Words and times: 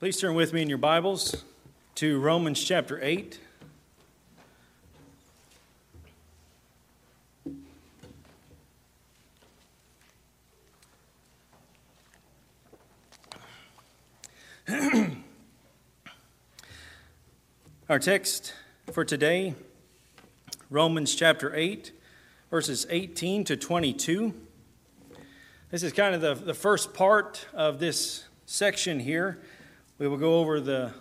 Please 0.00 0.20
turn 0.20 0.34
with 0.34 0.52
me 0.52 0.60
in 0.60 0.68
your 0.68 0.76
Bibles 0.76 1.44
to 1.94 2.18
Romans 2.18 2.60
chapter 2.62 2.98
8. 3.00 3.38
Our 17.88 18.00
text 18.00 18.52
for 18.92 19.04
today, 19.04 19.54
Romans 20.70 21.14
chapter 21.14 21.54
8, 21.54 21.92
verses 22.50 22.84
18 22.90 23.44
to 23.44 23.56
22. 23.56 24.34
This 25.70 25.84
is 25.84 25.92
kind 25.92 26.16
of 26.16 26.20
the, 26.20 26.34
the 26.34 26.52
first 26.52 26.92
part 26.94 27.46
of 27.54 27.78
this 27.78 28.24
section 28.44 28.98
here. 28.98 29.38
We 29.96 30.08
will 30.08 30.16
go 30.16 30.40
over 30.40 30.58
the, 30.58 30.92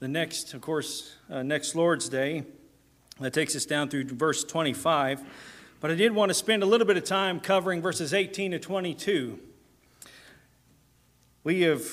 the 0.00 0.08
next, 0.08 0.52
of 0.52 0.60
course, 0.60 1.16
uh, 1.30 1.42
next 1.42 1.74
Lord's 1.74 2.10
Day. 2.10 2.44
That 3.18 3.32
takes 3.32 3.56
us 3.56 3.64
down 3.64 3.88
through 3.88 4.04
verse 4.04 4.44
25. 4.44 5.22
But 5.80 5.90
I 5.90 5.94
did 5.94 6.12
want 6.12 6.28
to 6.28 6.34
spend 6.34 6.62
a 6.62 6.66
little 6.66 6.86
bit 6.86 6.98
of 6.98 7.04
time 7.04 7.40
covering 7.40 7.80
verses 7.80 8.12
18 8.12 8.50
to 8.50 8.58
22. 8.58 9.38
We 11.42 11.62
have 11.62 11.86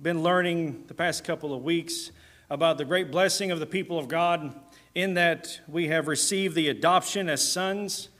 been 0.00 0.22
learning 0.22 0.84
the 0.88 0.94
past 0.94 1.24
couple 1.24 1.54
of 1.54 1.64
weeks 1.64 2.10
about 2.50 2.76
the 2.76 2.84
great 2.84 3.10
blessing 3.10 3.50
of 3.50 3.58
the 3.58 3.66
people 3.66 3.98
of 3.98 4.06
God 4.06 4.54
in 4.94 5.14
that 5.14 5.58
we 5.66 5.88
have 5.88 6.06
received 6.06 6.54
the 6.54 6.68
adoption 6.68 7.30
as 7.30 7.40
sons. 7.40 8.10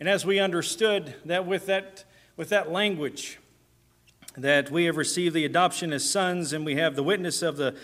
And 0.00 0.08
as 0.08 0.24
we 0.24 0.38
understood 0.38 1.14
that 1.26 1.46
with 1.46 1.66
that, 1.66 2.04
with 2.38 2.48
that 2.48 2.72
language, 2.72 3.38
that 4.36 4.70
we 4.70 4.84
have 4.84 4.96
received 4.96 5.34
the 5.34 5.44
adoption 5.44 5.92
as 5.92 6.08
sons 6.08 6.52
and 6.52 6.64
we 6.64 6.76
have 6.76 6.96
the 6.96 7.02
witness 7.02 7.42
of 7.42 7.56
the, 7.56 7.76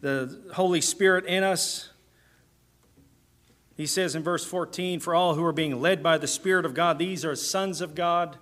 the 0.00 0.40
Holy 0.54 0.80
Spirit 0.80 1.24
in 1.26 1.42
us. 1.42 1.90
He 3.76 3.86
says 3.86 4.14
in 4.14 4.22
verse 4.22 4.44
14, 4.44 5.00
For 5.00 5.14
all 5.14 5.34
who 5.34 5.44
are 5.44 5.52
being 5.52 5.80
led 5.80 6.02
by 6.02 6.18
the 6.18 6.26
Spirit 6.26 6.64
of 6.64 6.74
God, 6.74 6.98
these 6.98 7.24
are 7.24 7.34
sons 7.34 7.80
of 7.80 7.94
God. 7.94 8.36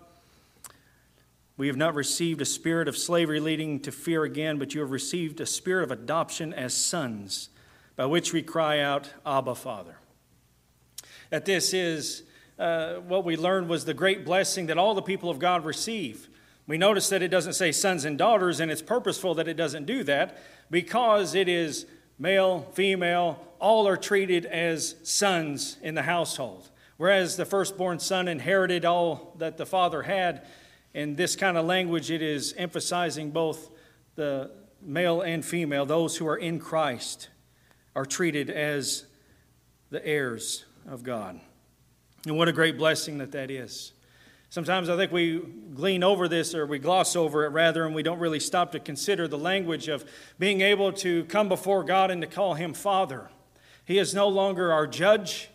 We 1.57 1.69
have 1.69 1.77
not 1.77 1.95
received 1.95 2.41
a 2.41 2.47
spirit 2.47 2.89
of 2.89 2.97
slavery 2.97 3.39
leading 3.39 3.79
to 3.81 3.93
fear 3.93 4.25
again, 4.25 4.59
but 4.59 4.75
you 4.75 4.81
have 4.81 4.91
received 4.91 5.41
a 5.41 5.47
spirit 5.47 5.85
of 5.85 5.91
adoption 5.91 6.53
as 6.53 6.75
sons, 6.75 7.51
by 7.95 8.07
which 8.07 8.33
we 8.33 8.43
cry 8.43 8.81
out, 8.81 9.13
Abba, 9.25 9.55
Father. 9.55 9.97
That 11.31 11.45
this 11.45 11.73
is 11.73 12.25
uh, 12.59 12.95
what 12.95 13.25
we 13.25 13.37
learned 13.37 13.69
was 13.69 13.85
the 13.85 13.95
great 13.95 14.25
blessing 14.25 14.67
that 14.67 14.79
all 14.79 14.95
the 14.95 15.03
people 15.03 15.31
of 15.31 15.39
God 15.39 15.65
receive. 15.65 16.29
We 16.67 16.79
notice 16.79 17.09
that 17.09 17.23
it 17.23 17.29
doesn't 17.29 17.55
say 17.55 17.73
sons 17.73 18.05
and 18.05 18.17
daughters, 18.17 18.61
and 18.61 18.71
it's 18.71 18.83
purposeful 18.83 19.35
that 19.35 19.49
it 19.49 19.57
doesn't 19.57 19.85
do 19.85 20.05
that 20.05 20.39
because 20.71 21.35
it 21.35 21.49
is 21.49 21.87
male, 22.19 22.69
female, 22.73 23.45
all 23.59 23.89
are 23.89 23.97
treated 23.97 24.47
as 24.47 24.95
sons 25.03 25.77
in 25.83 25.95
the 25.95 26.03
household. 26.03 26.71
Whereas 26.97 27.37
the 27.37 27.45
firstborn 27.45 27.99
son 27.99 28.29
inherited 28.29 28.85
all 28.85 29.35
that 29.39 29.57
the 29.57 29.67
father 29.67 30.03
had, 30.03 30.47
in 30.95 31.17
this 31.17 31.37
kind 31.37 31.57
of 31.57 31.65
language, 31.65 32.11
it 32.11 32.23
is 32.23 32.55
emphasizing 32.57 33.31
both 33.31 33.71
the 34.15 34.51
male 34.81 35.21
and 35.21 35.45
female, 35.45 35.87
those 35.87 36.17
who 36.17 36.29
are 36.29 36.37
in 36.37 36.59
Christ, 36.59 37.29
are 37.97 38.05
treated 38.05 38.51
as 38.51 39.05
the 39.91 40.05
heirs 40.07 40.65
of 40.87 41.03
God. 41.03 41.41
And 42.27 42.37
what 42.37 42.49
a 42.49 42.53
great 42.53 42.79
blessing 42.79 43.19
that 43.19 43.33
that 43.33 43.51
is. 43.51 43.93
Sometimes 44.53 44.91
I 44.91 44.99
think 44.99 45.11
we 45.13 45.39
glean 45.73 46.05
over 46.05 46.29
this 46.29 46.55
or 46.55 46.67
we 46.67 46.79
gloss 46.79 47.17
over 47.17 47.47
it 47.47 47.53
rather, 47.53 47.87
and 47.87 47.95
we 47.95 48.03
don't 48.03 48.19
really 48.19 48.39
stop 48.39 48.73
to 48.73 48.79
consider 48.79 49.27
the 49.27 49.39
language 49.39 49.89
of 49.89 50.05
being 50.39 50.61
able 50.61 50.93
to 50.93 51.25
come 51.25 51.49
before 51.49 51.83
God 51.83 52.11
and 52.11 52.21
to 52.21 52.27
call 52.27 52.53
Him 52.53 52.75
Father. 52.75 53.31
He 53.87 53.97
is 53.97 54.15
no 54.15 54.29
longer 54.29 54.71
our 54.71 54.87
judge, 54.87 55.49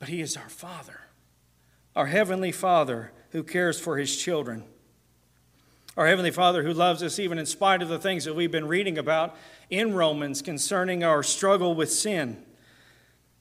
but 0.00 0.08
He 0.08 0.20
is 0.20 0.36
our 0.36 0.48
Father, 0.48 1.02
our 1.94 2.06
Heavenly 2.06 2.50
Father 2.50 3.12
who 3.30 3.44
cares 3.44 3.78
for 3.78 3.96
his 3.96 4.16
children. 4.16 4.64
Our 5.96 6.08
Heavenly 6.08 6.32
Father 6.32 6.64
who 6.64 6.72
loves 6.72 7.00
us 7.00 7.20
even 7.20 7.38
in 7.38 7.46
spite 7.46 7.80
of 7.80 7.88
the 7.88 8.00
things 8.00 8.24
that 8.24 8.34
we've 8.34 8.50
been 8.50 8.66
reading 8.66 8.98
about 8.98 9.36
in 9.70 9.94
Romans 9.94 10.42
concerning 10.42 11.04
our 11.04 11.22
struggle 11.22 11.76
with 11.76 11.92
sin. 11.92 12.44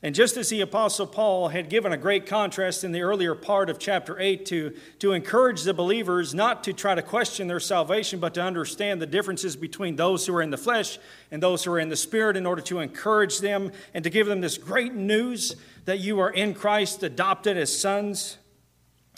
And 0.04 0.14
just 0.14 0.38
as 0.38 0.50
the 0.50 0.62
Apostle 0.62 1.08
Paul 1.08 1.48
had 1.48 1.70
given 1.70 1.92
a 1.92 1.98
great 1.98 2.28
contrast 2.28 2.84
in 2.84 2.92
the 2.92 3.02
earlier 3.02 3.34
part 3.34 3.68
of 3.68 3.80
chapter 3.80 4.20
8 4.20 4.46
to, 4.46 4.76
to 5.00 5.14
encourage 5.14 5.64
the 5.64 5.74
believers 5.74 6.36
not 6.36 6.64
to 6.66 6.74
try 6.74 6.94
to 6.94 7.02
question 7.02 7.48
their 7.48 7.60
salvation, 7.60 8.20
but 8.20 8.36
to 8.36 8.44
understand 8.44 9.02
the 9.02 9.08
differences 9.08 9.56
between 9.56 9.96
those 9.96 10.28
who 10.28 10.36
are 10.36 10.44
in 10.44 10.52
the 10.52 10.58
flesh 10.58 11.00
and 11.32 11.42
those 11.42 11.64
who 11.64 11.72
are 11.72 11.80
in 11.80 11.90
the 11.90 11.96
spirit 11.96 12.38
in 12.38 12.46
order 12.46 12.62
to 12.62 12.78
encourage 12.78 13.40
them 13.40 13.72
and 13.96 14.04
to 14.04 14.12
give 14.12 14.28
them 14.28 14.40
this 14.40 14.60
great 14.60 14.94
news 14.94 15.56
that 15.86 16.00
you 16.00 16.20
are 16.20 16.30
in 16.30 16.54
Christ, 16.54 17.02
adopted 17.02 17.58
as 17.58 17.76
sons. 17.76 18.38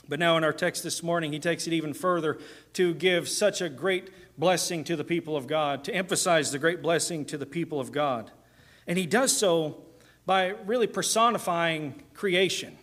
But 0.07 0.17
now, 0.17 0.37
in 0.37 0.45
our 0.45 0.53
text 0.53 0.83
this 0.83 1.03
morning, 1.03 1.33
he 1.33 1.39
takes 1.39 1.67
it 1.67 1.73
even 1.73 1.93
further 1.93 2.39
to 2.73 2.93
give 2.93 3.27
such 3.27 3.59
a 3.59 3.67
great 3.67 4.11
blessing 4.37 4.85
to 4.85 4.95
the 4.95 5.03
people 5.03 5.35
of 5.35 5.45
God, 5.45 5.83
to 5.83 5.93
emphasize 5.93 6.53
the 6.53 6.57
great 6.57 6.81
blessing 6.81 7.25
to 7.25 7.37
the 7.37 7.45
people 7.45 7.81
of 7.81 7.91
God. 7.91 8.31
And 8.87 8.97
he 8.97 9.05
does 9.05 9.35
so 9.35 9.83
by 10.29 10.49
really 10.67 10.85
personifying 10.85 12.03
creation. 12.13 12.77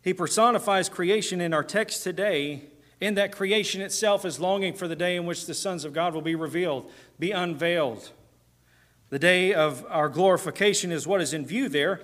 He 0.00 0.14
personifies 0.14 0.88
creation 0.88 1.38
in 1.42 1.52
our 1.52 1.62
text 1.62 2.02
today, 2.02 2.62
in 2.98 3.16
that 3.16 3.30
creation 3.30 3.82
itself 3.82 4.24
is 4.24 4.40
longing 4.40 4.72
for 4.72 4.88
the 4.88 4.96
day 4.96 5.16
in 5.16 5.26
which 5.26 5.44
the 5.44 5.52
sons 5.52 5.84
of 5.84 5.92
God 5.92 6.14
will 6.14 6.22
be 6.22 6.34
revealed, 6.34 6.90
be 7.18 7.30
unveiled. 7.30 8.10
The 9.10 9.18
day 9.18 9.52
of 9.52 9.84
our 9.90 10.08
glorification 10.08 10.90
is 10.90 11.06
what 11.06 11.20
is 11.20 11.34
in 11.34 11.44
view 11.44 11.68
there. 11.68 12.00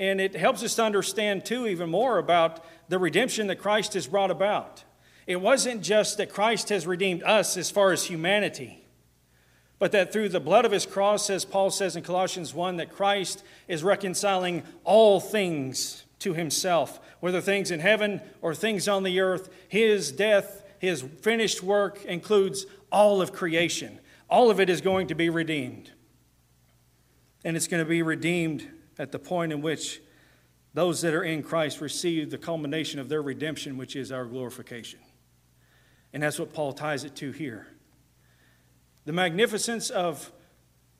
And 0.00 0.20
it 0.20 0.34
helps 0.34 0.64
us 0.64 0.74
to 0.74 0.82
understand, 0.82 1.44
too, 1.44 1.68
even 1.68 1.90
more 1.90 2.18
about 2.18 2.64
the 2.88 2.98
redemption 2.98 3.46
that 3.46 3.60
Christ 3.60 3.94
has 3.94 4.08
brought 4.08 4.32
about. 4.32 4.82
It 5.28 5.40
wasn't 5.40 5.82
just 5.82 6.16
that 6.16 6.32
Christ 6.32 6.70
has 6.70 6.88
redeemed 6.88 7.22
us 7.22 7.56
as 7.56 7.70
far 7.70 7.92
as 7.92 8.02
humanity, 8.02 8.79
but 9.80 9.92
that 9.92 10.12
through 10.12 10.28
the 10.28 10.38
blood 10.38 10.66
of 10.66 10.72
his 10.72 10.84
cross, 10.84 11.30
as 11.30 11.46
Paul 11.46 11.70
says 11.70 11.96
in 11.96 12.02
Colossians 12.02 12.54
1, 12.54 12.76
that 12.76 12.92
Christ 12.92 13.42
is 13.66 13.82
reconciling 13.82 14.62
all 14.84 15.20
things 15.20 16.04
to 16.18 16.34
himself, 16.34 17.00
whether 17.20 17.40
things 17.40 17.70
in 17.70 17.80
heaven 17.80 18.20
or 18.42 18.54
things 18.54 18.86
on 18.86 19.04
the 19.04 19.20
earth. 19.20 19.48
His 19.68 20.12
death, 20.12 20.62
his 20.78 21.00
finished 21.00 21.62
work 21.62 22.04
includes 22.04 22.66
all 22.92 23.22
of 23.22 23.32
creation. 23.32 23.98
All 24.28 24.50
of 24.50 24.60
it 24.60 24.68
is 24.68 24.82
going 24.82 25.06
to 25.08 25.14
be 25.14 25.30
redeemed. 25.30 25.90
And 27.42 27.56
it's 27.56 27.66
going 27.66 27.82
to 27.82 27.88
be 27.88 28.02
redeemed 28.02 28.68
at 28.98 29.12
the 29.12 29.18
point 29.18 29.50
in 29.50 29.62
which 29.62 30.02
those 30.74 31.00
that 31.00 31.14
are 31.14 31.24
in 31.24 31.42
Christ 31.42 31.80
receive 31.80 32.30
the 32.30 32.36
culmination 32.36 33.00
of 33.00 33.08
their 33.08 33.22
redemption, 33.22 33.78
which 33.78 33.96
is 33.96 34.12
our 34.12 34.26
glorification. 34.26 35.00
And 36.12 36.22
that's 36.22 36.38
what 36.38 36.52
Paul 36.52 36.74
ties 36.74 37.04
it 37.04 37.16
to 37.16 37.32
here. 37.32 37.66
The 39.04 39.12
magnificence 39.12 39.90
of 39.90 40.32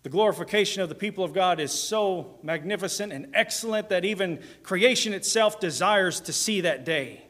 the 0.03 0.09
glorification 0.09 0.83
of 0.83 0.89
the 0.89 0.95
people 0.95 1.25
of 1.25 1.35
God 1.35 1.61
is 1.61 1.73
so 1.73 2.39
magnificent 2.43 3.13
and 3.13 3.29
excellent 3.35 3.91
that 3.91 4.05
even 4.05 4.41
creation 4.63 5.13
itself 5.13 5.61
desires 5.61 6.21
to 6.21 6.33
see 6.33 6.63
that 6.63 6.85
day. 6.85 7.23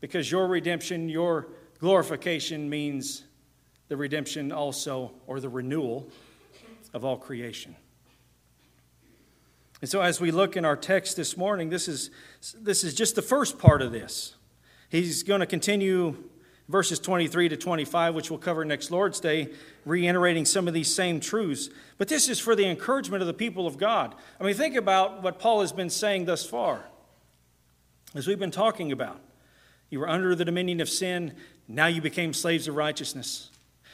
Because 0.00 0.30
your 0.30 0.46
redemption, 0.46 1.08
your 1.08 1.48
glorification 1.80 2.70
means 2.70 3.24
the 3.88 3.96
redemption 3.96 4.52
also, 4.52 5.12
or 5.26 5.40
the 5.40 5.48
renewal 5.48 6.08
of 6.92 7.04
all 7.04 7.16
creation. 7.16 7.74
And 9.80 9.90
so, 9.90 10.00
as 10.00 10.20
we 10.20 10.30
look 10.30 10.56
in 10.56 10.64
our 10.64 10.76
text 10.76 11.16
this 11.16 11.36
morning, 11.36 11.68
this 11.68 11.88
is, 11.88 12.10
this 12.56 12.84
is 12.84 12.94
just 12.94 13.16
the 13.16 13.22
first 13.22 13.58
part 13.58 13.82
of 13.82 13.92
this. 13.92 14.34
He's 14.88 15.22
going 15.22 15.40
to 15.40 15.46
continue 15.46 16.16
verses 16.68 16.98
23 16.98 17.50
to 17.50 17.56
25, 17.56 18.14
which 18.14 18.30
we'll 18.30 18.38
cover 18.38 18.64
next 18.64 18.90
Lord's 18.90 19.20
Day, 19.20 19.50
reiterating 19.84 20.44
some 20.44 20.66
of 20.66 20.74
these 20.74 20.92
same 20.92 21.20
truths. 21.20 21.68
But 21.98 22.08
this 22.08 22.28
is 22.28 22.40
for 22.40 22.56
the 22.56 22.66
encouragement 22.66 23.22
of 23.22 23.26
the 23.26 23.34
people 23.34 23.66
of 23.66 23.76
God. 23.76 24.14
I 24.40 24.44
mean, 24.44 24.54
think 24.54 24.76
about 24.76 25.22
what 25.22 25.38
Paul 25.38 25.60
has 25.60 25.72
been 25.72 25.90
saying 25.90 26.24
thus 26.24 26.46
far, 26.46 26.84
as 28.14 28.26
we've 28.26 28.38
been 28.38 28.50
talking 28.50 28.92
about. 28.92 29.20
You 29.90 30.00
were 30.00 30.08
under 30.08 30.34
the 30.34 30.44
dominion 30.44 30.80
of 30.80 30.88
sin, 30.88 31.34
now 31.68 31.86
you 31.86 32.00
became 32.00 32.32
slaves 32.32 32.66
of 32.66 32.74
righteousness. 32.74 33.50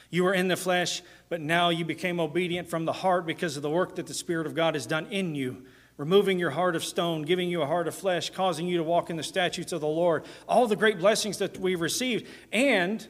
You 0.08 0.24
were 0.24 0.34
in 0.34 0.48
the 0.48 0.56
flesh, 0.56 1.02
but 1.28 1.40
now 1.40 1.68
you 1.68 1.84
became 1.84 2.18
obedient 2.18 2.68
from 2.68 2.84
the 2.84 2.92
heart 2.92 3.26
because 3.26 3.56
of 3.56 3.62
the 3.62 3.70
work 3.70 3.96
that 3.96 4.06
the 4.06 4.14
Spirit 4.14 4.46
of 4.46 4.54
God 4.54 4.74
has 4.74 4.86
done 4.86 5.06
in 5.06 5.34
you 5.34 5.64
removing 6.00 6.38
your 6.38 6.48
heart 6.48 6.74
of 6.74 6.82
stone, 6.82 7.20
giving 7.20 7.50
you 7.50 7.60
a 7.60 7.66
heart 7.66 7.86
of 7.86 7.94
flesh, 7.94 8.30
causing 8.30 8.66
you 8.66 8.78
to 8.78 8.82
walk 8.82 9.10
in 9.10 9.16
the 9.16 9.22
statutes 9.22 9.70
of 9.70 9.82
the 9.82 9.86
Lord. 9.86 10.24
All 10.48 10.66
the 10.66 10.74
great 10.74 10.98
blessings 10.98 11.36
that 11.38 11.58
we've 11.58 11.82
received. 11.82 12.26
And 12.50 13.06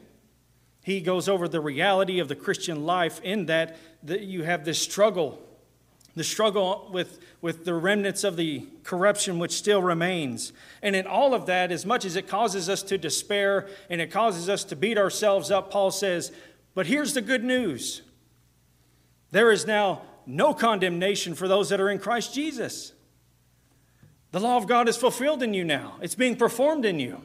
he 0.83 0.99
goes 0.99 1.29
over 1.29 1.47
the 1.47 1.61
reality 1.61 2.19
of 2.19 2.27
the 2.27 2.35
Christian 2.35 2.85
life 2.85 3.21
in 3.23 3.45
that, 3.45 3.77
that 4.03 4.23
you 4.23 4.43
have 4.43 4.65
this 4.65 4.77
struggle, 4.77 5.41
the 6.17 6.23
struggle 6.25 6.89
with, 6.91 7.19
with 7.39 7.63
the 7.63 7.73
remnants 7.75 8.25
of 8.25 8.35
the 8.35 8.67
corruption 8.83 9.39
which 9.39 9.53
still 9.53 9.81
remains. 9.81 10.51
And 10.81 10.93
in 10.93 11.07
all 11.07 11.33
of 11.33 11.45
that, 11.45 11.71
as 11.71 11.85
much 11.85 12.03
as 12.03 12.17
it 12.17 12.27
causes 12.27 12.67
us 12.67 12.83
to 12.83 12.97
despair 12.97 13.69
and 13.89 14.01
it 14.01 14.11
causes 14.11 14.49
us 14.49 14.65
to 14.65 14.75
beat 14.75 14.97
ourselves 14.97 15.49
up, 15.49 15.71
Paul 15.71 15.91
says, 15.91 16.33
But 16.73 16.87
here's 16.87 17.13
the 17.13 17.21
good 17.21 17.45
news 17.45 18.01
there 19.31 19.49
is 19.49 19.65
now 19.65 20.01
no 20.31 20.53
condemnation 20.53 21.35
for 21.35 21.47
those 21.47 21.69
that 21.69 21.81
are 21.81 21.89
in 21.89 21.99
Christ 21.99 22.33
Jesus. 22.33 22.93
The 24.31 24.39
law 24.39 24.57
of 24.57 24.65
God 24.65 24.87
is 24.87 24.95
fulfilled 24.95 25.43
in 25.43 25.53
you 25.53 25.63
now, 25.63 25.95
it's 26.01 26.15
being 26.15 26.35
performed 26.35 26.85
in 26.85 26.99
you. 26.99 27.21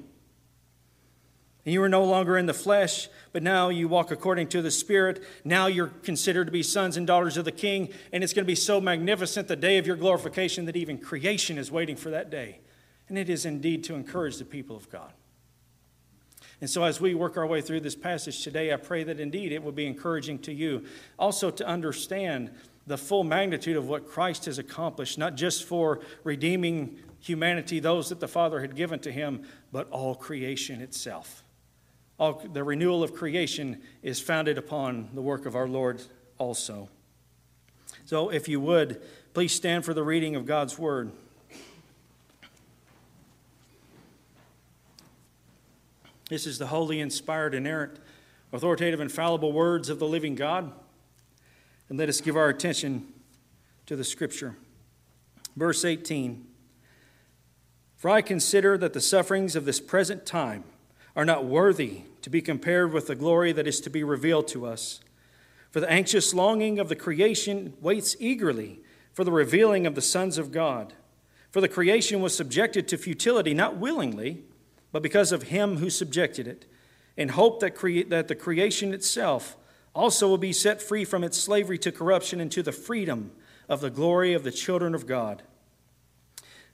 And 1.64 1.72
you 1.72 1.82
are 1.82 1.88
no 1.88 2.04
longer 2.04 2.38
in 2.38 2.46
the 2.46 2.54
flesh, 2.54 3.08
but 3.32 3.42
now 3.42 3.70
you 3.70 3.88
walk 3.88 4.12
according 4.12 4.46
to 4.48 4.62
the 4.62 4.70
Spirit. 4.70 5.20
Now 5.44 5.66
you're 5.66 5.88
considered 5.88 6.44
to 6.44 6.52
be 6.52 6.62
sons 6.62 6.96
and 6.96 7.08
daughters 7.08 7.36
of 7.36 7.44
the 7.44 7.50
King, 7.50 7.88
and 8.12 8.22
it's 8.22 8.32
going 8.32 8.44
to 8.44 8.46
be 8.46 8.54
so 8.54 8.80
magnificent 8.80 9.48
the 9.48 9.56
day 9.56 9.78
of 9.78 9.86
your 9.86 9.96
glorification 9.96 10.66
that 10.66 10.76
even 10.76 10.96
creation 10.96 11.58
is 11.58 11.72
waiting 11.72 11.96
for 11.96 12.10
that 12.10 12.30
day. 12.30 12.60
And 13.08 13.18
it 13.18 13.28
is 13.28 13.44
indeed 13.44 13.82
to 13.84 13.94
encourage 13.94 14.38
the 14.38 14.44
people 14.44 14.76
of 14.76 14.88
God. 14.90 15.12
And 16.60 16.70
so, 16.70 16.84
as 16.84 17.00
we 17.00 17.14
work 17.14 17.36
our 17.36 17.46
way 17.46 17.60
through 17.60 17.80
this 17.80 17.96
passage 17.96 18.42
today, 18.42 18.72
I 18.72 18.76
pray 18.76 19.02
that 19.02 19.18
indeed 19.18 19.50
it 19.50 19.62
will 19.62 19.72
be 19.72 19.86
encouraging 19.86 20.38
to 20.40 20.52
you 20.52 20.84
also 21.18 21.50
to 21.50 21.66
understand 21.66 22.52
the 22.86 22.96
full 22.96 23.24
magnitude 23.24 23.76
of 23.76 23.88
what 23.88 24.08
Christ 24.08 24.44
has 24.44 24.58
accomplished, 24.58 25.18
not 25.18 25.34
just 25.34 25.64
for 25.64 26.00
redeeming 26.22 26.98
humanity, 27.20 27.80
those 27.80 28.08
that 28.10 28.20
the 28.20 28.28
Father 28.28 28.60
had 28.60 28.76
given 28.76 29.00
to 29.00 29.10
him, 29.10 29.42
but 29.72 29.90
all 29.90 30.14
creation 30.14 30.80
itself. 30.80 31.42
All, 32.18 32.42
the 32.52 32.62
renewal 32.62 33.02
of 33.02 33.12
creation 33.12 33.82
is 34.02 34.20
founded 34.20 34.56
upon 34.56 35.10
the 35.14 35.20
work 35.20 35.44
of 35.44 35.56
our 35.56 35.68
Lord 35.68 36.02
also. 36.38 36.88
So, 38.04 38.30
if 38.30 38.48
you 38.48 38.60
would, 38.60 39.02
please 39.34 39.52
stand 39.52 39.84
for 39.84 39.92
the 39.92 40.04
reading 40.04 40.36
of 40.36 40.46
God's 40.46 40.78
Word. 40.78 41.10
This 46.28 46.46
is 46.46 46.58
the 46.58 46.68
holy, 46.68 47.00
inspired, 47.00 47.54
inerrant, 47.54 47.98
authoritative, 48.52 49.00
infallible 49.00 49.52
words 49.52 49.88
of 49.88 49.98
the 49.98 50.06
living 50.06 50.34
God. 50.34 50.72
And 51.88 51.98
let 51.98 52.08
us 52.08 52.20
give 52.20 52.36
our 52.36 52.48
attention 52.48 53.06
to 53.86 53.96
the 53.96 54.04
Scripture. 54.04 54.56
Verse 55.56 55.84
18 55.84 56.46
For 57.96 58.10
I 58.10 58.22
consider 58.22 58.76
that 58.78 58.92
the 58.92 59.00
sufferings 59.00 59.56
of 59.56 59.64
this 59.64 59.80
present 59.80 60.26
time 60.26 60.64
are 61.14 61.24
not 61.24 61.44
worthy 61.44 62.02
to 62.22 62.30
be 62.30 62.42
compared 62.42 62.92
with 62.92 63.06
the 63.06 63.14
glory 63.14 63.52
that 63.52 63.66
is 63.66 63.80
to 63.80 63.90
be 63.90 64.04
revealed 64.04 64.48
to 64.48 64.66
us. 64.66 65.00
For 65.70 65.80
the 65.80 65.90
anxious 65.90 66.34
longing 66.34 66.78
of 66.78 66.88
the 66.88 66.96
creation 66.96 67.74
waits 67.80 68.16
eagerly 68.18 68.80
for 69.12 69.24
the 69.24 69.32
revealing 69.32 69.86
of 69.86 69.94
the 69.94 70.02
sons 70.02 70.38
of 70.38 70.52
God. 70.52 70.92
For 71.50 71.60
the 71.60 71.68
creation 71.68 72.20
was 72.20 72.36
subjected 72.36 72.86
to 72.88 72.98
futility, 72.98 73.54
not 73.54 73.76
willingly 73.76 74.44
but 74.92 75.02
because 75.02 75.30
of 75.30 75.44
him 75.44 75.76
who 75.76 75.90
subjected 75.90 76.48
it, 76.48 76.64
in 77.18 77.28
hope 77.28 77.60
that, 77.60 77.74
crea- 77.74 78.04
that 78.04 78.28
the 78.28 78.34
creation 78.34 78.94
itself 78.94 79.56
also 79.96 80.28
will 80.28 80.36
be 80.36 80.52
set 80.52 80.82
free 80.82 81.04
from 81.04 81.24
its 81.24 81.38
slavery 81.38 81.78
to 81.78 81.90
corruption 81.90 82.38
into 82.38 82.62
the 82.62 82.70
freedom 82.70 83.32
of 83.66 83.80
the 83.80 83.88
glory 83.88 84.34
of 84.34 84.44
the 84.44 84.52
children 84.52 84.94
of 84.94 85.06
God. 85.06 85.42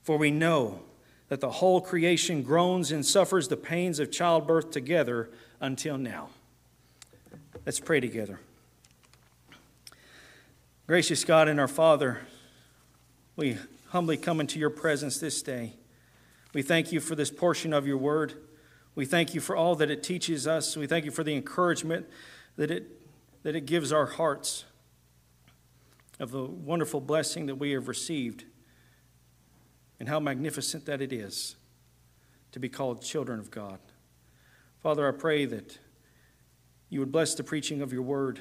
For 0.02 0.18
we 0.18 0.32
know 0.32 0.80
that 1.28 1.40
the 1.40 1.50
whole 1.50 1.80
creation 1.80 2.42
groans 2.42 2.90
and 2.90 3.06
suffers 3.06 3.46
the 3.46 3.56
pains 3.56 4.00
of 4.00 4.10
childbirth 4.10 4.72
together 4.72 5.30
until 5.60 5.96
now. 5.96 6.30
Let's 7.64 7.78
pray 7.78 8.00
together. 8.00 8.40
Gracious 10.88 11.24
God 11.24 11.48
and 11.48 11.60
our 11.60 11.68
Father, 11.68 12.22
we 13.36 13.56
humbly 13.90 14.16
come 14.16 14.40
into 14.40 14.58
your 14.58 14.68
presence 14.68 15.18
this 15.18 15.42
day. 15.42 15.74
We 16.52 16.62
thank 16.62 16.90
you 16.90 16.98
for 16.98 17.14
this 17.14 17.30
portion 17.30 17.72
of 17.72 17.86
your 17.86 17.98
word. 17.98 18.34
We 18.96 19.06
thank 19.06 19.32
you 19.32 19.40
for 19.40 19.54
all 19.54 19.76
that 19.76 19.90
it 19.90 20.02
teaches 20.02 20.46
us. 20.46 20.76
We 20.76 20.88
thank 20.88 21.04
you 21.04 21.12
for 21.12 21.22
the 21.22 21.34
encouragement 21.34 22.06
that 22.56 22.70
it, 22.70 23.01
that 23.42 23.56
it 23.56 23.66
gives 23.66 23.92
our 23.92 24.06
hearts 24.06 24.64
of 26.20 26.30
the 26.30 26.44
wonderful 26.44 27.00
blessing 27.00 27.46
that 27.46 27.56
we 27.56 27.72
have 27.72 27.88
received 27.88 28.44
and 29.98 30.08
how 30.08 30.20
magnificent 30.20 30.86
that 30.86 31.00
it 31.00 31.12
is 31.12 31.56
to 32.52 32.60
be 32.60 32.68
called 32.68 33.02
children 33.02 33.38
of 33.40 33.50
God. 33.50 33.78
Father, 34.80 35.08
I 35.08 35.12
pray 35.12 35.44
that 35.46 35.78
you 36.88 37.00
would 37.00 37.12
bless 37.12 37.34
the 37.34 37.44
preaching 37.44 37.80
of 37.80 37.92
your 37.92 38.02
word, 38.02 38.40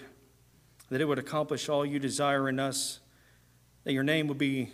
that 0.89 1.01
it 1.01 1.06
would 1.06 1.19
accomplish 1.19 1.69
all 1.69 1.86
you 1.86 2.00
desire 2.00 2.50
in 2.50 2.59
us, 2.59 3.00
that 3.83 3.94
your 3.94 4.03
name 4.03 4.27
would 4.27 4.38
be 4.38 4.69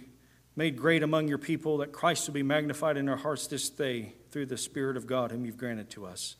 made 0.55 0.75
great 0.75 1.03
among 1.03 1.27
your 1.27 1.37
people, 1.37 1.77
that 1.77 1.91
Christ 1.91 2.27
will 2.27 2.33
be 2.33 2.43
magnified 2.43 2.97
in 2.97 3.07
our 3.07 3.17
hearts 3.17 3.47
this 3.47 3.69
day 3.69 4.13
through 4.31 4.47
the 4.47 4.57
Spirit 4.57 4.97
of 4.97 5.05
God, 5.05 5.31
whom 5.31 5.45
you've 5.45 5.57
granted 5.57 5.89
to 5.91 6.05
us. 6.05 6.35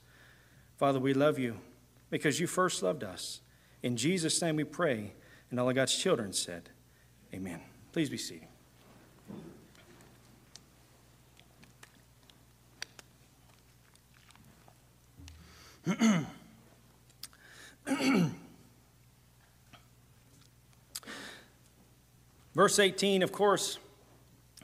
Father, 0.77 0.99
we 0.99 1.13
love 1.13 1.37
you 1.37 1.59
because 2.09 2.39
you 2.39 2.47
first 2.47 2.81
loved 2.81 3.03
us. 3.03 3.41
In 3.83 3.95
Jesus' 3.97 4.41
name 4.41 4.55
we 4.55 4.63
pray. 4.63 5.13
And 5.49 5.59
all 5.59 5.69
of 5.69 5.75
God's 5.75 5.95
children 5.95 6.33
said, 6.33 6.69
Amen. 7.33 7.61
Please 7.91 8.09
be 8.09 8.17
seated. 8.17 8.47
Verse 22.53 22.79
18, 22.79 23.23
of 23.23 23.31
course, 23.31 23.77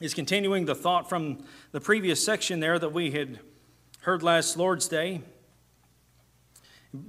is 0.01 0.13
continuing 0.13 0.65
the 0.65 0.75
thought 0.75 1.07
from 1.07 1.45
the 1.71 1.80
previous 1.80 2.24
section 2.25 2.60
there 2.60 2.77
that 2.80 2.92
we 2.92 3.12
had 3.12 3.39
heard 4.01 4.24
last 4.24 4.57
Lord's 4.57 4.88
Day. 4.88 5.21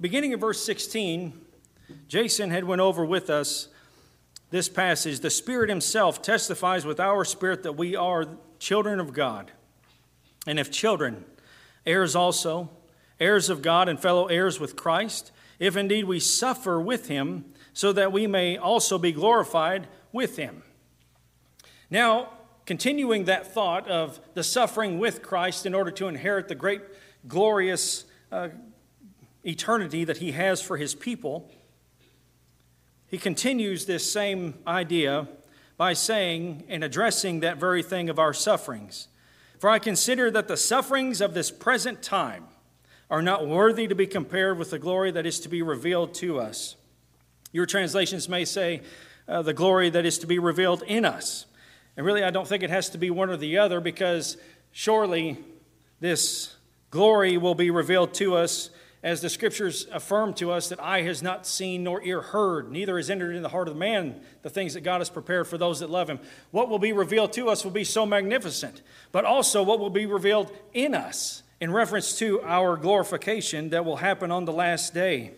Beginning 0.01 0.33
of 0.35 0.41
verse 0.41 0.63
16, 0.63 1.33
Jason 2.09 2.51
had 2.51 2.65
went 2.65 2.81
over 2.81 3.05
with 3.05 3.31
us 3.31 3.69
this 4.51 4.69
passage. 4.69 5.21
The 5.21 5.31
Spirit 5.31 5.69
himself 5.69 6.23
testifies 6.23 6.85
with 6.85 7.01
our 7.01 7.25
spirit 7.25 7.63
that 7.63 7.73
we 7.73 7.97
are 7.97 8.27
children 8.59 9.01
of 9.01 9.13
God. 9.13 9.51
And 10.47 10.59
if 10.59 10.71
children, 10.71 11.25
heirs 11.87 12.15
also, 12.15 12.71
heirs 13.19 13.49
of 13.49 13.63
God 13.63 13.89
and 13.89 13.99
fellow 13.99 14.27
heirs 14.27 14.61
with 14.61 14.77
Christ, 14.77 15.33
if 15.59 15.77
indeed 15.77 16.05
we 16.05 16.21
suffer 16.21 16.81
with 16.81 17.09
him, 17.09 17.47
so 17.73 17.93
that 17.93 18.13
we 18.13 18.27
may 18.27 18.57
also 18.57 18.99
be 18.99 19.13
glorified 19.13 19.89
with 20.13 20.37
him. 20.37 20.63
Now, 21.91 22.31
continuing 22.67 23.25
that 23.25 23.53
thought 23.53 23.89
of 23.89 24.21
the 24.35 24.43
suffering 24.43 24.99
with 24.99 25.23
Christ 25.23 25.67
in 25.67 25.75
order 25.75 25.91
to 25.93 26.09
inherit 26.09 26.49
the 26.49 26.55
great, 26.55 26.83
glorious 27.27 28.05
uh, 28.33 28.49
eternity 29.45 30.05
that 30.05 30.19
he 30.19 30.33
has 30.33 30.63
for 30.63 30.77
his 30.77 30.95
people, 30.95 31.51
he 33.09 33.19
continues 33.19 33.87
this 33.87 34.11
same 34.11 34.55
idea 34.67 35.29
by 35.77 35.93
saying 35.93 36.65
and 36.69 36.85
addressing 36.85 37.41
that 37.41 37.59
very 37.59 37.83
thing 37.83 38.09
of 38.09 38.19
our 38.19 38.33
sufferings. 38.33 39.09
For 39.59 39.71
I 39.71 39.79
consider 39.79 40.31
that 40.31 40.49
the 40.49 40.57
sufferings 40.57 41.21
of 41.21 41.35
this 41.35 41.51
present 41.51 42.03
time 42.03 42.45
are 43.11 43.23
not 43.23 43.47
worthy 43.47 43.87
to 43.87 43.95
be 43.95 44.07
compared 44.07 44.59
with 44.59 44.71
the 44.71 44.79
glory 44.79 45.11
that 45.11 45.27
is 45.27 45.41
to 45.41 45.49
be 45.49 45.63
revealed 45.63 46.15
to 46.15 46.39
us. 46.39 46.77
Your 47.53 47.67
translations 47.67 48.29
may 48.29 48.45
say, 48.45 48.83
uh, 49.29 49.43
the 49.43 49.55
glory 49.55 49.91
that 49.91 50.05
is 50.05 50.19
to 50.19 50.27
be 50.27 50.39
revealed 50.39 50.83
in 50.83 51.05
us. 51.05 51.47
And 51.97 52.05
really, 52.05 52.25
I 52.25 52.31
don't 52.31 52.47
think 52.47 52.63
it 52.63 52.71
has 52.71 52.91
to 52.91 52.99
be 52.99 53.11
one 53.11 53.31
or 53.31 53.37
the 53.37 53.59
other 53.59 53.81
because 53.81 54.37
surely 54.73 55.39
this 56.01 56.57
glory 56.91 57.39
will 57.39 57.55
be 57.55 57.71
revealed 57.71 58.15
to 58.15 58.37
us 58.37 58.71
as 59.05 59.21
the 59.21 59.29
scriptures 59.29 59.87
affirm 59.93 60.33
to 60.33 60.51
us 60.51 60.71
that 60.71 60.83
eye 60.83 61.03
has 61.03 61.23
not 61.23 61.47
seen 61.47 61.85
nor 61.85 62.03
ear 62.03 62.23
heard, 62.23 62.73
neither 62.73 62.97
has 62.97 63.11
entered 63.11 63.37
in 63.37 63.43
the 63.43 63.51
heart 63.51 63.69
of 63.69 63.77
man 63.77 64.19
the 64.41 64.49
things 64.49 64.73
that 64.73 64.81
God 64.81 65.03
has 65.03 65.11
prepared 65.11 65.47
for 65.47 65.59
those 65.59 65.81
that 65.81 65.91
love 65.91 66.09
him. 66.09 66.19
What 66.53 66.71
will 66.71 66.79
be 66.79 66.95
revealed 66.95 67.35
to 67.35 67.51
us 67.51 67.65
will 67.65 67.71
be 67.71 67.85
so 67.85 68.07
magnificent, 68.07 68.81
but 69.13 69.27
also 69.27 69.63
what 69.63 69.79
will 69.79 69.91
be 69.91 70.07
revealed 70.07 70.51
in 70.73 70.95
us 70.95 71.43
in 71.61 71.71
reference 71.71 72.19
to 72.19 72.41
our 72.45 72.79
glorification 72.79 73.69
that 73.71 73.85
will 73.85 73.97
happen 73.97 74.31
on 74.31 74.47
the 74.47 74.53
last 74.53 74.95
day. 74.95 75.33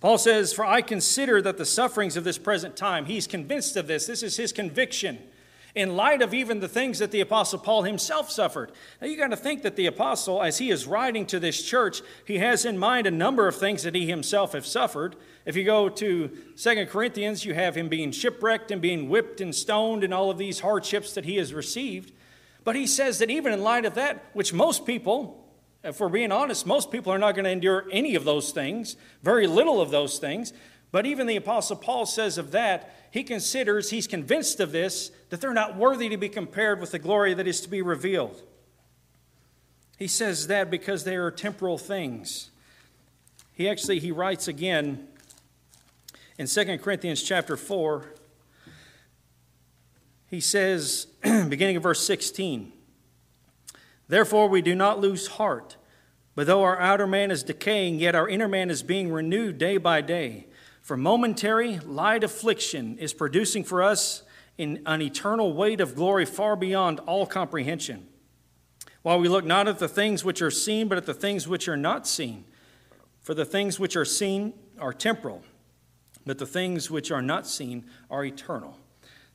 Paul 0.00 0.16
says, 0.16 0.54
For 0.54 0.64
I 0.64 0.80
consider 0.80 1.42
that 1.42 1.58
the 1.58 1.66
sufferings 1.66 2.16
of 2.16 2.24
this 2.24 2.38
present 2.38 2.76
time, 2.78 3.04
he's 3.04 3.26
convinced 3.26 3.76
of 3.76 3.88
this, 3.88 4.06
this 4.06 4.22
is 4.22 4.38
his 4.38 4.52
conviction 4.52 5.18
in 5.74 5.96
light 5.96 6.22
of 6.22 6.32
even 6.32 6.60
the 6.60 6.68
things 6.68 7.00
that 7.00 7.10
the 7.10 7.20
Apostle 7.20 7.58
Paul 7.58 7.82
himself 7.82 8.30
suffered. 8.30 8.70
Now, 9.00 9.08
you 9.08 9.16
got 9.16 9.28
to 9.28 9.36
think 9.36 9.62
that 9.62 9.74
the 9.74 9.86
Apostle, 9.86 10.40
as 10.40 10.58
he 10.58 10.70
is 10.70 10.86
writing 10.86 11.26
to 11.26 11.40
this 11.40 11.60
church, 11.62 12.00
he 12.24 12.38
has 12.38 12.64
in 12.64 12.78
mind 12.78 13.08
a 13.08 13.10
number 13.10 13.48
of 13.48 13.56
things 13.56 13.82
that 13.82 13.94
he 13.94 14.06
himself 14.06 14.52
has 14.52 14.66
suffered. 14.66 15.16
If 15.44 15.56
you 15.56 15.64
go 15.64 15.88
to 15.88 16.30
Second 16.54 16.90
Corinthians, 16.90 17.44
you 17.44 17.54
have 17.54 17.76
him 17.76 17.88
being 17.88 18.12
shipwrecked 18.12 18.70
and 18.70 18.80
being 18.80 19.08
whipped 19.08 19.40
and 19.40 19.52
stoned 19.52 20.04
and 20.04 20.14
all 20.14 20.30
of 20.30 20.38
these 20.38 20.60
hardships 20.60 21.12
that 21.14 21.24
he 21.24 21.36
has 21.36 21.52
received. 21.52 22.12
But 22.62 22.76
he 22.76 22.86
says 22.86 23.18
that 23.18 23.30
even 23.30 23.52
in 23.52 23.62
light 23.62 23.84
of 23.84 23.94
that, 23.94 24.24
which 24.32 24.52
most 24.52 24.86
people, 24.86 25.44
if 25.82 25.98
we're 25.98 26.08
being 26.08 26.32
honest, 26.32 26.66
most 26.66 26.92
people 26.92 27.12
are 27.12 27.18
not 27.18 27.34
going 27.34 27.44
to 27.44 27.50
endure 27.50 27.86
any 27.90 28.14
of 28.14 28.24
those 28.24 28.52
things, 28.52 28.96
very 29.22 29.48
little 29.48 29.80
of 29.80 29.90
those 29.90 30.18
things. 30.18 30.52
But 30.92 31.04
even 31.04 31.26
the 31.26 31.34
Apostle 31.34 31.76
Paul 31.76 32.06
says 32.06 32.38
of 32.38 32.52
that, 32.52 33.03
he 33.14 33.22
considers, 33.22 33.90
he's 33.90 34.08
convinced 34.08 34.58
of 34.58 34.72
this, 34.72 35.12
that 35.30 35.40
they're 35.40 35.54
not 35.54 35.76
worthy 35.76 36.08
to 36.08 36.16
be 36.16 36.28
compared 36.28 36.80
with 36.80 36.90
the 36.90 36.98
glory 36.98 37.32
that 37.32 37.46
is 37.46 37.60
to 37.60 37.68
be 37.68 37.80
revealed. 37.80 38.42
He 39.96 40.08
says 40.08 40.48
that 40.48 40.68
because 40.68 41.04
they 41.04 41.14
are 41.14 41.30
temporal 41.30 41.78
things. 41.78 42.50
he 43.52 43.68
actually 43.68 44.00
he 44.00 44.10
writes 44.10 44.48
again 44.48 45.06
in 46.38 46.48
2 46.48 46.78
Corinthians 46.78 47.22
chapter 47.22 47.56
4. 47.56 48.04
He 50.26 50.40
says, 50.40 51.06
beginning 51.22 51.76
of 51.76 51.84
verse 51.84 52.04
16, 52.04 52.72
Therefore 54.08 54.48
we 54.48 54.60
do 54.60 54.74
not 54.74 54.98
lose 54.98 55.28
heart, 55.28 55.76
but 56.34 56.48
though 56.48 56.64
our 56.64 56.80
outer 56.80 57.06
man 57.06 57.30
is 57.30 57.44
decaying, 57.44 58.00
yet 58.00 58.16
our 58.16 58.28
inner 58.28 58.48
man 58.48 58.70
is 58.70 58.82
being 58.82 59.12
renewed 59.12 59.56
day 59.56 59.76
by 59.76 60.00
day. 60.00 60.48
For 60.84 60.98
momentary, 60.98 61.78
light 61.78 62.22
affliction 62.22 62.98
is 62.98 63.14
producing 63.14 63.64
for 63.64 63.82
us 63.82 64.22
in 64.58 64.82
an 64.84 65.00
eternal 65.00 65.54
weight 65.54 65.80
of 65.80 65.94
glory 65.94 66.26
far 66.26 66.56
beyond 66.56 67.00
all 67.00 67.24
comprehension. 67.24 68.06
While 69.00 69.18
we 69.18 69.28
look 69.28 69.46
not 69.46 69.66
at 69.66 69.78
the 69.78 69.88
things 69.88 70.26
which 70.26 70.42
are 70.42 70.50
seen, 70.50 70.88
but 70.88 70.98
at 70.98 71.06
the 71.06 71.14
things 71.14 71.48
which 71.48 71.68
are 71.68 71.76
not 71.78 72.06
seen. 72.06 72.44
For 73.22 73.32
the 73.32 73.46
things 73.46 73.80
which 73.80 73.96
are 73.96 74.04
seen 74.04 74.52
are 74.78 74.92
temporal, 74.92 75.42
but 76.26 76.36
the 76.36 76.46
things 76.46 76.90
which 76.90 77.10
are 77.10 77.22
not 77.22 77.46
seen 77.46 77.86
are 78.10 78.22
eternal. 78.22 78.76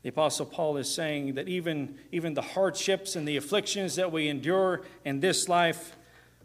The 0.03 0.09
Apostle 0.09 0.45
Paul 0.45 0.77
is 0.77 0.93
saying 0.93 1.33
that 1.33 1.49
even, 1.49 1.97
even 2.11 2.35
the 2.35 2.43
hardships 2.43 3.15
and 3.15 3.27
the 3.27 3.37
afflictions 3.37 3.95
that 3.95 4.11
we 4.11 4.27
endure 4.27 4.83
in 5.03 5.19
this 5.19 5.49
life, 5.49 5.95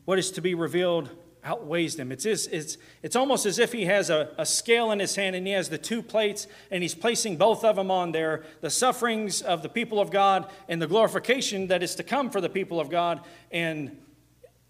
what 0.07 0.19
is 0.19 0.31
to 0.31 0.41
be 0.41 0.55
revealed 0.55 1.11
outweighs 1.45 1.97
them. 1.97 2.11
It's, 2.11 2.25
it's, 2.25 2.79
it's 3.03 3.17
almost 3.17 3.47
as 3.47 3.59
if 3.59 3.73
he 3.73 3.85
has 3.85 4.11
a, 4.11 4.31
a 4.39 4.47
scale 4.47 4.91
in 4.91 4.99
his 4.99 5.15
hand 5.15 5.37
and 5.37 5.47
he 5.47 5.53
has 5.53 5.69
the 5.69 5.79
two 5.79 6.03
plates 6.03 6.47
and 6.71 6.83
he's 6.83 6.95
placing 6.95 7.37
both 7.37 7.65
of 7.65 7.77
them 7.77 7.91
on 7.91 8.13
there 8.13 8.45
the 8.61 8.71
sufferings 8.71 9.43
of 9.43 9.63
the 9.63 9.69
people 9.69 10.01
of 10.01 10.11
God 10.11 10.51
and 10.69 10.81
the 10.81 10.87
glorification 10.87 11.69
that 11.69 11.83
is 11.83 11.95
to 11.97 12.03
come 12.03 12.31
for 12.31 12.41
the 12.41 12.49
people 12.49 12.81
of 12.81 12.91
God. 12.91 13.21
And 13.51 13.99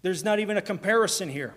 there's 0.01 0.23
not 0.23 0.39
even 0.39 0.57
a 0.57 0.61
comparison 0.61 1.29
here. 1.29 1.55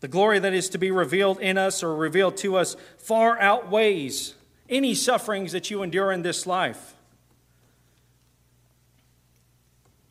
The 0.00 0.08
glory 0.08 0.38
that 0.38 0.54
is 0.54 0.68
to 0.70 0.78
be 0.78 0.90
revealed 0.90 1.40
in 1.40 1.58
us 1.58 1.82
or 1.82 1.94
revealed 1.94 2.36
to 2.38 2.56
us 2.56 2.76
far 2.98 3.38
outweighs 3.40 4.34
any 4.68 4.94
sufferings 4.94 5.52
that 5.52 5.70
you 5.70 5.82
endure 5.82 6.12
in 6.12 6.22
this 6.22 6.46
life. 6.46 6.94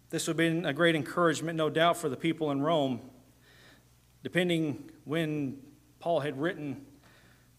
This 0.10 0.26
would 0.28 0.34
have 0.34 0.38
been 0.38 0.66
a 0.66 0.72
great 0.72 0.96
encouragement, 0.96 1.58
no 1.58 1.70
doubt, 1.70 1.98
for 1.98 2.08
the 2.08 2.16
people 2.16 2.50
in 2.52 2.62
Rome. 2.62 3.02
Depending 4.24 4.90
when 5.04 5.58
Paul 6.00 6.22
had 6.22 6.40
written 6.40 6.86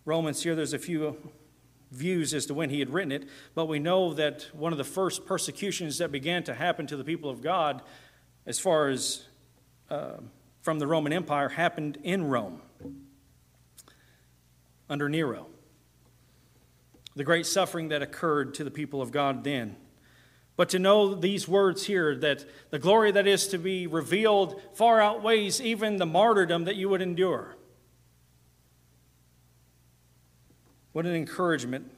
Romans 0.07 0.43
here, 0.43 0.55
there's 0.55 0.73
a 0.73 0.79
few 0.79 1.31
views 1.91 2.33
as 2.33 2.47
to 2.47 2.55
when 2.55 2.71
he 2.71 2.79
had 2.79 2.91
written 2.91 3.13
it, 3.13 3.29
but 3.55 3.67
we 3.67 3.79
know 3.79 4.15
that 4.15 4.47
one 4.55 4.73
of 4.73 4.79
the 4.79 4.85
first 4.85 5.27
persecutions 5.27 5.99
that 5.99 6.11
began 6.11 6.43
to 6.45 6.55
happen 6.55 6.87
to 6.87 6.97
the 6.97 7.05
people 7.05 7.29
of 7.29 7.43
God, 7.43 7.83
as 8.47 8.59
far 8.59 8.89
as 8.89 9.27
uh, 9.91 10.17
from 10.63 10.79
the 10.79 10.87
Roman 10.87 11.13
Empire, 11.13 11.51
happened 11.51 11.99
in 12.03 12.29
Rome 12.29 12.63
under 14.89 15.09
Nero. 15.09 15.49
The 17.15 17.25
great 17.25 17.47
suffering 17.47 17.89
that 17.89 18.01
occurred 18.01 18.55
to 18.55 18.65
the 18.65 18.71
people 18.71 19.03
of 19.03 19.11
God 19.11 19.45
then. 19.45 19.77
But 20.59 20.71
to 20.71 20.81
know 20.81 21.15
these 21.15 21.47
words 21.47 21.87
here 21.87 22.17
that 22.17 22.45
the 22.71 22.81
glory 22.81 23.13
that 23.13 23.29
is 23.29 23.47
to 23.47 23.59
be 23.59 23.87
revealed 23.87 24.61
far 24.75 25.01
outweighs 25.01 25.61
even 25.61 25.99
the 25.99 26.05
martyrdom 26.05 26.65
that 26.65 26.75
you 26.75 26.89
would 26.89 27.01
endure. 27.01 27.55
What 30.91 31.07
an 31.07 31.15
encouragement. 31.15 31.89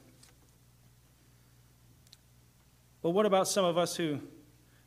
But 3.01 3.09
what 3.09 3.25
about 3.25 3.47
some 3.47 3.65
of 3.65 3.79
us 3.79 3.95
who 3.95 4.19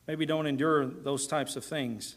maybe 0.07 0.25
don't 0.25 0.47
endure 0.47 0.87
those 0.87 1.27
types 1.27 1.57
of 1.57 1.65
things? 1.65 2.17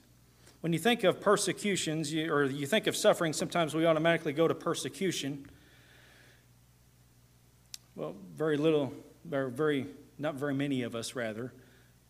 When 0.62 0.74
you 0.74 0.80
think 0.80 1.04
of 1.04 1.20
persecutions 1.20 2.14
or 2.14 2.46
you 2.46 2.68
think 2.68 2.86
of 2.86 2.96
suffering, 2.96 3.34
sometimes 3.34 3.74
we 3.74 3.88
automatically 3.88 4.32
go 4.32 4.48
to 4.48 4.54
persecution. 4.54 5.48
Well, 7.96 8.16
very 8.36 8.58
little, 8.58 8.94
very 9.26 9.88
not 10.18 10.36
very 10.36 10.54
many 10.54 10.82
of 10.82 10.96
us, 10.96 11.16
rather, 11.16 11.54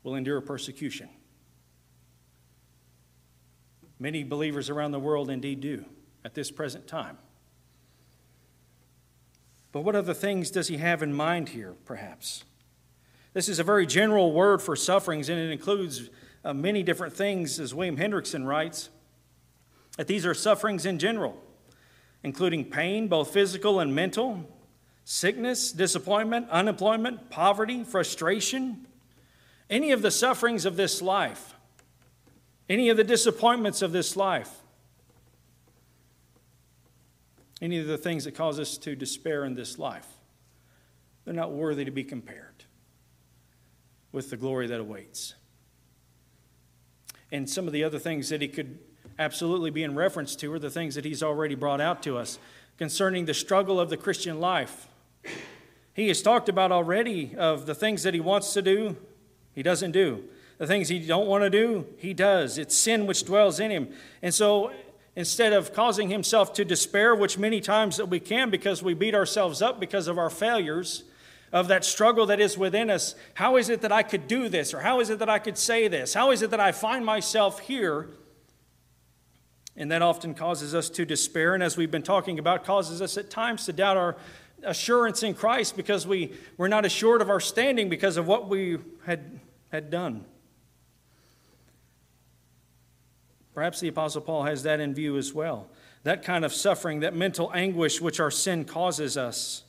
will 0.03 0.15
endure 0.15 0.41
persecution. 0.41 1.09
Many 3.99 4.23
believers 4.23 4.69
around 4.69 4.91
the 4.91 4.99
world 4.99 5.29
indeed 5.29 5.59
do 5.59 5.85
at 6.23 6.33
this 6.33 6.51
present 6.51 6.87
time. 6.87 7.17
But 9.71 9.81
what 9.81 9.95
other 9.95 10.13
things 10.13 10.49
does 10.49 10.67
he 10.67 10.77
have 10.77 11.03
in 11.03 11.13
mind 11.13 11.49
here, 11.49 11.75
perhaps? 11.85 12.43
This 13.33 13.49
is 13.49 13.59
a 13.59 13.63
very 13.63 13.85
general 13.85 14.31
word 14.31 14.61
for 14.61 14.75
sufferings, 14.75 15.29
and 15.29 15.39
it 15.39 15.51
includes 15.51 16.09
uh, 16.43 16.53
many 16.53 16.83
different 16.83 17.13
things, 17.13 17.59
as 17.59 17.73
William 17.73 17.97
Hendriksen 17.97 18.45
writes, 18.45 18.89
that 19.97 20.07
these 20.07 20.25
are 20.25 20.33
sufferings 20.33 20.85
in 20.85 20.99
general, 20.99 21.37
including 22.23 22.65
pain, 22.65 23.07
both 23.07 23.31
physical 23.31 23.79
and 23.79 23.93
mental, 23.93 24.47
sickness, 25.09 25.71
disappointment, 25.71 26.49
unemployment, 26.49 27.29
poverty, 27.29 27.81
frustration, 27.81 28.85
any 29.69 29.93
of 29.93 30.01
the 30.01 30.11
sufferings 30.11 30.65
of 30.65 30.75
this 30.75 31.01
life, 31.01 31.55
any 32.67 32.89
of 32.89 32.97
the 32.97 33.05
disappointments 33.05 33.81
of 33.81 33.93
this 33.93 34.17
life, 34.17 34.51
any 37.61 37.79
of 37.79 37.87
the 37.87 37.97
things 37.97 38.25
that 38.25 38.35
cause 38.35 38.59
us 38.59 38.77
to 38.77 38.97
despair 38.97 39.45
in 39.45 39.55
this 39.55 39.79
life, 39.79 40.05
they're 41.23 41.33
not 41.33 41.53
worthy 41.53 41.85
to 41.85 41.91
be 41.91 42.03
compared 42.03 42.65
with 44.11 44.29
the 44.29 44.35
glory 44.35 44.67
that 44.67 44.81
awaits. 44.81 45.35
And 47.31 47.49
some 47.49 47.65
of 47.65 47.71
the 47.71 47.85
other 47.85 47.97
things 47.97 48.27
that 48.27 48.41
he 48.41 48.49
could 48.49 48.77
absolutely 49.17 49.69
be 49.69 49.83
in 49.83 49.95
reference 49.95 50.35
to 50.35 50.51
are 50.51 50.59
the 50.59 50.69
things 50.69 50.95
that 50.95 51.05
he's 51.05 51.23
already 51.23 51.55
brought 51.55 51.79
out 51.79 52.03
to 52.03 52.17
us 52.17 52.39
concerning 52.77 53.23
the 53.23 53.33
struggle 53.33 53.79
of 53.79 53.89
the 53.89 53.95
Christian 53.95 54.41
life 54.41 54.89
he 55.93 56.07
has 56.07 56.21
talked 56.21 56.49
about 56.49 56.71
already 56.71 57.35
of 57.37 57.65
the 57.65 57.75
things 57.75 58.03
that 58.03 58.13
he 58.13 58.19
wants 58.19 58.53
to 58.53 58.61
do, 58.61 58.95
he 59.53 59.63
doesn't 59.63 59.91
do. 59.91 60.23
The 60.57 60.67
things 60.67 60.89
he 60.89 60.99
don't 60.99 61.27
want 61.27 61.43
to 61.43 61.49
do, 61.49 61.85
he 61.97 62.13
does. 62.13 62.57
It's 62.57 62.75
sin 62.75 63.05
which 63.05 63.25
dwells 63.25 63.59
in 63.59 63.71
him. 63.71 63.89
And 64.21 64.33
so 64.33 64.71
instead 65.15 65.53
of 65.53 65.73
causing 65.73 66.09
himself 66.09 66.53
to 66.53 66.65
despair, 66.65 67.15
which 67.15 67.37
many 67.37 67.61
times 67.61 67.97
that 67.97 68.07
we 68.07 68.19
can 68.19 68.49
because 68.49 68.83
we 68.83 68.93
beat 68.93 69.15
ourselves 69.15 69.61
up 69.61 69.79
because 69.79 70.07
of 70.07 70.17
our 70.17 70.29
failures, 70.29 71.03
of 71.51 71.67
that 71.69 71.85
struggle 71.85 72.25
that 72.25 72.39
is 72.39 72.57
within 72.57 72.89
us, 72.89 73.15
how 73.35 73.55
is 73.57 73.69
it 73.69 73.81
that 73.81 73.91
I 73.91 74.03
could 74.03 74.27
do 74.27 74.49
this? 74.49 74.73
Or 74.73 74.81
how 74.81 74.99
is 74.99 75.09
it 75.09 75.19
that 75.19 75.29
I 75.29 75.39
could 75.39 75.57
say 75.57 75.87
this? 75.87 76.13
How 76.13 76.31
is 76.31 76.41
it 76.41 76.51
that 76.51 76.59
I 76.59 76.71
find 76.71 77.05
myself 77.05 77.59
here? 77.61 78.09
And 79.75 79.91
that 79.91 80.01
often 80.01 80.33
causes 80.33 80.73
us 80.73 80.89
to 80.89 81.05
despair, 81.05 81.53
and 81.53 81.61
as 81.61 81.77
we've 81.77 81.91
been 81.91 82.01
talking 82.01 82.39
about, 82.39 82.65
causes 82.65 83.01
us 83.01 83.15
at 83.15 83.29
times 83.29 83.65
to 83.65 83.73
doubt 83.73 83.95
our 83.95 84.15
assurance 84.63 85.23
in 85.23 85.33
Christ 85.33 85.75
because 85.75 86.07
we 86.07 86.33
were 86.57 86.69
not 86.69 86.85
assured 86.85 87.21
of 87.21 87.29
our 87.29 87.39
standing 87.39 87.89
because 87.89 88.17
of 88.17 88.27
what 88.27 88.49
we 88.49 88.77
had, 89.05 89.39
had 89.71 89.89
done. 89.89 90.25
Perhaps 93.53 93.79
the 93.79 93.87
Apostle 93.87 94.21
Paul 94.21 94.43
has 94.43 94.63
that 94.63 94.79
in 94.79 94.93
view 94.93 95.17
as 95.17 95.33
well. 95.33 95.67
That 96.03 96.23
kind 96.23 96.45
of 96.45 96.53
suffering, 96.53 96.99
that 96.99 97.15
mental 97.15 97.51
anguish 97.53 97.99
which 97.99 98.19
our 98.19 98.29
sin 98.29 98.65
causes 98.65 99.17
us. 99.17 99.63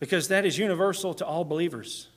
Because 0.00 0.28
that 0.28 0.44
is 0.44 0.58
universal 0.58 1.14
to 1.14 1.24
all 1.24 1.44
believers. 1.44 2.08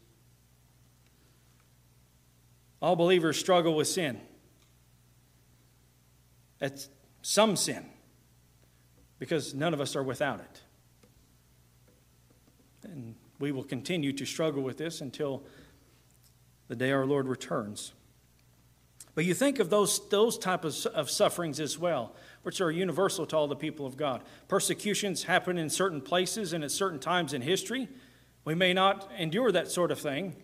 All 2.81 2.95
believers 2.95 3.39
struggle 3.39 3.75
with 3.75 3.87
sin. 3.87 4.19
That's 6.57 6.89
some 7.21 7.55
sin, 7.55 7.85
because 9.19 9.53
none 9.53 9.73
of 9.73 9.79
us 9.79 9.95
are 9.95 10.03
without 10.03 10.39
it. 10.39 10.62
And 12.83 13.15
we 13.39 13.51
will 13.51 13.63
continue 13.63 14.13
to 14.13 14.25
struggle 14.25 14.63
with 14.63 14.77
this 14.77 15.01
until 15.01 15.43
the 16.67 16.75
day 16.75 16.91
our 16.91 17.05
Lord 17.05 17.27
returns. 17.27 17.93
But 19.15 19.25
you 19.25 19.33
think 19.33 19.59
of 19.59 19.69
those, 19.69 20.07
those 20.09 20.37
type 20.37 20.65
of, 20.65 20.75
of 20.87 21.09
sufferings 21.09 21.59
as 21.59 21.77
well, 21.77 22.15
which 22.41 22.61
are 22.61 22.71
universal 22.71 23.25
to 23.27 23.37
all 23.37 23.47
the 23.47 23.55
people 23.55 23.85
of 23.85 23.95
God. 23.95 24.23
Persecutions 24.47 25.23
happen 25.23 25.57
in 25.57 25.69
certain 25.69 26.01
places 26.01 26.53
and 26.53 26.63
at 26.63 26.71
certain 26.71 26.99
times 26.99 27.33
in 27.33 27.41
history. 27.41 27.87
We 28.43 28.55
may 28.55 28.73
not 28.73 29.09
endure 29.17 29.51
that 29.51 29.69
sort 29.69 29.91
of 29.91 29.99
thing, 29.99 30.35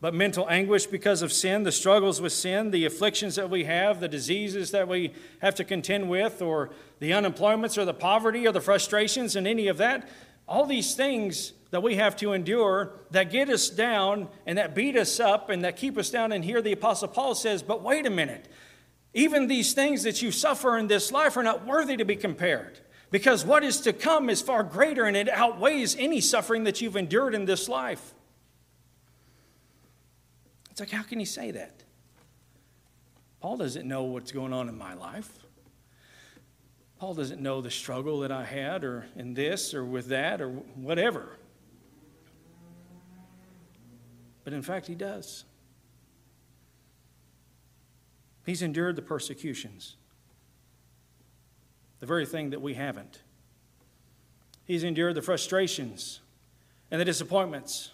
but 0.00 0.14
mental 0.14 0.48
anguish 0.48 0.86
because 0.86 1.22
of 1.22 1.32
sin, 1.32 1.62
the 1.62 1.72
struggles 1.72 2.20
with 2.20 2.32
sin, 2.32 2.70
the 2.70 2.84
afflictions 2.84 3.34
that 3.36 3.50
we 3.50 3.64
have, 3.64 4.00
the 4.00 4.08
diseases 4.08 4.70
that 4.70 4.86
we 4.86 5.12
have 5.40 5.54
to 5.56 5.64
contend 5.64 6.08
with, 6.08 6.42
or 6.42 6.70
the 7.00 7.10
unemployments 7.10 7.78
or 7.78 7.84
the 7.84 7.94
poverty 7.94 8.46
or 8.46 8.52
the 8.52 8.60
frustrations 8.60 9.36
and 9.36 9.46
any 9.46 9.68
of 9.68 9.78
that, 9.78 10.08
all 10.50 10.66
these 10.66 10.94
things 10.94 11.52
that 11.70 11.82
we 11.82 11.94
have 11.94 12.16
to 12.16 12.32
endure 12.32 12.92
that 13.12 13.30
get 13.30 13.48
us 13.48 13.70
down 13.70 14.28
and 14.44 14.58
that 14.58 14.74
beat 14.74 14.96
us 14.96 15.20
up 15.20 15.48
and 15.48 15.64
that 15.64 15.76
keep 15.76 15.96
us 15.96 16.10
down. 16.10 16.32
And 16.32 16.44
here 16.44 16.60
the 16.60 16.72
Apostle 16.72 17.08
Paul 17.08 17.36
says, 17.36 17.62
But 17.62 17.82
wait 17.82 18.04
a 18.04 18.10
minute. 18.10 18.48
Even 19.14 19.46
these 19.46 19.72
things 19.72 20.02
that 20.02 20.20
you 20.20 20.32
suffer 20.32 20.76
in 20.76 20.88
this 20.88 21.10
life 21.10 21.36
are 21.36 21.42
not 21.42 21.66
worthy 21.66 21.96
to 21.96 22.04
be 22.04 22.16
compared 22.16 22.80
because 23.10 23.44
what 23.44 23.64
is 23.64 23.80
to 23.82 23.92
come 23.92 24.28
is 24.28 24.42
far 24.42 24.62
greater 24.62 25.04
and 25.04 25.16
it 25.16 25.28
outweighs 25.28 25.96
any 25.96 26.20
suffering 26.20 26.64
that 26.64 26.80
you've 26.80 26.96
endured 26.96 27.34
in 27.34 27.44
this 27.44 27.68
life. 27.68 28.14
It's 30.70 30.80
like, 30.80 30.90
how 30.90 31.02
can 31.02 31.18
he 31.18 31.24
say 31.24 31.50
that? 31.52 31.82
Paul 33.40 33.56
doesn't 33.56 33.86
know 33.86 34.04
what's 34.04 34.32
going 34.32 34.52
on 34.52 34.68
in 34.68 34.76
my 34.76 34.94
life. 34.94 35.28
Paul 37.00 37.14
doesn't 37.14 37.40
know 37.40 37.62
the 37.62 37.70
struggle 37.70 38.20
that 38.20 38.30
I 38.30 38.44
had, 38.44 38.84
or 38.84 39.06
in 39.16 39.32
this, 39.32 39.72
or 39.72 39.86
with 39.86 40.08
that, 40.08 40.42
or 40.42 40.50
whatever. 40.50 41.38
But 44.44 44.52
in 44.52 44.60
fact, 44.60 44.86
he 44.86 44.94
does. 44.94 45.44
He's 48.44 48.60
endured 48.60 48.96
the 48.96 49.02
persecutions, 49.02 49.96
the 52.00 52.06
very 52.06 52.26
thing 52.26 52.50
that 52.50 52.60
we 52.60 52.74
haven't. 52.74 53.22
He's 54.66 54.84
endured 54.84 55.14
the 55.14 55.22
frustrations 55.22 56.20
and 56.90 57.00
the 57.00 57.06
disappointments. 57.06 57.92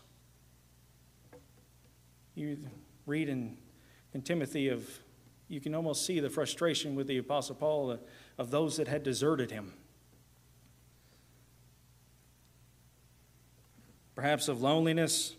You 2.35 2.59
read 3.07 3.29
in, 3.29 3.57
in 4.15 4.23
Timothy 4.23 4.67
of, 4.67 4.89
you 5.47 5.61
can 5.61 5.77
almost 5.77 6.05
see 6.05 6.19
the 6.19 6.29
frustration 6.29 6.97
with 6.97 7.07
the 7.07 7.19
Apostle 7.19 7.55
Paul 7.55 8.01
of 8.39 8.51
those 8.51 8.77
that 8.77 8.89
had 8.89 9.03
deserted 9.03 9.51
him. 9.51 9.73
Perhaps 14.15 14.49
of 14.49 14.63
loneliness, 14.63 15.35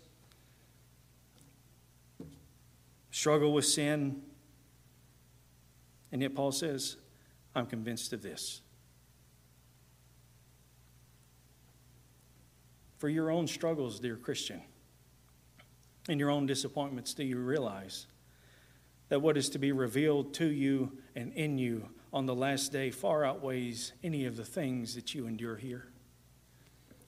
struggle 3.10 3.52
with 3.52 3.64
sin. 3.64 4.22
And 6.12 6.22
yet 6.22 6.34
Paul 6.34 6.52
says, 6.52 6.96
I'm 7.54 7.66
convinced 7.66 8.12
of 8.12 8.22
this. 8.22 8.60
For 12.98 13.08
your 13.08 13.30
own 13.30 13.46
struggles, 13.46 14.00
dear 14.00 14.16
Christian, 14.16 14.60
and 16.08 16.18
your 16.18 16.30
own 16.30 16.46
disappointments, 16.46 17.14
do 17.14 17.24
you 17.24 17.38
realize 17.38 18.06
that 19.08 19.20
what 19.20 19.36
is 19.36 19.48
to 19.50 19.58
be 19.58 19.72
revealed 19.72 20.34
to 20.34 20.46
you 20.46 20.98
and 21.14 21.32
in 21.32 21.58
you 21.58 21.88
on 22.12 22.26
the 22.26 22.34
last 22.34 22.72
day 22.72 22.90
far 22.90 23.24
outweighs 23.24 23.92
any 24.02 24.24
of 24.26 24.36
the 24.36 24.44
things 24.44 24.94
that 24.94 25.14
you 25.14 25.26
endure 25.26 25.56
here? 25.56 25.88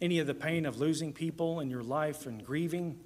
Any 0.00 0.18
of 0.18 0.26
the 0.26 0.34
pain 0.34 0.66
of 0.66 0.78
losing 0.78 1.12
people 1.12 1.60
in 1.60 1.70
your 1.70 1.82
life 1.82 2.26
and 2.26 2.44
grieving? 2.44 2.98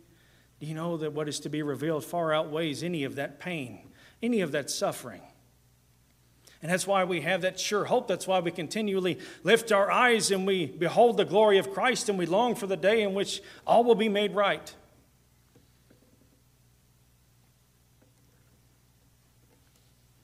Do 0.61 0.67
you 0.67 0.75
know 0.75 0.97
that 0.97 1.13
what 1.13 1.29
is 1.29 1.41
to 1.41 1.49
be 1.49 1.63
revealed 1.63 2.05
far 2.05 2.33
outweighs 2.33 2.83
any 2.83 3.05
of 3.05 3.17
that 3.17 3.41
pain, 3.41 3.81
any 4.23 4.41
of 4.41 4.53
that 4.53 4.71
suffering? 4.71 5.23
And 6.63 6.73
that's 6.73 6.87
why 6.87 7.05
we 7.05 7.21
have 7.21 7.43
that 7.43 7.61
sure 7.61 7.85
hope. 7.85 8.09
That's 8.09 8.27
why 8.27 8.41
we 8.41 8.51
continually 8.51 9.19
lift 9.43 9.71
our 9.71 9.91
eyes 9.91 10.31
and 10.31 10.47
we 10.47 10.65
behold 10.65 11.19
the 11.19 11.27
glory 11.27 11.59
of 11.59 11.71
Christ 11.73 12.09
and 12.09 12.19
we 12.19 12.25
long 12.25 12.55
for 12.55 12.67
the 12.67 12.77
day 12.77 13.03
in 13.03 13.13
which 13.13 13.43
all 13.67 13.85
will 13.85 13.95
be 13.95 14.09
made 14.09 14.35
right. 14.35 14.75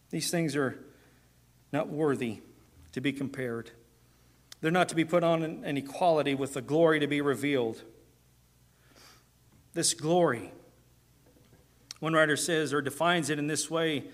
These 0.08 0.30
things 0.30 0.56
are 0.56 0.78
not 1.72 1.88
worthy 1.88 2.40
to 2.92 3.00
be 3.00 3.12
compared. 3.12 3.70
They're 4.60 4.70
not 4.70 4.88
to 4.90 4.94
be 4.94 5.04
put 5.04 5.24
on 5.24 5.42
an 5.42 5.76
equality 5.76 6.34
with 6.34 6.54
the 6.54 6.62
glory 6.62 7.00
to 7.00 7.06
be 7.06 7.20
revealed. 7.20 7.82
This 9.72 9.94
glory, 9.94 10.52
one 12.00 12.12
writer 12.12 12.36
says 12.36 12.74
or 12.74 12.82
defines 12.82 13.30
it 13.30 13.38
in 13.38 13.46
this 13.46 13.70
way 13.70 14.04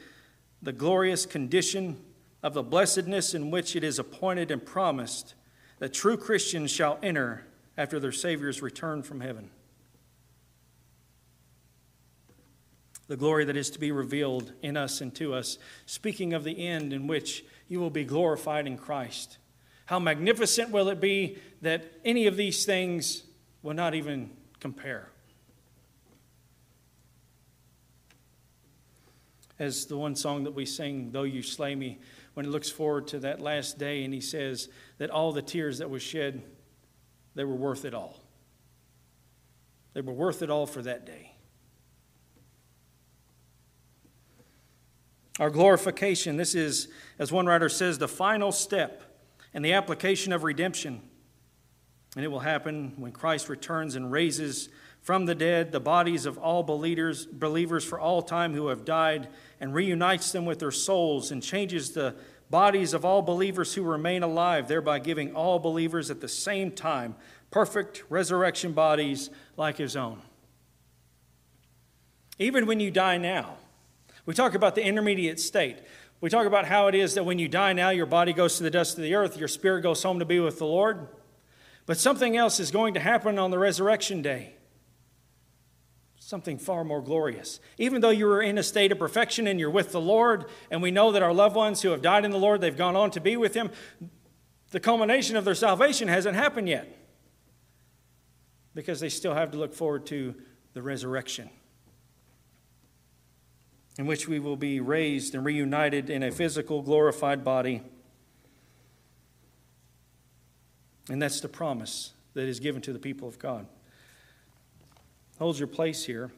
the 0.63 0.73
glorious 0.73 1.27
condition 1.27 2.01
of 2.43 2.55
the 2.55 2.63
blessedness 2.63 3.35
in 3.35 3.51
which 3.51 3.75
it 3.75 3.85
is 3.85 3.99
appointed 3.99 4.51
and 4.51 4.65
promised 4.65 5.35
that 5.79 5.93
true 5.93 6.17
Christians 6.17 6.71
shall 6.71 6.99
enter 7.03 7.47
after 7.77 8.01
their 8.01 8.13
Savior's 8.13 8.63
return 8.63 9.03
from 9.03 9.21
heaven. 9.21 9.51
The 13.09 13.17
glory 13.17 13.45
that 13.45 13.57
is 13.57 13.71
to 13.71 13.79
be 13.79 13.93
revealed 13.93 14.53
in 14.63 14.77
us 14.77 15.01
and 15.01 15.15
to 15.17 15.35
us, 15.35 15.59
speaking 15.85 16.35
of 16.35 16.45
the 16.45 16.67
end 16.67 16.93
in 16.93 17.07
which 17.07 17.45
you 17.69 17.81
will 17.81 17.91
be 17.91 18.05
glorified 18.05 18.67
in 18.67 18.77
Christ. 18.77 19.39
How 19.87 19.99
magnificent 19.99 20.71
will 20.71 20.89
it 20.89 21.01
be 21.01 21.39
that 21.63 21.85
any 22.05 22.27
of 22.27 22.37
these 22.37 22.65
things 22.65 23.23
will 23.63 23.75
not 23.75 23.95
even 23.95 24.31
compare? 24.61 25.09
As 29.59 29.87
the 29.87 29.97
one 29.97 30.17
song 30.17 30.45
that 30.45 30.55
we 30.55 30.67
sing, 30.67 31.13
Though 31.13 31.23
You 31.23 31.43
Slay 31.43 31.75
Me, 31.75 31.99
when 32.35 32.45
it 32.45 32.51
looks 32.51 32.69
forward 32.69 33.07
to 33.09 33.21
that 33.21 33.41
last 33.41 33.79
day 33.79 34.05
and 34.05 34.13
he 34.13 34.21
says 34.21 34.69
that 34.99 35.09
all 35.11 35.33
the 35.33 35.41
tears 35.41 35.79
that 35.79 35.89
were 35.89 36.01
shed, 36.01 36.43
they 37.35 37.45
were 37.45 37.55
worth 37.55 37.85
it 37.85 37.95
all. 37.95 38.21
They 39.95 40.03
were 40.03 40.13
worth 40.13 40.43
it 40.43 40.51
all 40.51 40.67
for 40.67 40.83
that 40.83 41.07
day. 41.07 41.26
Our 45.39 45.51
glorification, 45.51 46.37
this 46.37 46.55
is, 46.55 46.89
as 47.19 47.31
one 47.31 47.47
writer 47.47 47.69
says, 47.69 47.99
the 47.99 48.09
final 48.09 48.53
step 48.53 49.03
in 49.53 49.63
the 49.63 49.75
application 49.75 50.33
of 50.33 50.45
redemption. 50.45 51.03
And 52.15 52.25
it 52.25 52.29
will 52.29 52.41
happen 52.41 52.95
when 52.97 53.13
Christ 53.13 53.49
returns 53.49 53.95
and 53.95 54.11
raises 54.11 54.71
from 55.03 55.27
the 55.27 55.35
dead 55.35 55.73
the 55.73 55.81
bodies 55.81 56.25
of 56.27 56.39
all 56.39 56.63
believers, 56.63 57.27
believers 57.27 57.85
for 57.85 58.01
all 58.01 58.23
time 58.23 58.55
who 58.55 58.69
have 58.69 58.85
died 58.85 59.29
and 59.61 59.75
reunites 59.75 60.33
them 60.33 60.47
with 60.47 60.59
their 60.59 60.71
souls 60.71 61.31
and 61.31 61.43
changes 61.43 61.93
the 61.93 62.15
bodies 62.49 62.95
of 62.95 63.05
all 63.05 63.23
believers 63.23 63.75
who 63.75 63.83
remain 63.83 64.23
alive, 64.23 64.69
thereby 64.69 64.99
giving 64.99 65.35
all 65.35 65.59
believers 65.59 66.11
at 66.11 66.21
the 66.21 66.29
same 66.29 66.71
time 66.71 67.15
perfect 67.51 68.03
resurrection 68.09 68.73
bodies 68.73 69.31
like 69.57 69.77
his 69.77 69.97
own. 69.97 70.23
Even 72.39 72.67
when 72.67 72.81
you 72.81 72.91
die 72.91 73.19
now, 73.19 73.57
we 74.27 74.35
talk 74.35 74.55
about 74.55 74.75
the 74.75 74.85
intermediate 74.85 75.41
state. 75.41 75.79
We 76.21 76.31
talk 76.31 76.47
about 76.47 76.67
how 76.67 76.89
it 76.89 76.95
is 76.95 77.15
that 77.15 77.25
when 77.25 77.39
you 77.39 77.49
die 77.49 77.73
now, 77.73 77.91
your 77.91 78.07
body 78.07 78.33
goes 78.33 78.57
to 78.59 78.63
the 78.63 78.71
dust 78.71 78.97
of 78.99 79.03
the 79.03 79.15
earth, 79.15 79.39
your 79.39 79.49
spirit 79.49 79.83
goes 79.83 80.03
home 80.03 80.19
to 80.19 80.25
be 80.25 80.41
with 80.41 80.59
the 80.59 80.67
Lord. 80.67 81.09
But 81.87 81.97
something 81.97 82.37
else 82.37 82.59
is 82.59 82.71
going 82.71 82.95
to 82.95 83.01
happen 83.01 83.39
on 83.39 83.51
the 83.51 83.59
resurrection 83.59 84.21
day 84.21 84.57
something 86.27 86.59
far 86.59 86.83
more 86.83 87.01
glorious. 87.01 87.61
Even 87.79 88.01
though 88.01 88.11
you 88.11 88.29
are 88.29 88.43
in 88.43 88.59
a 88.59 88.63
state 88.63 88.91
of 88.91 88.99
perfection 88.99 89.47
and 89.47 89.61
you're 89.61 89.71
with 89.71 89.93
the 89.93 90.01
Lord, 90.01 90.47
and 90.73 90.83
we 90.83 90.91
know 90.91 91.13
that 91.13 91.23
our 91.23 91.33
loved 91.33 91.55
ones 91.55 91.83
who 91.83 91.91
have 91.91 92.03
died 92.03 92.25
in 92.25 92.33
the 92.33 92.39
Lord, 92.39 92.61
they've 92.61 92.77
gone 92.77 92.97
on 92.97 93.13
to 93.13 93.21
be 93.21 93.37
with 93.37 93.55
Him, 93.55 93.71
the 94.73 94.81
culmination 94.81 95.37
of 95.37 95.45
their 95.45 95.55
salvation 95.55 96.09
hasn't 96.09 96.35
happened 96.35 96.69
yet 96.69 96.93
because 98.75 98.99
they 98.99 99.09
still 99.09 99.35
have 99.35 99.53
to 99.53 99.57
look 99.57 99.73
forward 99.73 100.05
to 100.07 100.35
the 100.75 100.83
resurrection 100.83 101.49
in 103.99 104.07
which 104.07 104.29
we 104.29 104.39
will 104.39 104.57
be 104.57 104.81
raised 104.81 105.35
and 105.35 105.45
reunited 105.45 106.11
in 106.11 106.23
a 106.23 106.31
physical, 106.31 106.83
glorified 106.83 107.43
body. 107.43 107.83
And 111.09 111.23
that's 111.23 111.41
the 111.41 111.49
promise 111.49 112.13
that 112.35 112.47
is 112.47 112.61
given 112.61 112.83
to 112.83 112.93
the 112.93 112.99
people 112.99 113.27
of 113.27 113.39
God. 113.39 113.67
Hold 115.39 115.59
your 115.59 115.69
place 115.69 116.05
here. 116.05 116.31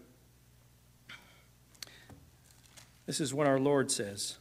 This 3.06 3.20
is 3.20 3.32
what 3.32 3.46
our 3.46 3.58
Lord 3.58 3.90
says 3.90 4.36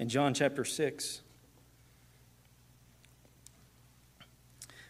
in 0.00 0.08
John 0.08 0.34
chapter 0.34 0.64
6, 0.64 1.20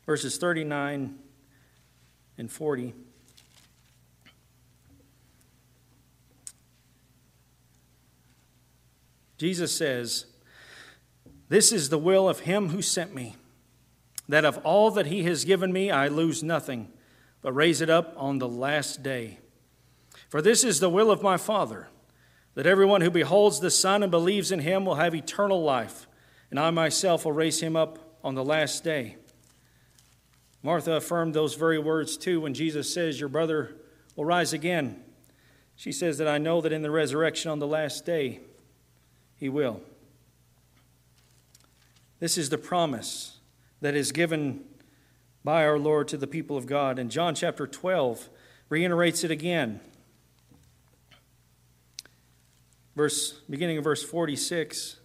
verses 0.06 0.38
39 0.38 1.18
and 2.38 2.50
40. 2.50 2.94
Jesus 9.38 9.74
says, 9.74 10.26
This 11.48 11.72
is 11.72 11.88
the 11.88 11.98
will 11.98 12.28
of 12.28 12.40
him 12.40 12.70
who 12.70 12.82
sent 12.82 13.14
me, 13.14 13.36
that 14.28 14.44
of 14.44 14.58
all 14.58 14.90
that 14.90 15.06
he 15.06 15.22
has 15.22 15.44
given 15.44 15.72
me 15.72 15.90
I 15.90 16.08
lose 16.08 16.42
nothing 16.42 16.92
but 17.40 17.52
raise 17.52 17.80
it 17.80 17.88
up 17.88 18.14
on 18.16 18.38
the 18.38 18.48
last 18.48 19.02
day. 19.02 19.38
For 20.28 20.42
this 20.42 20.64
is 20.64 20.80
the 20.80 20.90
will 20.90 21.10
of 21.10 21.22
my 21.22 21.36
Father, 21.36 21.88
that 22.54 22.66
everyone 22.66 23.00
who 23.00 23.10
beholds 23.10 23.60
the 23.60 23.70
Son 23.70 24.02
and 24.02 24.10
believes 24.10 24.50
in 24.50 24.60
him 24.60 24.84
will 24.84 24.96
have 24.96 25.14
eternal 25.14 25.62
life, 25.62 26.08
and 26.50 26.58
I 26.58 26.70
myself 26.70 27.24
will 27.24 27.32
raise 27.32 27.60
him 27.60 27.76
up 27.76 28.18
on 28.24 28.34
the 28.34 28.44
last 28.44 28.82
day. 28.82 29.16
Martha 30.62 30.94
affirmed 30.94 31.34
those 31.34 31.54
very 31.54 31.78
words 31.78 32.16
too 32.16 32.40
when 32.40 32.54
Jesus 32.54 32.92
says, 32.92 33.20
Your 33.20 33.28
brother 33.28 33.76
will 34.16 34.24
rise 34.24 34.52
again. 34.52 35.04
She 35.76 35.92
says 35.92 36.18
that 36.18 36.26
I 36.26 36.38
know 36.38 36.60
that 36.60 36.72
in 36.72 36.82
the 36.82 36.90
resurrection 36.90 37.52
on 37.52 37.60
the 37.60 37.66
last 37.66 38.04
day, 38.04 38.40
he 39.38 39.48
will. 39.48 39.80
This 42.20 42.36
is 42.36 42.50
the 42.50 42.58
promise 42.58 43.38
that 43.80 43.94
is 43.94 44.10
given 44.12 44.64
by 45.44 45.64
our 45.64 45.78
Lord 45.78 46.08
to 46.08 46.16
the 46.16 46.26
people 46.26 46.56
of 46.56 46.66
God. 46.66 46.98
And 46.98 47.10
John 47.10 47.34
chapter 47.34 47.66
12 47.66 48.28
reiterates 48.68 49.24
it 49.24 49.30
again. 49.30 49.80
Verse 52.96 53.32
beginning 53.48 53.78
of 53.78 53.84
verse 53.84 54.02
46. 54.02 54.98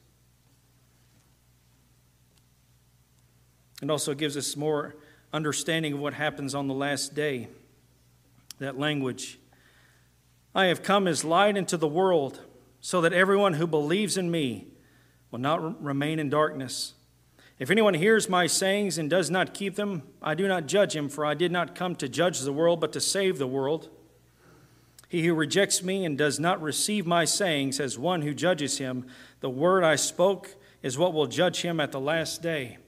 And 3.81 3.91
also 3.91 4.13
gives 4.13 4.35
us 4.35 4.55
more 4.55 4.95
understanding 5.31 5.93
of 5.93 5.99
what 5.99 6.13
happens 6.15 6.55
on 6.55 6.67
the 6.67 6.73
last 6.73 7.13
day. 7.13 7.49
That 8.59 8.79
language. 8.79 9.37
I 10.55 10.65
have 10.65 10.83
come 10.83 11.07
as 11.07 11.23
light 11.23 11.57
into 11.57 11.77
the 11.77 11.87
world, 11.87 12.39
so 12.85 12.99
that 12.99 13.13
everyone 13.13 13.53
who 13.53 13.65
believes 13.65 14.17
in 14.17 14.29
me 14.29 14.67
will 15.31 15.39
not 15.39 15.81
remain 15.81 16.19
in 16.19 16.29
darkness. 16.29 16.95
If 17.57 17.71
anyone 17.71 17.93
hears 17.93 18.27
my 18.27 18.45
sayings 18.45 18.97
and 18.97 19.09
does 19.09 19.31
not 19.31 19.53
keep 19.53 19.77
them, 19.77 20.03
I 20.21 20.35
do 20.35 20.49
not 20.49 20.67
judge 20.67 20.93
him, 20.93 21.07
for 21.07 21.25
I 21.25 21.33
did 21.33 21.49
not 21.49 21.75
come 21.75 21.95
to 21.95 22.09
judge 22.09 22.41
the 22.41 22.51
world, 22.51 22.81
but 22.81 22.91
to 22.91 22.99
save 22.99 23.37
the 23.37 23.47
world. 23.47 23.87
He 25.07 25.25
who 25.25 25.33
rejects 25.33 25.81
me 25.81 26.03
and 26.03 26.17
does 26.17 26.41
not 26.41 26.61
receive 26.61 27.07
my 27.07 27.23
sayings 27.23 27.77
has 27.77 27.97
one 27.97 28.21
who 28.21 28.33
judges 28.33 28.79
him. 28.79 29.05
The 29.39 29.49
word 29.49 29.85
I 29.85 29.95
spoke 29.95 30.53
is 30.81 30.97
what 30.97 31.13
will 31.13 31.27
judge 31.27 31.61
him 31.61 31.79
at 31.79 31.93
the 31.93 32.01
last 32.01 32.41
day. 32.41 32.79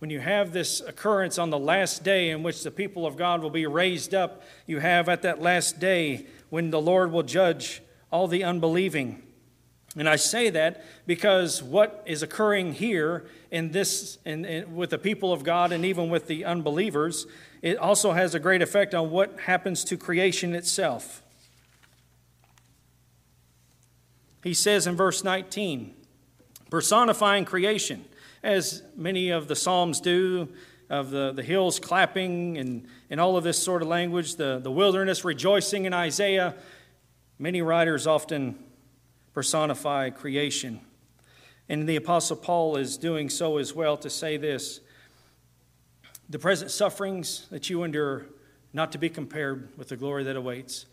When 0.00 0.10
you 0.10 0.20
have 0.20 0.52
this 0.52 0.82
occurrence 0.82 1.38
on 1.38 1.48
the 1.48 1.58
last 1.58 2.04
day 2.04 2.28
in 2.28 2.42
which 2.42 2.62
the 2.62 2.70
people 2.70 3.06
of 3.06 3.16
God 3.16 3.40
will 3.40 3.48
be 3.48 3.66
raised 3.66 4.14
up, 4.14 4.42
you 4.66 4.80
have 4.80 5.08
at 5.08 5.22
that 5.22 5.40
last 5.40 5.80
day 5.80 6.26
when 6.50 6.70
the 6.70 6.80
Lord 6.80 7.10
will 7.10 7.22
judge 7.22 7.80
all 8.12 8.28
the 8.28 8.44
unbelieving. 8.44 9.22
And 9.96 10.08
I 10.08 10.16
say 10.16 10.50
that 10.50 10.84
because 11.06 11.62
what 11.62 12.02
is 12.06 12.22
occurring 12.22 12.74
here 12.74 13.26
in 13.50 13.72
this, 13.72 14.18
in, 14.24 14.44
in, 14.44 14.76
with 14.76 14.90
the 14.90 14.98
people 14.98 15.32
of 15.32 15.42
God 15.42 15.72
and 15.72 15.84
even 15.84 16.08
with 16.08 16.28
the 16.28 16.44
unbelievers, 16.44 17.26
it 17.60 17.76
also 17.76 18.12
has 18.12 18.34
a 18.34 18.38
great 18.38 18.62
effect 18.62 18.94
on 18.94 19.10
what 19.10 19.40
happens 19.40 19.82
to 19.84 19.96
creation 19.96 20.54
itself. 20.54 21.22
He 24.44 24.54
says 24.54 24.86
in 24.86 24.96
verse 24.96 25.24
19, 25.24 25.94
personifying 26.70 27.44
creation, 27.44 28.04
as 28.42 28.82
many 28.96 29.30
of 29.30 29.48
the 29.48 29.56
Psalms 29.56 30.00
do, 30.00 30.48
of 30.88 31.10
the, 31.10 31.32
the 31.32 31.42
hills 31.42 31.78
clapping 31.78 32.58
and, 32.58 32.86
and 33.10 33.20
all 33.20 33.36
of 33.36 33.44
this 33.44 33.58
sort 33.58 33.82
of 33.82 33.88
language, 33.88 34.36
the, 34.36 34.60
the 34.62 34.70
wilderness 34.70 35.24
rejoicing 35.24 35.84
in 35.84 35.92
Isaiah. 35.92 36.54
Many 37.38 37.60
writers 37.62 38.06
often 38.06 38.58
personify 39.32 40.10
creation. 40.10 40.80
And 41.68 41.88
the 41.88 41.96
Apostle 41.96 42.36
Paul 42.36 42.76
is 42.76 42.96
doing 42.96 43.30
so 43.30 43.58
as 43.58 43.74
well 43.74 43.96
to 43.98 44.10
say 44.10 44.36
this 44.36 44.80
the 46.28 46.38
present 46.38 46.70
sufferings 46.70 47.46
that 47.50 47.68
you 47.68 47.82
endure, 47.82 48.26
not 48.72 48.92
to 48.92 48.98
be 48.98 49.08
compared 49.08 49.68
with 49.76 49.88
the 49.88 49.96
glory 49.96 50.22
that 50.24 50.36
awaits. 50.36 50.86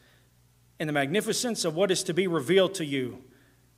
And 0.80 0.90
the 0.90 0.94
magnificence 0.94 1.64
of 1.64 1.76
what 1.76 1.92
is 1.92 2.04
to 2.04 2.14
be 2.14 2.28
revealed 2.28 2.74
to 2.76 2.86
you 2.86 3.24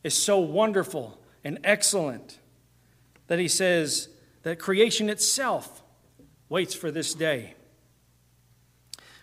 is 0.04 0.14
so 0.14 0.40
wonderful 0.40 1.20
and 1.44 1.60
excellent 1.64 2.40
that 3.28 3.40
he 3.40 3.48
says 3.48 4.10
that 4.44 4.60
creation 4.60 5.10
itself 5.10 5.84
waits 6.48 6.74
for 6.74 6.92
this 6.92 7.14
day. 7.14 7.56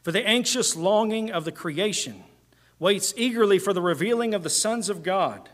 For 0.03 0.13
the 0.13 0.27
anxious 0.27 0.77
longing 0.77 1.31
of 1.31 1.45
the 1.45 1.53
creation 1.53 2.23
waits 2.79 3.15
eagerly 3.17 3.59
for 3.59 3.73
the 3.73 3.83
revealing 3.83 4.35
of 4.35 4.43
the 4.43 4.51
sons 4.51 4.89
of 4.89 5.03
God. 5.03 5.49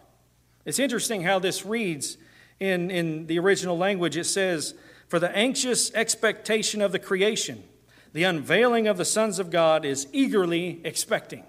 It's 0.64 0.78
interesting 0.78 1.22
how 1.22 1.38
this 1.38 1.64
reads 1.64 2.16
in, 2.60 2.90
in 2.90 3.26
the 3.26 3.38
original 3.38 3.76
language. 3.76 4.16
It 4.16 4.24
says, 4.24 4.74
For 5.08 5.18
the 5.18 5.34
anxious 5.36 5.92
expectation 5.94 6.80
of 6.80 6.92
the 6.92 6.98
creation, 6.98 7.64
the 8.12 8.24
unveiling 8.24 8.86
of 8.86 8.96
the 8.96 9.04
sons 9.04 9.38
of 9.38 9.50
God 9.50 9.84
is 9.84 10.06
eagerly 10.12 10.80
expecting. 10.84 11.44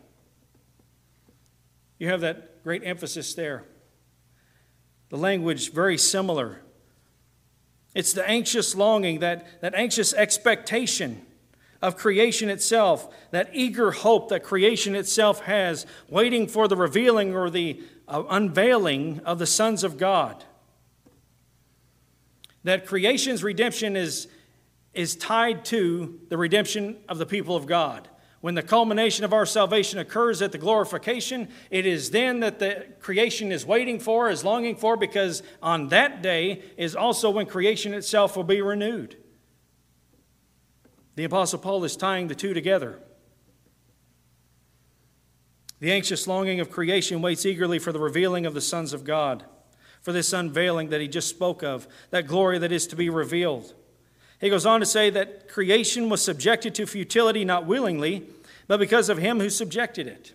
You 2.00 2.10
have 2.10 2.22
that 2.22 2.64
great 2.64 2.84
emphasis 2.86 3.34
there. 3.34 3.66
The 5.10 5.18
language 5.18 5.72
very 5.72 5.98
similar. 5.98 6.62
It's 7.94 8.14
the 8.14 8.28
anxious 8.28 8.76
longing, 8.76 9.20
that, 9.20 9.62
that 9.62 9.76
anxious 9.76 10.14
expectation 10.14 11.26
of 11.84 11.98
creation 11.98 12.50
itself, 12.50 13.14
that 13.32 13.50
eager 13.52 13.92
hope 13.92 14.30
that 14.30 14.42
creation 14.42 14.96
itself 14.96 15.42
has, 15.42 15.86
waiting 16.10 16.48
for 16.48 16.70
the 16.70 16.78
revealing 16.78 17.36
or 17.36 17.50
the 17.50 17.84
uh, 18.08 18.24
unveiling 18.30 19.20
of 19.26 19.38
the 19.38 19.46
sons 19.46 19.84
of 19.84 19.98
God. 19.98 20.46
That 22.64 22.88
creation's 22.88 23.44
redemption 23.44 23.98
is, 23.98 24.30
is 24.94 25.18
tied 25.18 25.66
to 25.66 26.22
the 26.30 26.38
redemption 26.38 26.96
of 27.10 27.18
the 27.18 27.26
people 27.26 27.58
of 27.58 27.66
God. 27.66 28.08
When 28.40 28.56
the 28.56 28.64
culmination 28.64 29.26
of 29.26 29.34
our 29.34 29.46
salvation 29.46 30.00
occurs 30.00 30.42
at 30.42 30.54
the 30.54 30.58
glorification, 30.58 31.50
it 31.70 31.86
is 31.86 32.12
then 32.12 32.40
that 32.40 32.60
the 32.60 32.88
creation 33.02 33.52
is 33.52 33.66
waiting 33.66 34.00
for, 34.00 34.30
is 34.30 34.46
longing 34.46 34.78
for, 34.78 34.96
because 34.96 35.44
on 35.62 35.90
that 35.90 36.22
day 36.22 36.62
is 36.78 36.96
also 36.96 37.30
when 37.30 37.46
creation 37.46 37.94
itself 37.94 38.38
will 38.38 38.46
be 38.46 38.62
renewed. 38.62 39.18
The 41.16 41.24
Apostle 41.24 41.60
Paul 41.60 41.84
is 41.84 41.96
tying 41.96 42.28
the 42.28 42.36
two 42.36 42.54
together. 42.54 43.00
The 45.80 45.92
anxious 45.92 46.28
longing 46.28 46.60
of 46.60 46.72
creation 46.72 47.22
waits 47.22 47.46
eagerly 47.46 47.78
for 47.78 47.92
the 47.92 48.00
revealing 48.00 48.46
of 48.46 48.54
the 48.54 48.62
sons 48.62 48.94
of 48.94 49.04
God, 49.04 49.44
for 50.02 50.12
this 50.12 50.34
unveiling 50.34 50.90
that 50.90 51.02
he 51.02 51.08
just 51.08 51.30
spoke 51.30 51.62
of, 51.62 51.88
that 52.10 52.26
glory 52.26 52.58
that 52.60 52.72
is 52.72 52.88
to 52.88 52.96
be 52.96 53.10
revealed. 53.10 53.74
He 54.40 54.50
goes 54.50 54.66
on 54.66 54.80
to 54.80 54.86
say 54.86 55.10
that 55.10 55.50
creation 55.50 56.10
was 56.10 56.22
subjected 56.22 56.74
to 56.76 56.86
futility 56.86 57.46
not 57.46 57.66
willingly, 57.66 58.26
but 58.68 58.80
because 58.80 59.10
of 59.10 59.18
him 59.18 59.40
who 59.40 59.50
subjected 59.50 60.08
it. 60.08 60.34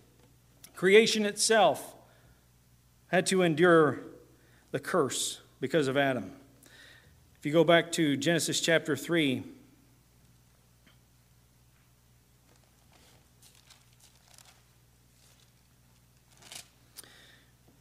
Creation 0.75 1.25
itself 1.25 1.95
had 3.07 3.25
to 3.27 3.41
endure 3.41 4.01
the 4.71 4.79
curse 4.79 5.41
because 5.59 5.87
of 5.87 5.97
Adam. 5.97 6.31
If 7.37 7.45
you 7.45 7.51
go 7.51 7.63
back 7.63 7.91
to 7.93 8.17
Genesis 8.17 8.61
chapter 8.61 8.95
3, 8.95 9.43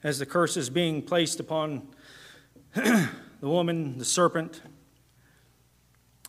as 0.02 0.18
the 0.18 0.26
curse 0.26 0.56
is 0.56 0.70
being 0.70 1.02
placed 1.02 1.40
upon 1.40 1.88
the 2.74 3.08
woman, 3.40 3.98
the 3.98 4.04
serpent. 4.04 4.62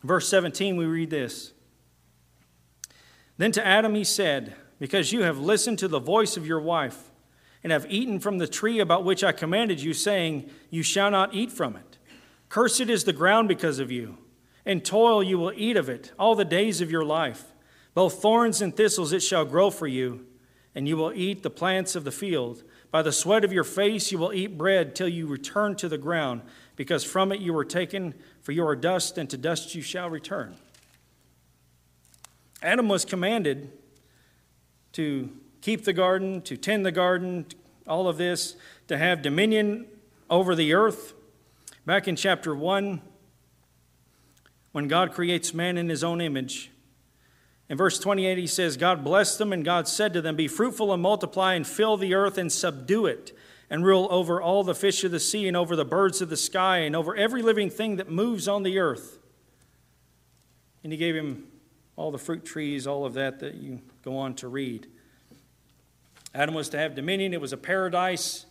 Verse 0.02 0.28
17, 0.28 0.76
we 0.76 0.86
read 0.86 1.10
this 1.10 1.52
Then 3.36 3.52
to 3.52 3.66
Adam 3.66 3.94
he 3.94 4.04
said, 4.04 4.54
Because 4.78 5.12
you 5.12 5.22
have 5.22 5.38
listened 5.38 5.78
to 5.80 5.88
the 5.88 6.00
voice 6.00 6.36
of 6.36 6.46
your 6.46 6.60
wife, 6.60 7.10
and 7.62 7.72
have 7.72 7.86
eaten 7.90 8.18
from 8.18 8.38
the 8.38 8.48
tree 8.48 8.80
about 8.80 9.04
which 9.04 9.22
I 9.22 9.32
commanded 9.32 9.80
you, 9.80 9.92
saying, 9.92 10.48
You 10.70 10.82
shall 10.82 11.10
not 11.10 11.34
eat 11.34 11.52
from 11.52 11.76
it. 11.76 11.98
Cursed 12.48 12.80
is 12.80 13.04
the 13.04 13.12
ground 13.12 13.48
because 13.48 13.78
of 13.78 13.92
you. 13.92 14.18
In 14.64 14.80
toil 14.80 15.22
you 15.22 15.38
will 15.38 15.52
eat 15.54 15.76
of 15.76 15.88
it 15.88 16.12
all 16.18 16.34
the 16.34 16.44
days 16.44 16.80
of 16.80 16.90
your 16.90 17.04
life. 17.04 17.52
Both 17.94 18.22
thorns 18.22 18.60
and 18.60 18.76
thistles 18.76 19.12
it 19.12 19.22
shall 19.22 19.44
grow 19.44 19.70
for 19.70 19.86
you, 19.86 20.26
and 20.74 20.88
you 20.88 20.96
will 20.96 21.12
eat 21.12 21.42
the 21.42 21.50
plants 21.50 21.96
of 21.96 22.04
the 22.04 22.12
field. 22.12 22.62
By 22.90 23.02
the 23.02 23.12
sweat 23.12 23.44
of 23.44 23.52
your 23.52 23.64
face 23.64 24.10
you 24.10 24.18
will 24.18 24.32
eat 24.32 24.58
bread 24.58 24.94
till 24.94 25.08
you 25.08 25.26
return 25.26 25.76
to 25.76 25.88
the 25.88 25.98
ground, 25.98 26.42
because 26.76 27.04
from 27.04 27.30
it 27.30 27.40
you 27.40 27.52
were 27.52 27.64
taken, 27.64 28.14
for 28.42 28.52
you 28.52 28.66
are 28.66 28.74
dust, 28.74 29.16
and 29.16 29.30
to 29.30 29.36
dust 29.36 29.74
you 29.74 29.82
shall 29.82 30.10
return. 30.10 30.56
Adam 32.62 32.88
was 32.88 33.04
commanded 33.04 33.70
to 34.92 35.30
keep 35.60 35.84
the 35.84 35.92
garden, 35.92 36.42
to 36.42 36.56
tend 36.56 36.84
the 36.84 36.92
garden, 36.92 37.46
all 37.86 38.08
of 38.08 38.18
this, 38.18 38.56
to 38.88 38.98
have 38.98 39.22
dominion 39.22 39.86
over 40.28 40.54
the 40.54 40.74
earth. 40.74 41.14
Back 41.86 42.08
in 42.08 42.16
chapter 42.16 42.54
1, 42.54 43.00
when 44.72 44.88
God 44.88 45.12
creates 45.12 45.54
man 45.54 45.76
in 45.76 45.88
his 45.88 46.04
own 46.04 46.20
image, 46.20 46.70
in 47.70 47.76
verse 47.76 48.00
28, 48.00 48.36
he 48.36 48.48
says, 48.48 48.76
God 48.76 49.04
blessed 49.04 49.38
them, 49.38 49.52
and 49.52 49.64
God 49.64 49.86
said 49.86 50.12
to 50.14 50.20
them, 50.20 50.34
Be 50.34 50.48
fruitful 50.48 50.92
and 50.92 51.00
multiply, 51.00 51.54
and 51.54 51.64
fill 51.64 51.96
the 51.96 52.14
earth 52.14 52.36
and 52.36 52.50
subdue 52.50 53.06
it, 53.06 53.32
and 53.70 53.86
rule 53.86 54.08
over 54.10 54.42
all 54.42 54.64
the 54.64 54.74
fish 54.74 55.04
of 55.04 55.12
the 55.12 55.20
sea, 55.20 55.46
and 55.46 55.56
over 55.56 55.76
the 55.76 55.84
birds 55.84 56.20
of 56.20 56.30
the 56.30 56.36
sky, 56.36 56.78
and 56.78 56.96
over 56.96 57.14
every 57.14 57.42
living 57.42 57.70
thing 57.70 57.94
that 57.96 58.10
moves 58.10 58.48
on 58.48 58.64
the 58.64 58.80
earth. 58.80 59.18
And 60.82 60.92
he 60.92 60.98
gave 60.98 61.14
him 61.14 61.46
all 61.94 62.10
the 62.10 62.18
fruit 62.18 62.44
trees, 62.44 62.88
all 62.88 63.06
of 63.06 63.14
that 63.14 63.38
that 63.38 63.54
you 63.54 63.80
go 64.02 64.18
on 64.18 64.34
to 64.34 64.48
read. 64.48 64.88
Adam 66.34 66.56
was 66.56 66.70
to 66.70 66.78
have 66.78 66.96
dominion, 66.96 67.32
it 67.32 67.40
was 67.40 67.52
a 67.52 67.56
paradise. 67.56 68.46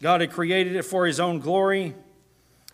God 0.00 0.22
had 0.22 0.32
created 0.32 0.76
it 0.76 0.84
for 0.84 1.04
his 1.04 1.20
own 1.20 1.40
glory. 1.40 1.94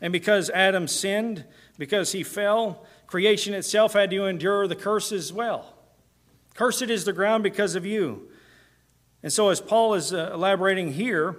And 0.01 0.13
because 0.13 0.49
Adam 0.51 0.87
sinned, 0.87 1.45
because 1.77 2.13
he 2.13 2.23
fell, 2.23 2.87
creation 3.15 3.55
itself 3.55 3.93
had 3.93 4.11
to 4.11 4.27
endure 4.27 4.67
the 4.67 4.75
curse 4.75 5.13
as 5.13 5.33
well. 5.33 5.73
Cursed 6.55 6.91
is 6.91 7.05
the 7.05 7.13
ground 7.13 7.45
because 7.45 7.77
of 7.77 7.87
you. 7.87 8.29
And 9.23 9.33
so, 9.33 9.51
as 9.51 9.61
Paul 9.61 9.95
is 9.95 10.13
uh, 10.13 10.33
elaborating 10.35 10.95
here, 10.95 11.37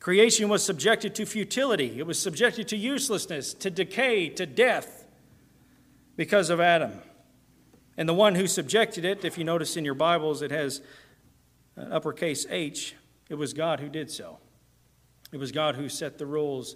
creation 0.00 0.48
was 0.48 0.64
subjected 0.64 1.14
to 1.14 1.24
futility, 1.24 2.00
it 2.00 2.08
was 2.08 2.18
subjected 2.18 2.66
to 2.66 2.76
uselessness, 2.76 3.54
to 3.54 3.70
decay, 3.70 4.30
to 4.30 4.46
death 4.46 5.06
because 6.16 6.50
of 6.50 6.58
Adam. 6.58 6.90
And 7.96 8.08
the 8.08 8.14
one 8.14 8.34
who 8.34 8.48
subjected 8.48 9.04
it, 9.04 9.24
if 9.24 9.38
you 9.38 9.44
notice 9.44 9.76
in 9.76 9.84
your 9.84 9.94
Bibles, 9.94 10.42
it 10.42 10.50
has 10.50 10.80
uppercase 11.76 12.46
H, 12.50 12.96
it 13.28 13.36
was 13.36 13.52
God 13.52 13.78
who 13.78 13.88
did 13.88 14.10
so. 14.10 14.38
It 15.30 15.36
was 15.36 15.52
God 15.52 15.76
who 15.76 15.88
set 15.88 16.18
the 16.18 16.26
rules, 16.26 16.74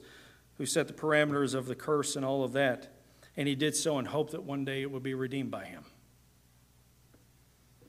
who 0.57 0.67
set 0.67 0.87
the 0.87 0.95
parameters 0.95 1.53
of 1.53 1.67
the 1.67 1.75
curse 1.75 2.15
and 2.15 2.25
all 2.25 2.45
of 2.45 2.53
that 2.53 2.93
and 3.37 3.47
he 3.47 3.55
did 3.55 3.77
so 3.77 3.99
in 3.99 4.07
hope 4.07 4.31
that 4.31 4.43
one 4.43 4.65
day 4.65 4.83
it 4.83 4.91
would 4.91 5.03
be 5.03 5.15
redeemed 5.15 5.51
by 5.51 5.65
him. 5.65 5.85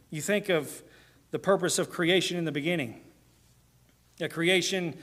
You 0.10 0.22
think 0.22 0.50
of 0.50 0.84
the 1.32 1.40
purpose 1.40 1.80
of 1.80 1.90
creation 1.90 2.38
in 2.38 2.46
the 2.46 2.52
beginning. 2.52 3.02
That 4.18 4.32
creation 4.32 4.96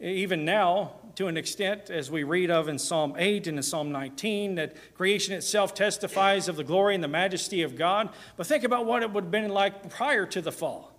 even 0.00 0.46
now, 0.46 0.92
to 1.16 1.26
an 1.26 1.36
extent, 1.36 1.90
as 1.90 2.10
we 2.10 2.22
read 2.22 2.50
of 2.50 2.68
in 2.68 2.78
Psalm 2.78 3.14
8 3.18 3.46
and 3.48 3.58
in 3.58 3.62
Psalm 3.62 3.92
19, 3.92 4.54
that 4.54 4.74
creation 4.94 5.34
itself 5.34 5.74
testifies 5.74 6.48
of 6.48 6.56
the 6.56 6.64
glory 6.64 6.94
and 6.94 7.04
the 7.04 7.08
majesty 7.08 7.62
of 7.62 7.76
God. 7.76 8.08
But 8.38 8.46
think 8.46 8.64
about 8.64 8.86
what 8.86 9.02
it 9.02 9.12
would 9.12 9.24
have 9.24 9.30
been 9.30 9.50
like 9.50 9.90
prior 9.90 10.24
to 10.26 10.40
the 10.40 10.52
fall, 10.52 10.92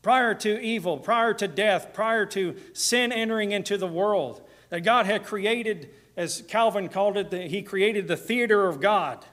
prior 0.00 0.34
to 0.36 0.58
evil, 0.58 0.96
prior 0.96 1.34
to 1.34 1.46
death, 1.46 1.92
prior 1.92 2.24
to 2.26 2.56
sin 2.72 3.12
entering 3.12 3.52
into 3.52 3.76
the 3.76 3.86
world. 3.86 4.40
That 4.70 4.80
God 4.80 5.04
had 5.04 5.24
created, 5.24 5.90
as 6.16 6.42
Calvin 6.48 6.88
called 6.88 7.16
it, 7.16 7.32
He 7.50 7.62
created 7.62 8.08
the 8.08 8.16
theater 8.16 8.68
of 8.68 8.80
God. 8.80 9.24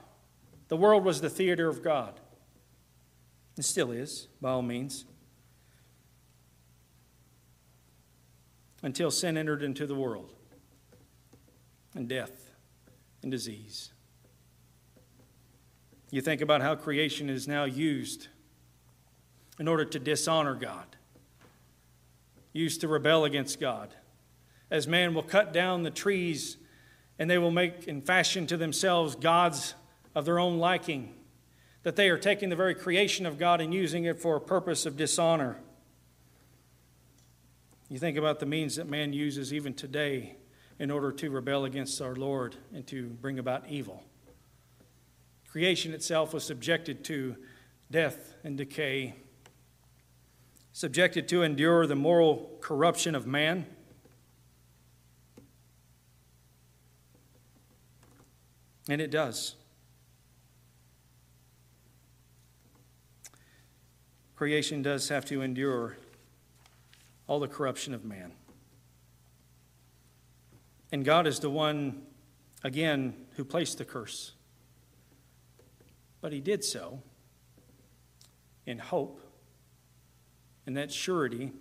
The 0.68 0.76
world 0.76 1.04
was 1.04 1.20
the 1.20 1.30
theater 1.30 1.68
of 1.68 1.82
God. 1.82 2.18
It 3.58 3.64
still 3.64 3.92
is, 3.92 4.28
by 4.40 4.50
all 4.50 4.62
means. 4.62 5.04
until 8.82 9.10
sin 9.10 9.36
entered 9.36 9.62
into 9.62 9.86
the 9.86 9.94
world 9.94 10.32
and 11.94 12.08
death 12.08 12.50
and 13.22 13.30
disease. 13.30 13.92
You 16.10 16.20
think 16.20 16.40
about 16.40 16.60
how 16.60 16.74
creation 16.74 17.30
is 17.30 17.48
now 17.48 17.64
used 17.64 18.28
in 19.58 19.68
order 19.68 19.84
to 19.84 19.98
dishonor 19.98 20.54
God, 20.54 20.96
used 22.52 22.80
to 22.80 22.88
rebel 22.88 23.24
against 23.24 23.60
God. 23.60 23.94
As 24.70 24.88
man 24.88 25.14
will 25.14 25.22
cut 25.22 25.52
down 25.52 25.82
the 25.82 25.90
trees 25.90 26.56
and 27.22 27.30
they 27.30 27.38
will 27.38 27.52
make 27.52 27.86
and 27.86 28.04
fashion 28.04 28.48
to 28.48 28.56
themselves 28.56 29.14
gods 29.14 29.76
of 30.12 30.24
their 30.24 30.40
own 30.40 30.58
liking, 30.58 31.14
that 31.84 31.94
they 31.94 32.08
are 32.08 32.18
taking 32.18 32.48
the 32.48 32.56
very 32.56 32.74
creation 32.74 33.26
of 33.26 33.38
God 33.38 33.60
and 33.60 33.72
using 33.72 34.06
it 34.06 34.18
for 34.18 34.34
a 34.34 34.40
purpose 34.40 34.86
of 34.86 34.96
dishonor. 34.96 35.60
You 37.88 38.00
think 38.00 38.18
about 38.18 38.40
the 38.40 38.46
means 38.46 38.74
that 38.74 38.88
man 38.88 39.12
uses 39.12 39.52
even 39.52 39.72
today 39.72 40.34
in 40.80 40.90
order 40.90 41.12
to 41.12 41.30
rebel 41.30 41.64
against 41.64 42.02
our 42.02 42.16
Lord 42.16 42.56
and 42.74 42.84
to 42.88 43.10
bring 43.10 43.38
about 43.38 43.68
evil. 43.68 44.02
Creation 45.48 45.94
itself 45.94 46.34
was 46.34 46.42
subjected 46.42 47.04
to 47.04 47.36
death 47.88 48.34
and 48.42 48.58
decay, 48.58 49.14
subjected 50.72 51.28
to 51.28 51.44
endure 51.44 51.86
the 51.86 51.94
moral 51.94 52.58
corruption 52.60 53.14
of 53.14 53.28
man. 53.28 53.66
And 58.88 59.00
it 59.00 59.10
does. 59.10 59.56
Creation 64.34 64.82
does 64.82 65.08
have 65.08 65.24
to 65.26 65.40
endure 65.40 65.96
all 67.28 67.38
the 67.38 67.48
corruption 67.48 67.94
of 67.94 68.04
man. 68.04 68.32
And 70.90 71.04
God 71.04 71.26
is 71.26 71.38
the 71.38 71.48
one, 71.48 72.02
again, 72.64 73.14
who 73.36 73.44
placed 73.44 73.78
the 73.78 73.84
curse. 73.84 74.32
But 76.20 76.32
he 76.32 76.40
did 76.40 76.64
so 76.64 77.02
in 78.66 78.78
hope 78.78 79.20
and 80.66 80.76
that 80.76 80.92
surety 80.92 81.52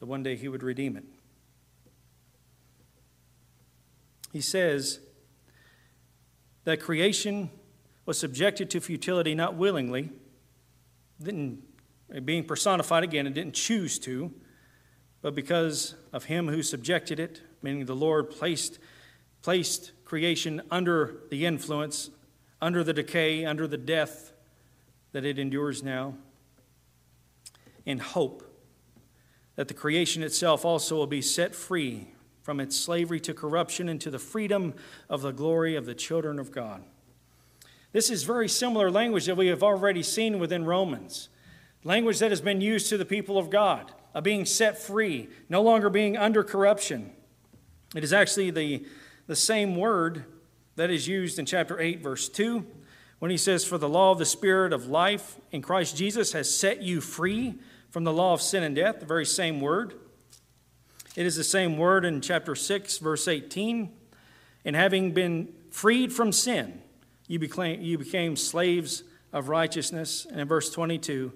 that 0.00 0.06
one 0.06 0.22
day 0.22 0.36
he 0.36 0.48
would 0.48 0.62
redeem 0.62 0.96
it. 0.96 1.04
He 4.32 4.40
says 4.40 5.00
that 6.64 6.80
creation 6.80 7.50
was 8.06 8.18
subjected 8.18 8.70
to 8.70 8.80
futility 8.80 9.34
not 9.34 9.54
willingly, 9.54 10.10
didn't, 11.22 11.62
uh, 12.14 12.20
being 12.20 12.44
personified 12.44 13.04
again, 13.04 13.26
and 13.26 13.34
didn't 13.34 13.54
choose 13.54 13.98
to, 14.00 14.32
but 15.20 15.34
because 15.34 15.94
of 16.12 16.24
him 16.24 16.48
who 16.48 16.62
subjected 16.62 17.20
it, 17.20 17.42
meaning 17.62 17.86
the 17.86 17.94
Lord 17.94 18.30
placed, 18.30 18.78
placed 19.42 19.92
creation 20.04 20.62
under 20.70 21.22
the 21.30 21.46
influence, 21.46 22.10
under 22.60 22.82
the 22.82 22.92
decay, 22.92 23.44
under 23.44 23.66
the 23.66 23.78
death 23.78 24.32
that 25.12 25.24
it 25.24 25.38
endures 25.38 25.82
now, 25.82 26.14
in 27.84 27.98
hope 27.98 28.48
that 29.56 29.68
the 29.68 29.74
creation 29.74 30.22
itself 30.22 30.64
also 30.64 30.96
will 30.96 31.06
be 31.06 31.22
set 31.22 31.54
free 31.54 32.08
from 32.42 32.60
its 32.60 32.76
slavery 32.76 33.20
to 33.20 33.32
corruption 33.32 33.88
into 33.88 34.10
the 34.10 34.18
freedom 34.18 34.74
of 35.08 35.22
the 35.22 35.32
glory 35.32 35.76
of 35.76 35.86
the 35.86 35.94
children 35.94 36.38
of 36.38 36.50
God. 36.50 36.82
This 37.92 38.10
is 38.10 38.24
very 38.24 38.48
similar 38.48 38.90
language 38.90 39.26
that 39.26 39.36
we 39.36 39.48
have 39.48 39.62
already 39.62 40.02
seen 40.02 40.38
within 40.38 40.64
Romans, 40.64 41.28
language 41.84 42.18
that 42.18 42.30
has 42.30 42.40
been 42.40 42.60
used 42.60 42.88
to 42.88 42.96
the 42.96 43.04
people 43.04 43.38
of 43.38 43.50
God 43.50 43.92
of 44.14 44.24
being 44.24 44.44
set 44.44 44.78
free, 44.78 45.28
no 45.48 45.62
longer 45.62 45.88
being 45.88 46.16
under 46.16 46.42
corruption. 46.42 47.12
It 47.94 48.04
is 48.04 48.12
actually 48.12 48.50
the, 48.50 48.86
the 49.26 49.36
same 49.36 49.76
word 49.76 50.24
that 50.76 50.90
is 50.90 51.06
used 51.06 51.38
in 51.38 51.46
chapter 51.46 51.78
8, 51.78 52.02
verse 52.02 52.28
2, 52.28 52.66
when 53.18 53.30
he 53.30 53.36
says, 53.36 53.64
For 53.64 53.78
the 53.78 53.88
law 53.88 54.10
of 54.12 54.18
the 54.18 54.26
Spirit 54.26 54.72
of 54.72 54.86
life 54.86 55.38
in 55.50 55.62
Christ 55.62 55.96
Jesus 55.96 56.32
has 56.32 56.54
set 56.54 56.82
you 56.82 57.00
free 57.00 57.54
from 57.90 58.04
the 58.04 58.12
law 58.12 58.32
of 58.32 58.40
sin 58.40 58.62
and 58.62 58.74
death, 58.74 59.00
the 59.00 59.06
very 59.06 59.26
same 59.26 59.60
word. 59.60 59.94
It 61.14 61.26
is 61.26 61.36
the 61.36 61.44
same 61.44 61.76
word 61.76 62.04
in 62.04 62.20
chapter 62.20 62.54
6, 62.54 62.98
verse 62.98 63.28
18. 63.28 63.90
And 64.64 64.76
having 64.76 65.12
been 65.12 65.52
freed 65.70 66.12
from 66.12 66.32
sin, 66.32 66.80
you 67.26 67.38
became, 67.38 67.80
you 67.82 67.98
became 67.98 68.36
slaves 68.36 69.04
of 69.32 69.48
righteousness. 69.48 70.26
And 70.30 70.40
in 70.40 70.48
verse 70.48 70.70
22, 70.70 71.32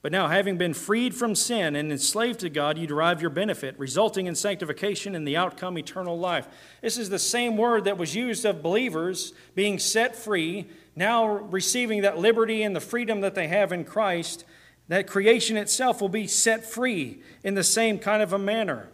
but 0.00 0.12
now, 0.12 0.28
having 0.28 0.56
been 0.58 0.74
freed 0.74 1.14
from 1.14 1.34
sin 1.34 1.74
and 1.74 1.90
enslaved 1.90 2.40
to 2.40 2.48
God, 2.48 2.78
you 2.78 2.86
derive 2.86 3.20
your 3.20 3.30
benefit, 3.30 3.76
resulting 3.78 4.26
in 4.26 4.36
sanctification 4.36 5.16
and 5.16 5.26
the 5.26 5.36
outcome 5.36 5.76
eternal 5.76 6.16
life. 6.16 6.46
This 6.80 6.98
is 6.98 7.10
the 7.10 7.18
same 7.18 7.56
word 7.56 7.84
that 7.84 7.98
was 7.98 8.14
used 8.14 8.44
of 8.44 8.62
believers 8.62 9.32
being 9.56 9.80
set 9.80 10.14
free, 10.14 10.68
now 10.94 11.26
receiving 11.26 12.02
that 12.02 12.16
liberty 12.16 12.62
and 12.62 12.76
the 12.76 12.80
freedom 12.80 13.22
that 13.22 13.34
they 13.34 13.48
have 13.48 13.72
in 13.72 13.84
Christ. 13.84 14.44
That 14.86 15.08
creation 15.08 15.56
itself 15.56 16.00
will 16.00 16.08
be 16.08 16.28
set 16.28 16.64
free 16.64 17.20
in 17.42 17.54
the 17.54 17.64
same 17.64 17.98
kind 17.98 18.22
of 18.22 18.32
a 18.32 18.38
manner. 18.38 18.90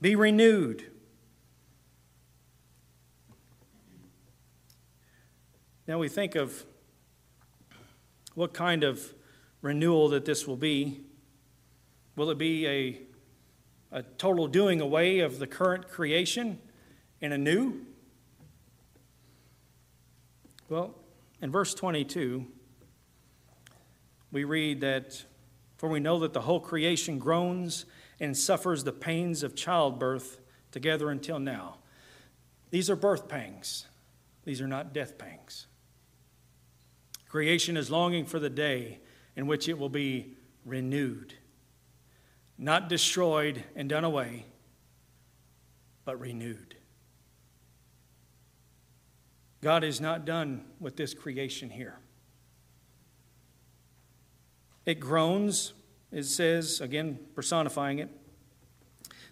Be 0.00 0.16
renewed. 0.16 0.90
Now 5.86 5.98
we 5.98 6.08
think 6.08 6.36
of 6.36 6.64
what 8.34 8.54
kind 8.54 8.84
of 8.84 9.12
renewal 9.60 10.08
that 10.10 10.24
this 10.24 10.46
will 10.46 10.56
be. 10.56 11.02
Will 12.16 12.30
it 12.30 12.38
be 12.38 12.66
a, 12.66 13.00
a 13.92 14.02
total 14.02 14.46
doing 14.46 14.80
away 14.80 15.18
of 15.18 15.38
the 15.38 15.46
current 15.46 15.88
creation 15.88 16.58
and 17.20 17.32
a 17.32 17.38
new? 17.38 17.84
Well, 20.68 20.94
in 21.42 21.50
verse 21.50 21.74
22, 21.74 22.46
we 24.32 24.44
read 24.44 24.80
that, 24.80 25.24
For 25.76 25.88
we 25.88 26.00
know 26.00 26.20
that 26.20 26.32
the 26.32 26.42
whole 26.42 26.60
creation 26.60 27.18
groans 27.18 27.84
and 28.20 28.36
suffers 28.36 28.84
the 28.84 28.92
pains 28.92 29.42
of 29.42 29.56
childbirth 29.56 30.38
together 30.70 31.10
until 31.10 31.38
now. 31.38 31.78
These 32.70 32.90
are 32.90 32.96
birth 32.96 33.28
pangs, 33.28 33.86
these 34.44 34.60
are 34.60 34.68
not 34.68 34.92
death 34.92 35.18
pangs. 35.18 35.66
Creation 37.28 37.76
is 37.76 37.90
longing 37.90 38.26
for 38.26 38.38
the 38.38 38.50
day 38.50 38.98
in 39.36 39.46
which 39.46 39.68
it 39.68 39.78
will 39.78 39.88
be 39.88 40.36
renewed, 40.64 41.34
not 42.58 42.88
destroyed 42.88 43.64
and 43.74 43.88
done 43.88 44.04
away, 44.04 44.46
but 46.04 46.20
renewed. 46.20 46.74
God 49.60 49.84
is 49.84 50.00
not 50.00 50.24
done 50.24 50.64
with 50.80 50.96
this 50.96 51.14
creation 51.14 51.70
here. 51.70 51.98
It 54.86 54.98
groans, 54.98 55.72
it 56.12 56.24
says, 56.24 56.80
again, 56.80 57.18
personifying 57.34 57.98
it. 57.98 58.08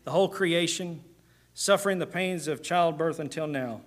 The 0.05 0.12
whole 0.12 0.29
creation, 0.29 1.03
suffering 1.55 1.99
the 1.99 2.07
pains 2.07 2.47
of 2.47 2.62
childbirth 2.62 3.19
until 3.19 3.47
now. 3.47 3.83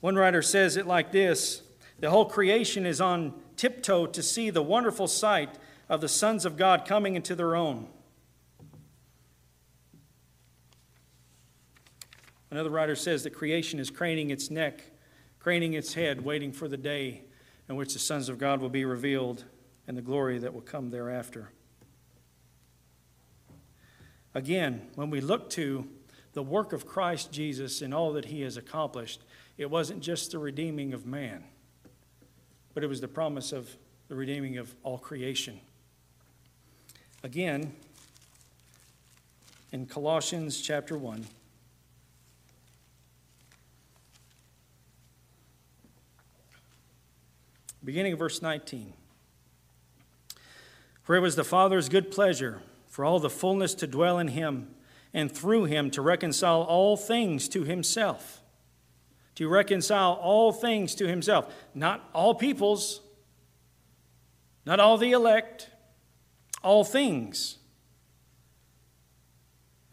One 0.00 0.16
writer 0.16 0.42
says 0.42 0.76
it 0.76 0.86
like 0.86 1.12
this 1.12 1.62
The 2.00 2.10
whole 2.10 2.26
creation 2.26 2.86
is 2.86 3.00
on 3.00 3.34
tiptoe 3.56 4.06
to 4.06 4.22
see 4.22 4.50
the 4.50 4.62
wonderful 4.62 5.06
sight 5.06 5.58
of 5.88 6.00
the 6.00 6.08
sons 6.08 6.44
of 6.44 6.56
God 6.56 6.86
coming 6.86 7.14
into 7.14 7.34
their 7.34 7.54
own. 7.54 7.86
Another 12.50 12.70
writer 12.70 12.96
says 12.96 13.22
that 13.22 13.30
creation 13.30 13.78
is 13.78 13.90
craning 13.90 14.30
its 14.30 14.50
neck, 14.50 14.82
craning 15.38 15.74
its 15.74 15.94
head, 15.94 16.22
waiting 16.22 16.52
for 16.52 16.68
the 16.68 16.76
day 16.76 17.22
in 17.68 17.76
which 17.76 17.92
the 17.92 17.98
sons 17.98 18.28
of 18.28 18.38
God 18.38 18.60
will 18.60 18.68
be 18.68 18.84
revealed 18.84 19.44
and 19.86 19.96
the 19.96 20.02
glory 20.02 20.38
that 20.38 20.52
will 20.52 20.60
come 20.60 20.90
thereafter. 20.90 21.50
Again, 24.34 24.88
when 24.94 25.10
we 25.10 25.20
look 25.20 25.50
to 25.50 25.86
the 26.32 26.42
work 26.42 26.72
of 26.72 26.86
Christ 26.86 27.32
Jesus 27.32 27.82
and 27.82 27.92
all 27.92 28.12
that 28.14 28.26
he 28.26 28.40
has 28.42 28.56
accomplished, 28.56 29.22
it 29.58 29.70
wasn't 29.70 30.02
just 30.02 30.32
the 30.32 30.38
redeeming 30.38 30.94
of 30.94 31.06
man 31.06 31.44
but 32.74 32.82
it 32.82 32.86
was 32.86 33.00
the 33.00 33.08
promise 33.08 33.52
of 33.52 33.76
the 34.08 34.14
redeeming 34.14 34.58
of 34.58 34.74
all 34.82 34.98
creation. 34.98 35.60
Again, 37.22 37.74
in 39.72 39.86
Colossians 39.86 40.60
chapter 40.60 40.96
1. 40.98 41.24
Beginning 47.84 48.12
of 48.12 48.18
verse 48.18 48.42
19. 48.42 48.92
For 51.02 51.16
it 51.16 51.20
was 51.20 51.36
the 51.36 51.44
Father's 51.44 51.88
good 51.88 52.10
pleasure 52.10 52.62
for 52.92 53.04
all 53.04 53.18
the 53.18 53.30
fullness 53.30 53.74
to 53.74 53.86
dwell 53.86 54.18
in 54.18 54.28
him, 54.28 54.68
and 55.12 55.32
through 55.32 55.64
him 55.64 55.90
to 55.90 56.00
reconcile 56.00 56.62
all 56.62 56.96
things 56.96 57.48
to 57.48 57.64
himself. 57.64 58.42
To 59.36 59.48
reconcile 59.48 60.12
all 60.12 60.52
things 60.52 60.94
to 60.96 61.08
himself. 61.08 61.52
Not 61.74 62.08
all 62.14 62.34
peoples, 62.34 63.00
not 64.64 64.78
all 64.78 64.98
the 64.98 65.12
elect, 65.12 65.70
all 66.62 66.84
things 66.84 67.58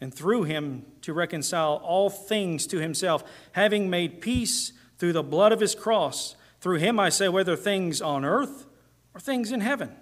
and 0.00 0.14
through 0.14 0.44
him 0.44 0.86
to 1.02 1.12
reconcile 1.12 1.80
all 1.84 2.08
things 2.08 2.66
to 2.68 2.78
himself, 2.78 3.22
having 3.52 3.90
made 3.90 4.20
peace 4.20 4.72
through 4.98 5.12
the 5.12 5.22
blood 5.22 5.52
of 5.52 5.60
his 5.60 5.74
cross. 5.74 6.36
Through 6.60 6.78
him, 6.78 6.98
I 6.98 7.10
say, 7.10 7.28
whether 7.28 7.56
things 7.56 8.00
on 8.00 8.24
earth 8.24 8.66
or 9.14 9.20
things 9.20 9.52
in 9.52 9.60
heaven. 9.60 9.94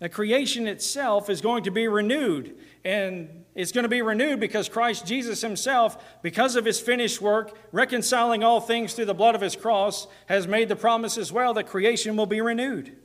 The 0.00 0.08
creation 0.08 0.68
itself 0.68 1.28
is 1.28 1.40
going 1.40 1.64
to 1.64 1.72
be 1.72 1.88
renewed, 1.88 2.56
and 2.84 3.44
it's 3.56 3.72
going 3.72 3.82
to 3.82 3.88
be 3.88 4.02
renewed 4.02 4.38
because 4.38 4.68
Christ 4.68 5.04
Jesus 5.06 5.40
himself, 5.40 6.20
because 6.22 6.54
of 6.54 6.64
his 6.64 6.78
finished 6.78 7.20
work, 7.20 7.58
reconciling 7.72 8.44
all 8.44 8.60
things 8.60 8.94
through 8.94 9.06
the 9.06 9.14
blood 9.14 9.34
of 9.34 9.40
his 9.40 9.56
cross, 9.56 10.06
has 10.26 10.46
made 10.46 10.68
the 10.68 10.76
promise 10.76 11.18
as 11.18 11.32
well 11.32 11.52
that 11.54 11.66
creation 11.66 12.16
will 12.16 12.26
be 12.26 12.40
renewed. 12.40 12.96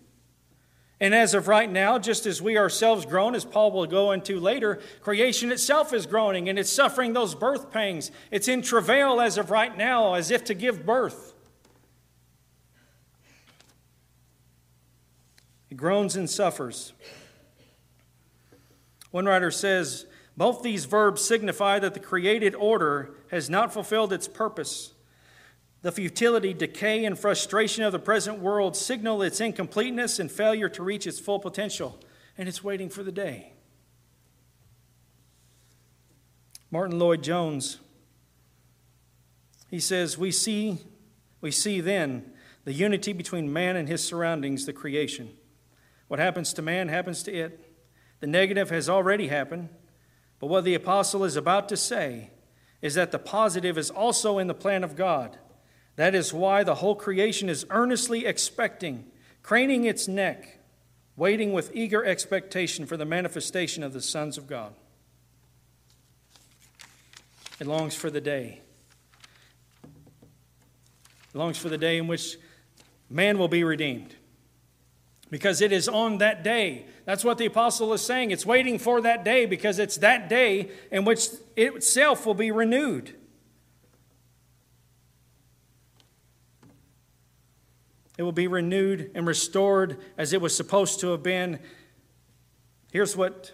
And 0.99 1.15
as 1.15 1.33
of 1.33 1.47
right 1.47 1.69
now, 1.69 1.97
just 1.97 2.27
as 2.27 2.41
we 2.41 2.57
ourselves 2.57 3.05
groan, 3.05 3.33
as 3.33 3.43
Paul 3.43 3.71
will 3.71 3.87
go 3.87 4.11
into 4.11 4.39
later, 4.39 4.79
creation 5.01 5.51
itself 5.51 5.91
is 5.93 6.05
groaning 6.05 6.47
and 6.47 6.57
it's 6.57 6.71
suffering 6.71 7.11
those 7.11 7.35
birth 7.35 7.71
pangs. 7.71 8.11
It's 8.31 8.47
in 8.47 8.61
travail 8.61 9.19
as 9.19 9.37
of 9.37 9.51
right 9.51 9.75
now, 9.75 10.13
as 10.13 10.31
if 10.31 10.45
to 10.45 10.53
give 10.53 10.85
birth. 10.85 11.33
It 15.69 15.72
groans 15.83 16.15
and 16.15 16.29
suffers. 16.29 16.93
One 19.11 19.25
writer 19.25 19.51
says, 19.51 20.05
both 20.37 20.63
these 20.63 20.85
verbs 20.85 21.21
signify 21.21 21.79
that 21.79 21.93
the 21.93 21.99
created 21.99 22.55
order 22.55 23.17
has 23.31 23.49
not 23.49 23.73
fulfilled 23.73 24.13
its 24.13 24.25
purpose. 24.25 24.93
The 25.81 25.91
futility, 25.91 26.53
decay, 26.53 27.03
and 27.03 27.19
frustration 27.19 27.83
of 27.83 27.91
the 27.91 27.99
present 27.99 28.39
world 28.39 28.77
signal 28.77 29.21
its 29.23 29.41
incompleteness 29.41 30.19
and 30.19 30.31
failure 30.31 30.69
to 30.69 30.81
reach 30.81 31.05
its 31.05 31.19
full 31.19 31.39
potential, 31.39 31.99
and 32.37 32.47
it's 32.47 32.63
waiting 32.63 32.89
for 32.89 33.03
the 33.03 33.11
day. 33.11 33.51
Martyn 36.71 36.97
Lloyd-Jones, 36.97 37.79
he 39.69 39.81
says, 39.81 40.17
We 40.17 40.31
see, 40.31 40.77
we 41.41 41.51
see 41.51 41.81
then 41.81 42.31
the 42.63 42.71
unity 42.71 43.11
between 43.11 43.51
man 43.51 43.75
and 43.75 43.89
his 43.89 44.01
surroundings, 44.01 44.65
the 44.65 44.71
creation. 44.71 45.31
What 46.13 46.19
happens 46.19 46.53
to 46.53 46.61
man 46.61 46.89
happens 46.89 47.23
to 47.23 47.33
it. 47.33 47.59
The 48.19 48.27
negative 48.27 48.69
has 48.69 48.87
already 48.87 49.29
happened, 49.29 49.69
but 50.37 50.45
what 50.45 50.63
the 50.63 50.75
apostle 50.75 51.23
is 51.23 51.35
about 51.35 51.67
to 51.69 51.75
say 51.75 52.29
is 52.83 52.93
that 52.93 53.11
the 53.11 53.17
positive 53.17 53.79
is 53.79 53.89
also 53.89 54.37
in 54.37 54.45
the 54.45 54.53
plan 54.53 54.83
of 54.83 54.95
God. 54.95 55.39
That 55.95 56.13
is 56.13 56.31
why 56.31 56.63
the 56.63 56.75
whole 56.75 56.93
creation 56.93 57.49
is 57.49 57.65
earnestly 57.71 58.27
expecting, 58.27 59.05
craning 59.41 59.85
its 59.85 60.07
neck, 60.07 60.59
waiting 61.15 61.51
with 61.51 61.75
eager 61.75 62.05
expectation 62.05 62.85
for 62.85 62.95
the 62.95 63.05
manifestation 63.05 63.81
of 63.81 63.93
the 63.93 63.99
sons 63.99 64.37
of 64.37 64.45
God. 64.45 64.75
It 67.59 67.65
longs 67.65 67.95
for 67.95 68.11
the 68.11 68.21
day. 68.21 68.61
It 69.83 69.89
longs 71.33 71.57
for 71.57 71.69
the 71.69 71.77
day 71.79 71.97
in 71.97 72.05
which 72.05 72.37
man 73.09 73.39
will 73.39 73.47
be 73.47 73.63
redeemed. 73.63 74.15
Because 75.33 75.61
it 75.61 75.71
is 75.71 75.89
on 75.89 76.19
that 76.19 76.43
day. 76.43 76.85
That's 77.05 77.25
what 77.25 77.39
the 77.39 77.47
apostle 77.47 77.91
is 77.93 78.03
saying. 78.03 78.29
It's 78.29 78.45
waiting 78.45 78.77
for 78.77 79.01
that 79.01 79.25
day 79.25 79.47
because 79.47 79.79
it's 79.79 79.97
that 79.97 80.29
day 80.29 80.69
in 80.91 81.05
which 81.05 81.27
it 81.55 81.73
itself 81.73 82.27
will 82.27 82.35
be 82.35 82.51
renewed. 82.51 83.15
It 88.15 88.21
will 88.21 88.31
be 88.31 88.45
renewed 88.45 89.09
and 89.15 89.25
restored 89.25 89.97
as 90.19 90.33
it 90.33 90.39
was 90.39 90.55
supposed 90.55 90.99
to 90.99 91.07
have 91.07 91.23
been. 91.23 91.57
Here's 92.91 93.17
what 93.17 93.53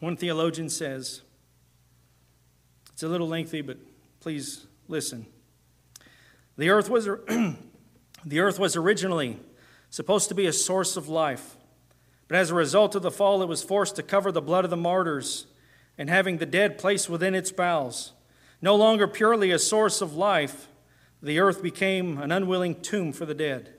one 0.00 0.16
theologian 0.16 0.68
says. 0.68 1.22
It's 2.92 3.04
a 3.04 3.08
little 3.08 3.28
lengthy, 3.28 3.60
but 3.60 3.78
please 4.18 4.66
listen. 4.88 5.26
The 6.58 6.70
earth 6.70 6.90
was, 6.90 7.04
the 8.24 8.40
earth 8.40 8.58
was 8.58 8.74
originally 8.74 9.38
supposed 9.90 10.28
to 10.28 10.34
be 10.34 10.46
a 10.46 10.52
source 10.52 10.96
of 10.96 11.08
life, 11.08 11.56
but 12.28 12.38
as 12.38 12.50
a 12.50 12.54
result 12.54 12.94
of 12.94 13.02
the 13.02 13.10
fall, 13.10 13.42
it 13.42 13.48
was 13.48 13.62
forced 13.62 13.96
to 13.96 14.04
cover 14.04 14.30
the 14.30 14.40
blood 14.40 14.64
of 14.64 14.70
the 14.70 14.76
martyrs 14.76 15.46
and 15.98 16.08
having 16.08 16.38
the 16.38 16.46
dead 16.46 16.78
placed 16.78 17.10
within 17.10 17.34
its 17.34 17.50
bowels. 17.50 18.12
No 18.62 18.76
longer 18.76 19.08
purely 19.08 19.50
a 19.50 19.58
source 19.58 20.00
of 20.00 20.14
life, 20.14 20.68
the 21.20 21.40
earth 21.40 21.60
became 21.60 22.18
an 22.18 22.30
unwilling 22.30 22.80
tomb 22.80 23.12
for 23.12 23.26
the 23.26 23.34
dead. 23.34 23.74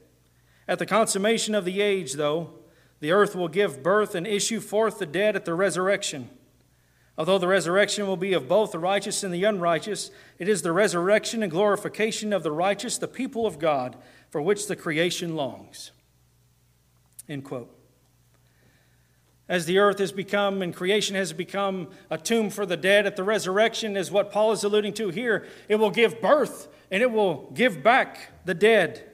At 0.68 0.80
the 0.80 0.86
consummation 0.86 1.56
of 1.56 1.64
the 1.64 1.82
age, 1.82 2.14
though, 2.14 2.52
the 3.00 3.12
earth 3.12 3.36
will 3.36 3.48
give 3.48 3.82
birth 3.82 4.16
and 4.16 4.28
issue 4.28 4.60
forth 4.60 5.00
the 5.00 5.06
dead 5.06 5.36
at 5.36 5.46
the 5.46 5.54
resurrection. 5.54 6.30
Although 7.18 7.38
the 7.38 7.48
resurrection 7.48 8.06
will 8.06 8.18
be 8.18 8.34
of 8.34 8.48
both 8.48 8.72
the 8.72 8.80
righteous 8.80 9.24
and 9.24 9.34
the 9.34 9.44
unrighteous, 9.44 10.12
it 10.40 10.50
is 10.50 10.62
the 10.62 10.72
resurrection 10.72 11.42
and 11.42 11.52
glorification 11.52 12.34
of 12.34 12.44
the 12.44 12.52
righteous, 12.52 12.98
the 12.98 13.08
people 13.08 13.46
of 13.46 13.60
God, 13.60 13.96
for 14.30 14.42
which 14.42 14.68
the 14.68 14.76
creation 14.76 15.36
longs. 15.36 15.92
End 17.32 17.46
quote. 17.46 17.74
As 19.48 19.66
the 19.66 19.78
earth 19.80 20.00
has 20.00 20.12
become 20.12 20.62
and 20.62 20.76
creation 20.76 21.16
has 21.16 21.32
become 21.32 21.88
a 22.10 22.18
tomb 22.18 22.50
for 22.50 22.66
the 22.66 22.76
dead, 22.76 23.06
at 23.06 23.16
the 23.16 23.24
resurrection 23.24 23.96
is 23.96 24.12
what 24.12 24.34
Paul 24.34 24.52
is 24.52 24.66
alluding 24.66 24.94
to 24.96 25.10
here. 25.10 25.48
It 25.70 25.76
will 25.76 25.92
give 25.92 26.20
birth 26.20 26.68
and 26.92 27.02
it 27.02 27.10
will 27.10 27.50
give 27.54 27.82
back 27.82 28.32
the 28.44 28.54
dead 28.54 29.10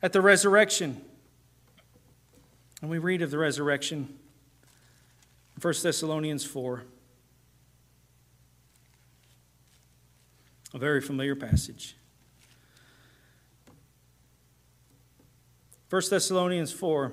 at 0.00 0.12
the 0.12 0.20
resurrection. 0.20 1.02
And 2.82 2.88
we 2.88 2.98
read 2.98 3.20
of 3.20 3.32
the 3.32 3.38
resurrection 3.38 4.16
in 5.56 5.60
1 5.60 5.74
Thessalonians 5.82 6.44
4. 6.44 6.84
A 10.72 10.78
very 10.78 11.00
familiar 11.00 11.34
passage. 11.34 11.96
1 15.90 16.02
Thessalonians 16.08 16.72
4, 16.72 17.12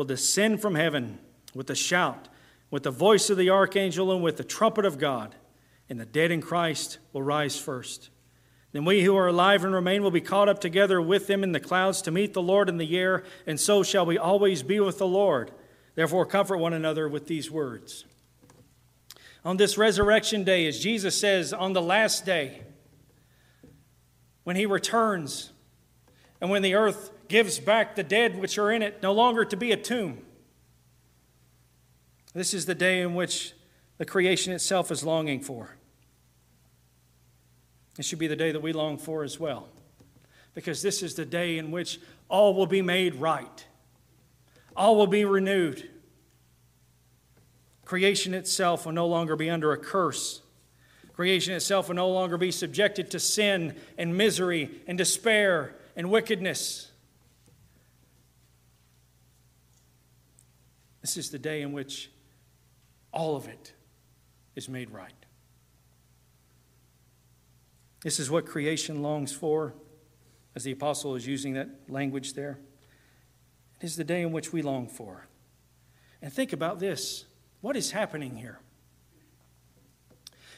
will 0.00 0.06
descend 0.06 0.62
from 0.62 0.76
heaven 0.76 1.18
with 1.54 1.68
a 1.68 1.74
shout, 1.74 2.30
with 2.70 2.84
the 2.84 2.90
voice 2.90 3.28
of 3.28 3.36
the 3.36 3.50
archangel, 3.50 4.10
and 4.10 4.22
with 4.22 4.38
the 4.38 4.42
trumpet 4.42 4.86
of 4.86 4.96
God 4.96 5.34
and 5.90 6.00
the 6.00 6.06
dead 6.06 6.30
in 6.30 6.40
Christ 6.40 6.96
will 7.12 7.22
rise 7.22 7.58
first. 7.58 8.08
Then 8.72 8.86
we 8.86 9.02
who 9.02 9.14
are 9.14 9.26
alive 9.26 9.62
and 9.62 9.74
remain 9.74 10.02
will 10.02 10.10
be 10.10 10.22
caught 10.22 10.48
up 10.48 10.58
together 10.58 11.02
with 11.02 11.26
them 11.26 11.44
in 11.44 11.52
the 11.52 11.60
clouds 11.60 12.00
to 12.00 12.10
meet 12.10 12.32
the 12.32 12.40
Lord 12.40 12.70
in 12.70 12.78
the 12.78 12.96
air, 12.96 13.24
and 13.46 13.60
so 13.60 13.82
shall 13.82 14.06
we 14.06 14.16
always 14.16 14.62
be 14.62 14.80
with 14.80 14.96
the 14.96 15.06
Lord. 15.06 15.50
Therefore, 15.96 16.24
comfort 16.24 16.56
one 16.56 16.72
another 16.72 17.06
with 17.06 17.26
these 17.26 17.50
words. 17.50 18.06
On 19.44 19.58
this 19.58 19.76
resurrection 19.76 20.44
day, 20.44 20.66
as 20.66 20.80
Jesus 20.80 21.14
says, 21.14 21.52
on 21.52 21.74
the 21.74 21.82
last 21.82 22.24
day, 22.24 22.62
when 24.44 24.56
he 24.56 24.64
returns, 24.64 25.52
and 26.40 26.48
when 26.48 26.62
the 26.62 26.74
earth 26.74 27.10
gives 27.30 27.58
back 27.58 27.94
the 27.94 28.02
dead 28.02 28.38
which 28.38 28.58
are 28.58 28.70
in 28.70 28.82
it, 28.82 29.02
no 29.02 29.12
longer 29.12 29.44
to 29.46 29.56
be 29.56 29.72
a 29.72 29.76
tomb. 29.76 30.18
This 32.34 32.52
is 32.52 32.66
the 32.66 32.74
day 32.74 33.00
in 33.00 33.14
which 33.14 33.54
the 33.96 34.04
creation 34.04 34.52
itself 34.52 34.90
is 34.90 35.02
longing 35.04 35.40
for. 35.40 35.76
It 37.98 38.04
should 38.04 38.18
be 38.18 38.26
the 38.26 38.36
day 38.36 38.52
that 38.52 38.60
we 38.60 38.72
long 38.72 38.98
for 38.98 39.22
as 39.22 39.38
well, 39.40 39.68
because 40.54 40.82
this 40.82 41.02
is 41.02 41.14
the 41.14 41.24
day 41.24 41.56
in 41.56 41.70
which 41.70 42.00
all 42.28 42.54
will 42.54 42.66
be 42.66 42.82
made 42.82 43.14
right, 43.14 43.64
all 44.76 44.96
will 44.96 45.06
be 45.06 45.24
renewed. 45.24 45.88
Creation 47.84 48.34
itself 48.34 48.86
will 48.86 48.92
no 48.92 49.06
longer 49.06 49.36
be 49.36 49.50
under 49.50 49.72
a 49.72 49.78
curse. 49.78 50.42
Creation 51.12 51.54
itself 51.54 51.88
will 51.88 51.96
no 51.96 52.08
longer 52.08 52.38
be 52.38 52.50
subjected 52.50 53.10
to 53.10 53.20
sin 53.20 53.76
and 53.98 54.16
misery 54.16 54.70
and 54.86 54.96
despair 54.96 55.74
and 55.96 56.10
wickedness. 56.10 56.89
This 61.00 61.16
is 61.16 61.30
the 61.30 61.38
day 61.38 61.62
in 61.62 61.72
which 61.72 62.10
all 63.12 63.36
of 63.36 63.48
it 63.48 63.72
is 64.54 64.68
made 64.68 64.90
right. 64.90 65.12
This 68.02 68.18
is 68.18 68.30
what 68.30 68.46
creation 68.46 69.02
longs 69.02 69.32
for, 69.32 69.74
as 70.54 70.64
the 70.64 70.72
apostle 70.72 71.14
is 71.14 71.26
using 71.26 71.54
that 71.54 71.68
language 71.88 72.34
there. 72.34 72.58
It 73.80 73.84
is 73.84 73.96
the 73.96 74.04
day 74.04 74.22
in 74.22 74.32
which 74.32 74.52
we 74.52 74.62
long 74.62 74.86
for. 74.86 75.26
And 76.22 76.32
think 76.32 76.52
about 76.52 76.78
this 76.78 77.24
what 77.60 77.76
is 77.76 77.90
happening 77.90 78.36
here? 78.36 78.58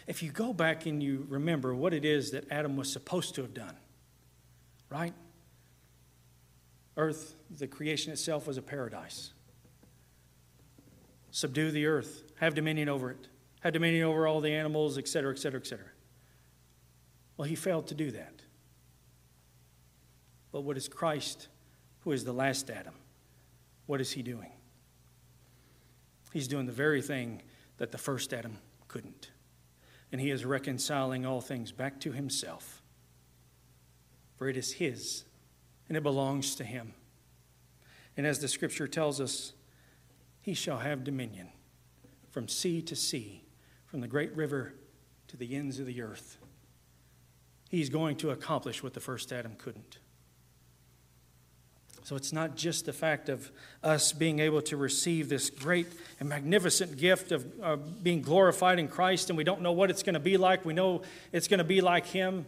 If 0.07 0.23
you 0.23 0.31
go 0.31 0.53
back 0.53 0.87
and 0.87 1.03
you 1.03 1.27
remember 1.29 1.75
what 1.75 1.95
it 1.95 2.05
is 2.05 2.33
that 2.33 2.51
Adam 2.51 2.77
was 2.77 2.93
supposed 2.93 3.35
to 3.37 3.43
have 3.43 3.55
done, 3.55 3.77
right? 4.91 5.15
Earth, 6.97 7.35
the 7.51 7.67
creation 7.67 8.13
itself 8.13 8.47
was 8.47 8.57
a 8.57 8.63
paradise. 8.63 9.33
Subdue 11.33 11.71
the 11.71 11.87
earth, 11.87 12.25
have 12.37 12.55
dominion 12.55 12.91
over 12.91 13.11
it, 13.11 13.27
have 13.61 13.73
dominion 13.73 14.05
over 14.05 14.27
all 14.27 14.41
the 14.41 14.53
animals, 14.53 14.99
etc., 14.99 15.33
etc., 15.33 15.61
etc. 15.61 15.85
Well, 17.37 17.49
he 17.49 17.55
failed 17.55 17.87
to 17.89 17.95
do 17.95 18.11
that. 18.11 18.43
But 20.53 20.61
what 20.61 20.77
is 20.77 20.89
Christ, 20.89 21.49
who 22.01 22.13
is 22.13 22.25
the 22.25 22.35
last 22.35 22.71
Adam, 22.71 22.95
what 23.87 24.01
is 24.01 24.13
he 24.13 24.23
doing? 24.23 24.53
He's 26.35 26.47
doing 26.47 26.67
the 26.67 26.73
very 26.73 27.01
thing 27.01 27.43
that 27.79 27.93
the 27.93 27.99
first 27.99 28.35
Adam 28.35 28.59
couldn't. 28.87 29.31
And 30.13 30.21
he 30.21 30.31
is 30.31 30.45
reconciling 30.45 31.25
all 31.25 31.41
things 31.41 31.73
back 31.73 31.99
to 32.01 32.13
himself. 32.13 32.83
For 34.37 34.49
it 34.49 34.59
is 34.59 34.75
his, 34.75 35.25
and 35.89 35.97
it 35.97 36.03
belongs 36.03 36.55
to 36.57 36.65
him. 36.65 36.93
And 38.19 38.27
as 38.27 38.41
the 38.41 38.49
scripture 38.49 38.87
tells 38.87 39.19
us, 39.19 39.55
he 40.43 40.55
shall 40.55 40.79
have 40.79 41.05
dominion 41.05 41.49
from 42.31 42.49
sea 42.49 42.83
to 42.83 42.97
sea, 42.97 43.45
from 43.87 44.01
the 44.01 44.09
great 44.09 44.37
river 44.37 44.75
to 45.29 45.37
the 45.37 45.55
ends 45.55 45.79
of 45.79 45.87
the 45.87 46.03
earth. 46.03 46.37
He's 47.71 47.89
going 47.89 48.17
to 48.17 48.31
accomplish 48.31 48.83
what 48.83 48.93
the 48.93 49.01
first 49.01 49.33
Adam 49.33 49.55
couldn't. 49.57 49.99
So 52.05 52.17
it's 52.17 52.33
not 52.33 52.57
just 52.57 52.85
the 52.85 52.93
fact 52.93 53.29
of 53.29 53.53
us 53.83 54.13
being 54.13 54.41
able 54.41 54.61
to 54.63 54.77
receive 54.77 55.29
this 55.29 55.51
great 55.51 55.87
and 56.19 56.29
magnificent 56.29 56.99
gift 56.99 57.31
of 57.31 57.47
uh, 57.63 57.77
being 57.77 58.23
glorified 58.23 58.81
in 58.81 58.89
Christ, 58.89 59.31
and 59.31 59.37
we 59.37 59.45
don't 59.45 59.61
know 59.61 59.73
what 59.73 59.89
it's 59.89 60.03
going 60.03 60.15
to 60.15 60.21
be 60.21 60.37
like. 60.37 60.65
We 60.65 60.75
know 60.75 61.03
it's 61.31 61.47
going 61.47 61.59
to 61.59 61.65
be 61.65 61.81
like 61.81 62.07
Him, 62.07 62.45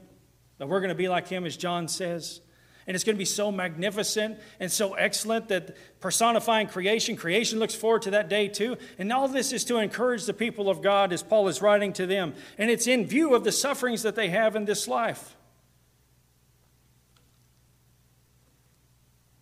that 0.59 0.67
we're 0.67 0.81
going 0.81 0.89
to 0.89 0.97
be 0.97 1.09
like 1.09 1.29
Him, 1.29 1.47
as 1.47 1.57
John 1.57 1.87
says. 1.87 2.41
And 2.87 2.95
it's 2.95 3.05
going 3.05 3.17
to 3.17 3.19
be 3.19 3.25
so 3.25 3.51
magnificent 3.51 4.39
and 4.61 4.71
so 4.71 4.95
excellent 4.95 5.49
that 5.49 5.77
personifying 6.01 6.67
creation, 6.67 7.17
creation 7.17 7.59
looks 7.59 7.75
forward 7.75 8.03
to 8.03 8.11
that 8.11 8.29
day 8.29 8.49
too. 8.49 8.77
And 8.99 9.11
all 9.13 9.27
this 9.27 9.53
is 9.53 9.65
to 9.65 9.79
encourage 9.79 10.27
the 10.27 10.35
people 10.35 10.69
of 10.69 10.83
God 10.83 11.13
as 11.13 11.23
Paul 11.23 11.49
is 11.49 11.63
writing 11.63 11.93
to 11.95 12.07
them. 12.07 12.35
And 12.59 12.71
it's 12.71 12.87
in 12.87 13.07
view 13.07 13.35
of 13.35 13.45
the 13.45 13.53
sufferings 13.53 14.03
that 14.03 14.17
they 14.17 14.29
have 14.29 14.55
in 14.55 14.67
this 14.67 14.87
life. 14.87 15.37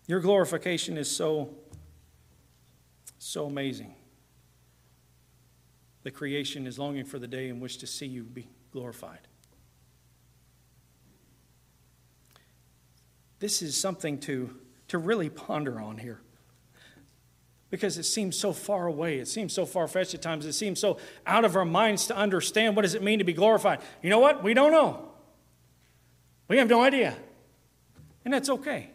Your 0.07 0.20
glorification 0.20 0.97
is 0.97 1.11
so, 1.11 1.55
so 3.18 3.47
amazing. 3.47 3.95
The 6.03 6.11
creation 6.11 6.66
is 6.66 6.78
longing 6.78 7.05
for 7.05 7.18
the 7.18 7.28
day 7.28 7.49
in 7.49 7.61
which 7.61 7.78
to 7.78 7.86
see 7.86 8.07
you 8.07 8.22
be 8.22 8.49
glorified. 8.72 9.28
This 13.43 13.61
is 13.61 13.76
something 13.76 14.18
to, 14.20 14.55
to 14.86 14.99
really 14.99 15.28
ponder 15.28 15.80
on 15.80 15.99
here. 15.99 16.20
Because 17.70 17.99
it 17.99 18.05
seems 18.05 18.38
so 18.38 18.53
far 18.53 18.86
away. 18.86 19.18
It 19.18 19.26
seems 19.26 19.53
so 19.53 19.66
far 19.66 19.88
fetched 19.88 20.14
at 20.14 20.22
times. 20.22 20.47
It 20.47 20.53
seems 20.53 20.78
so 20.78 20.99
out 21.26 21.45
of 21.45 21.57
our 21.57 21.64
minds 21.64 22.07
to 22.07 22.16
understand 22.16 22.76
what 22.76 22.82
does 22.82 22.95
it 22.95 23.03
mean 23.03 23.18
to 23.18 23.24
be 23.24 23.32
glorified. 23.32 23.80
You 24.01 24.11
know 24.11 24.20
what? 24.20 24.45
We 24.45 24.55
don't 24.55 24.70
know. 24.70 25.09
We 26.47 26.59
have 26.59 26.68
no 26.68 26.82
idea. 26.82 27.16
And 28.24 28.32
that's 28.32 28.49
okay. 28.49 28.90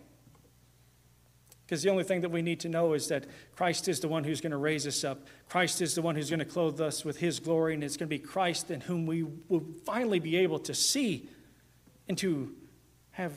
Because 1.65 1.83
the 1.83 1.89
only 1.89 2.05
thing 2.05 2.21
that 2.21 2.29
we 2.29 2.41
need 2.41 2.61
to 2.61 2.69
know 2.69 2.93
is 2.93 3.09
that 3.09 3.25
Christ 3.53 3.89
is 3.89 3.99
the 3.99 4.07
one 4.07 4.23
who's 4.23 4.39
going 4.39 4.51
to 4.51 4.57
raise 4.57 4.87
us 4.87 5.03
up. 5.03 5.27
Christ 5.49 5.81
is 5.81 5.93
the 5.93 6.01
one 6.01 6.15
who's 6.15 6.29
going 6.29 6.39
to 6.39 6.45
clothe 6.45 6.79
us 6.79 7.03
with 7.03 7.17
his 7.17 7.41
glory, 7.41 7.73
and 7.73 7.83
it's 7.83 7.97
going 7.97 8.07
to 8.07 8.17
be 8.17 8.17
Christ 8.17 8.71
in 8.71 8.79
whom 8.79 9.07
we 9.07 9.23
will 9.49 9.65
finally 9.85 10.19
be 10.19 10.37
able 10.37 10.59
to 10.59 10.73
see 10.73 11.27
and 12.07 12.17
to 12.19 12.55
have 13.11 13.33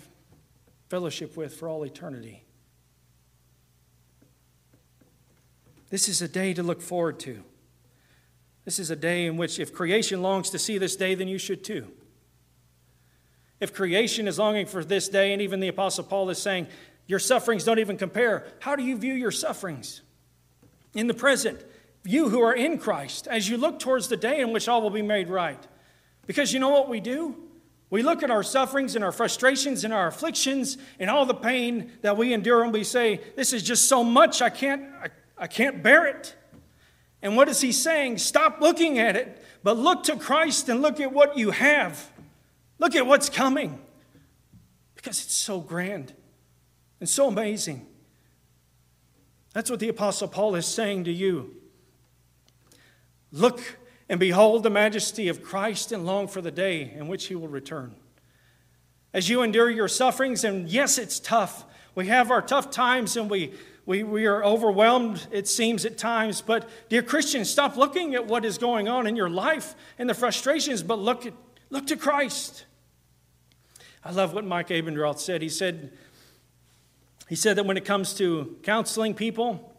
fellowship 0.91 1.37
with 1.37 1.55
for 1.55 1.69
all 1.69 1.85
eternity. 1.85 2.43
This 5.89 6.09
is 6.09 6.21
a 6.21 6.29
day 6.29 6.53
to 6.53 6.63
look 6.63 6.83
forward 6.83 7.21
to. 7.21 7.45
This 8.65 8.79
is 8.79 8.91
a 8.91 8.97
day 8.97 9.27
in 9.27 9.37
which, 9.37 9.59
if 9.59 9.73
creation 9.73 10.21
longs 10.21 10.51
to 10.51 10.59
see 10.59 10.79
this 10.79 10.97
day, 10.97 11.15
then 11.15 11.29
you 11.29 11.39
should 11.39 11.65
too. 11.65 11.87
If 13.61 13.73
creation 13.73 14.27
is 14.27 14.39
longing 14.39 14.67
for 14.67 14.85
this 14.85 15.09
day, 15.09 15.33
and 15.33 15.41
even 15.41 15.61
the 15.61 15.69
Apostle 15.69 16.05
Paul 16.05 16.29
is 16.29 16.39
saying, 16.39 16.67
your 17.07 17.19
sufferings 17.19 17.65
don't 17.65 17.79
even 17.79 17.97
compare. 17.97 18.47
How 18.61 18.75
do 18.77 18.83
you 18.83 18.97
view 18.97 19.15
your 19.15 19.31
sufferings? 19.31 20.03
In 20.95 21.07
the 21.07 21.15
present, 21.15 21.61
you 22.05 22.29
who 22.29 22.41
are 22.41 22.55
in 22.55 22.79
Christ, 22.79 23.27
as 23.29 23.49
you 23.49 23.57
look 23.57 23.79
towards 23.79 24.09
the 24.09 24.17
day 24.17 24.41
in 24.41 24.53
which 24.53 24.69
all 24.69 24.83
will 24.83 24.91
be 24.91 25.03
made 25.03 25.29
right. 25.29 25.63
Because 26.27 26.53
you 26.53 26.59
know 26.59 26.71
what 26.71 26.89
we 26.89 27.01
do? 27.01 27.37
We 27.91 28.03
look 28.03 28.23
at 28.23 28.31
our 28.31 28.45
sufferings 28.45 28.95
and 28.95 29.05
our 29.05 29.11
frustrations 29.11 29.83
and 29.83 29.93
our 29.93 30.07
afflictions 30.07 30.79
and 31.01 31.11
all 31.11 31.27
the 31.27 31.35
pain 31.35 31.93
that 32.03 32.17
we 32.17 32.33
endure, 32.33 32.63
and 32.63 32.73
we 32.73 32.85
say, 32.85 33.21
This 33.35 33.53
is 33.53 33.65
just 33.65 33.89
so 33.89 34.05
much, 34.05 34.41
I 34.41 34.49
can't, 34.49 34.85
I, 35.03 35.09
I 35.37 35.47
can't 35.49 35.83
bear 35.83 36.07
it. 36.07 36.37
And 37.21 37.37
what 37.37 37.49
is 37.49 37.61
he 37.61 37.73
saying? 37.73 38.19
Stop 38.19 38.61
looking 38.61 38.99
at 38.99 39.17
it, 39.17 39.45
but 39.63 39.77
look 39.77 40.05
to 40.05 40.17
Christ 40.17 40.69
and 40.69 40.81
look 40.81 41.01
at 41.01 41.13
what 41.13 41.37
you 41.37 41.51
have. 41.51 42.11
Look 42.79 42.95
at 42.95 43.07
what's 43.07 43.29
coming. 43.29 43.79
Because 44.95 45.23
it's 45.23 45.35
so 45.35 45.61
grand 45.61 46.15
and 47.01 47.09
so 47.09 47.29
amazing. 47.29 47.87
That's 49.53 49.69
what 49.71 49.81
the 49.81 49.89
Apostle 49.89 50.29
Paul 50.29 50.55
is 50.55 50.67
saying 50.67 51.05
to 51.05 51.13
you. 51.13 51.57
Look 53.33 53.79
and 54.11 54.19
behold 54.19 54.65
the 54.65 54.71
majesty 54.71 55.29
of 55.29 55.41
Christ 55.41 55.93
and 55.93 56.05
long 56.05 56.27
for 56.27 56.41
the 56.41 56.51
day 56.51 56.93
in 56.97 57.07
which 57.07 57.27
he 57.27 57.37
will 57.37 57.47
return. 57.47 57.95
As 59.15 59.29
you 59.29 59.43
endure 59.43 59.71
your 59.71 59.87
sufferings, 59.87 60.43
and 60.43 60.69
yes, 60.69 60.99
it's 60.99 61.21
tough. 61.21 61.65
We 61.95 62.09
have 62.09 62.33
our 62.33 62.43
tough 62.43 62.73
times 62.73 63.17
and 63.17 63.31
we, 63.31 63.55
we, 63.87 64.03
we 64.03 64.27
are 64.27 64.45
overwhelmed, 64.45 65.29
it 65.31 65.47
seems, 65.47 65.85
at 65.85 65.97
times. 65.97 66.43
But, 66.43 66.69
dear 66.89 67.03
Christians, 67.03 67.49
stop 67.49 67.77
looking 67.77 68.17
at 68.17 68.27
what 68.27 68.45
is 68.45 68.59
going 68.59 68.89
on 68.89 69.07
in 69.07 69.15
your 69.15 69.31
life 69.31 69.77
and 69.97 70.11
the 70.11 70.15
frustrations, 70.15 70.83
but 70.83 70.99
look, 70.99 71.25
at, 71.25 71.33
look 71.71 71.87
to 71.87 71.97
Christ. 71.97 72.65
I 74.05 74.11
love 74.11 74.35
what 74.35 74.45
Mike 74.45 74.69
Abendroth 74.71 75.21
said. 75.21 75.41
He 75.41 75.49
said, 75.49 75.93
he 77.29 77.37
said 77.37 77.55
that 77.57 77.65
when 77.65 77.77
it 77.77 77.85
comes 77.85 78.13
to 78.15 78.57
counseling 78.65 79.15
people, 79.15 79.70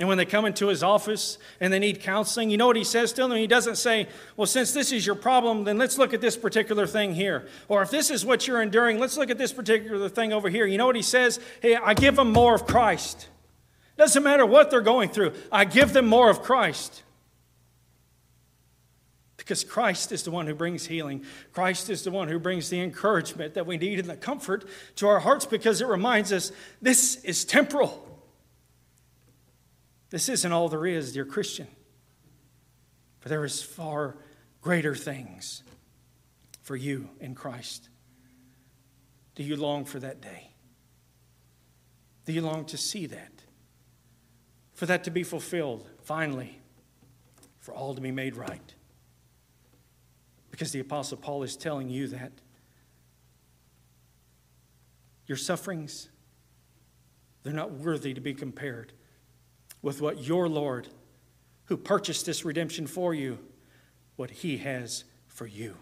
and 0.00 0.08
when 0.08 0.18
they 0.18 0.24
come 0.24 0.44
into 0.44 0.66
his 0.66 0.82
office 0.82 1.38
and 1.60 1.72
they 1.72 1.78
need 1.78 2.00
counseling, 2.00 2.50
you 2.50 2.56
know 2.56 2.66
what 2.66 2.74
he 2.74 2.82
says 2.82 3.12
to 3.12 3.22
them? 3.28 3.36
He 3.36 3.46
doesn't 3.46 3.76
say, 3.76 4.08
Well, 4.36 4.46
since 4.46 4.72
this 4.72 4.90
is 4.90 5.06
your 5.06 5.14
problem, 5.14 5.62
then 5.62 5.78
let's 5.78 5.98
look 5.98 6.12
at 6.12 6.20
this 6.20 6.36
particular 6.36 6.86
thing 6.86 7.14
here. 7.14 7.46
Or 7.68 7.80
if 7.82 7.90
this 7.90 8.10
is 8.10 8.24
what 8.24 8.48
you're 8.48 8.60
enduring, 8.60 8.98
let's 8.98 9.16
look 9.16 9.30
at 9.30 9.38
this 9.38 9.52
particular 9.52 10.08
thing 10.08 10.32
over 10.32 10.48
here. 10.48 10.66
You 10.66 10.78
know 10.78 10.86
what 10.86 10.96
he 10.96 11.02
says? 11.02 11.38
Hey, 11.62 11.76
I 11.76 11.94
give 11.94 12.16
them 12.16 12.32
more 12.32 12.56
of 12.56 12.66
Christ. 12.66 13.28
Doesn't 13.96 14.24
matter 14.24 14.44
what 14.44 14.70
they're 14.70 14.80
going 14.80 15.10
through, 15.10 15.32
I 15.52 15.64
give 15.64 15.92
them 15.92 16.06
more 16.06 16.28
of 16.28 16.42
Christ. 16.42 17.02
Because 19.36 19.62
Christ 19.62 20.10
is 20.10 20.22
the 20.22 20.30
one 20.30 20.46
who 20.46 20.54
brings 20.54 20.86
healing. 20.86 21.22
Christ 21.52 21.90
is 21.90 22.02
the 22.02 22.10
one 22.10 22.28
who 22.28 22.38
brings 22.38 22.70
the 22.70 22.80
encouragement 22.80 23.54
that 23.54 23.66
we 23.66 23.76
need 23.76 24.00
and 24.00 24.08
the 24.08 24.16
comfort 24.16 24.64
to 24.96 25.06
our 25.06 25.20
hearts 25.20 25.44
because 25.44 25.82
it 25.82 25.86
reminds 25.86 26.32
us 26.32 26.50
this 26.80 27.22
is 27.24 27.44
temporal. 27.44 28.03
This 30.14 30.28
isn't 30.28 30.52
all 30.52 30.68
there 30.68 30.86
is, 30.86 31.12
dear 31.12 31.24
Christian. 31.24 31.66
For 33.18 33.28
there 33.28 33.44
is 33.44 33.64
far 33.64 34.16
greater 34.60 34.94
things 34.94 35.64
for 36.62 36.76
you 36.76 37.10
in 37.18 37.34
Christ. 37.34 37.88
Do 39.34 39.42
you 39.42 39.56
long 39.56 39.84
for 39.84 39.98
that 39.98 40.20
day? 40.20 40.52
Do 42.26 42.32
you 42.32 42.42
long 42.42 42.64
to 42.66 42.76
see 42.76 43.06
that? 43.06 43.32
For 44.72 44.86
that 44.86 45.02
to 45.02 45.10
be 45.10 45.24
fulfilled, 45.24 45.90
finally, 46.04 46.60
for 47.58 47.74
all 47.74 47.92
to 47.92 48.00
be 48.00 48.12
made 48.12 48.36
right. 48.36 48.72
Because 50.52 50.70
the 50.70 50.78
Apostle 50.78 51.16
Paul 51.16 51.42
is 51.42 51.56
telling 51.56 51.88
you 51.88 52.06
that 52.06 52.30
your 55.26 55.36
sufferings, 55.36 56.08
they're 57.42 57.52
not 57.52 57.72
worthy 57.72 58.14
to 58.14 58.20
be 58.20 58.32
compared 58.32 58.92
with 59.84 60.00
what 60.00 60.24
your 60.24 60.48
Lord, 60.48 60.88
who 61.66 61.76
purchased 61.76 62.24
this 62.24 62.42
redemption 62.42 62.86
for 62.86 63.12
you, 63.12 63.38
what 64.16 64.30
he 64.30 64.56
has 64.56 65.04
for 65.28 65.46
you. 65.46 65.76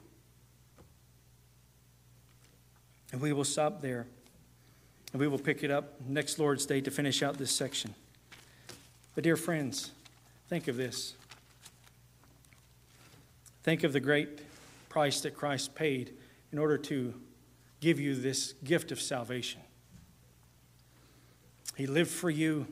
And 3.13 3.21
we 3.21 3.33
will 3.33 3.45
stop 3.45 3.81
there. 3.81 4.09
And 5.13 5.21
we 5.21 5.29
will 5.29 5.39
pick 5.39 5.63
it 5.63 5.71
up 5.71 6.01
next 6.05 6.41
Lord's 6.41 6.67
Day 6.67 6.81
to 6.81 6.91
finish 6.91 7.23
out 7.23 7.39
this 7.39 7.55
section. 7.55 7.95
But, 9.15 9.23
dear 9.23 9.37
friends, 9.37 9.93
think 10.49 10.67
of 10.67 10.77
this. 10.77 11.15
Think 13.63 13.85
of 13.85 13.93
the 13.93 14.01
great 14.01 14.41
price 14.89 15.21
that 15.21 15.37
Christ 15.37 15.77
paid 15.77 16.13
in 16.51 16.59
order 16.59 16.77
to 16.77 17.15
give 17.81 18.01
you 18.01 18.17
this 18.17 18.55
gift 18.65 18.91
of 18.91 19.01
salvation. 19.01 19.61
He 21.77 21.87
lived 21.87 22.11
for 22.11 22.31
you, 22.31 22.67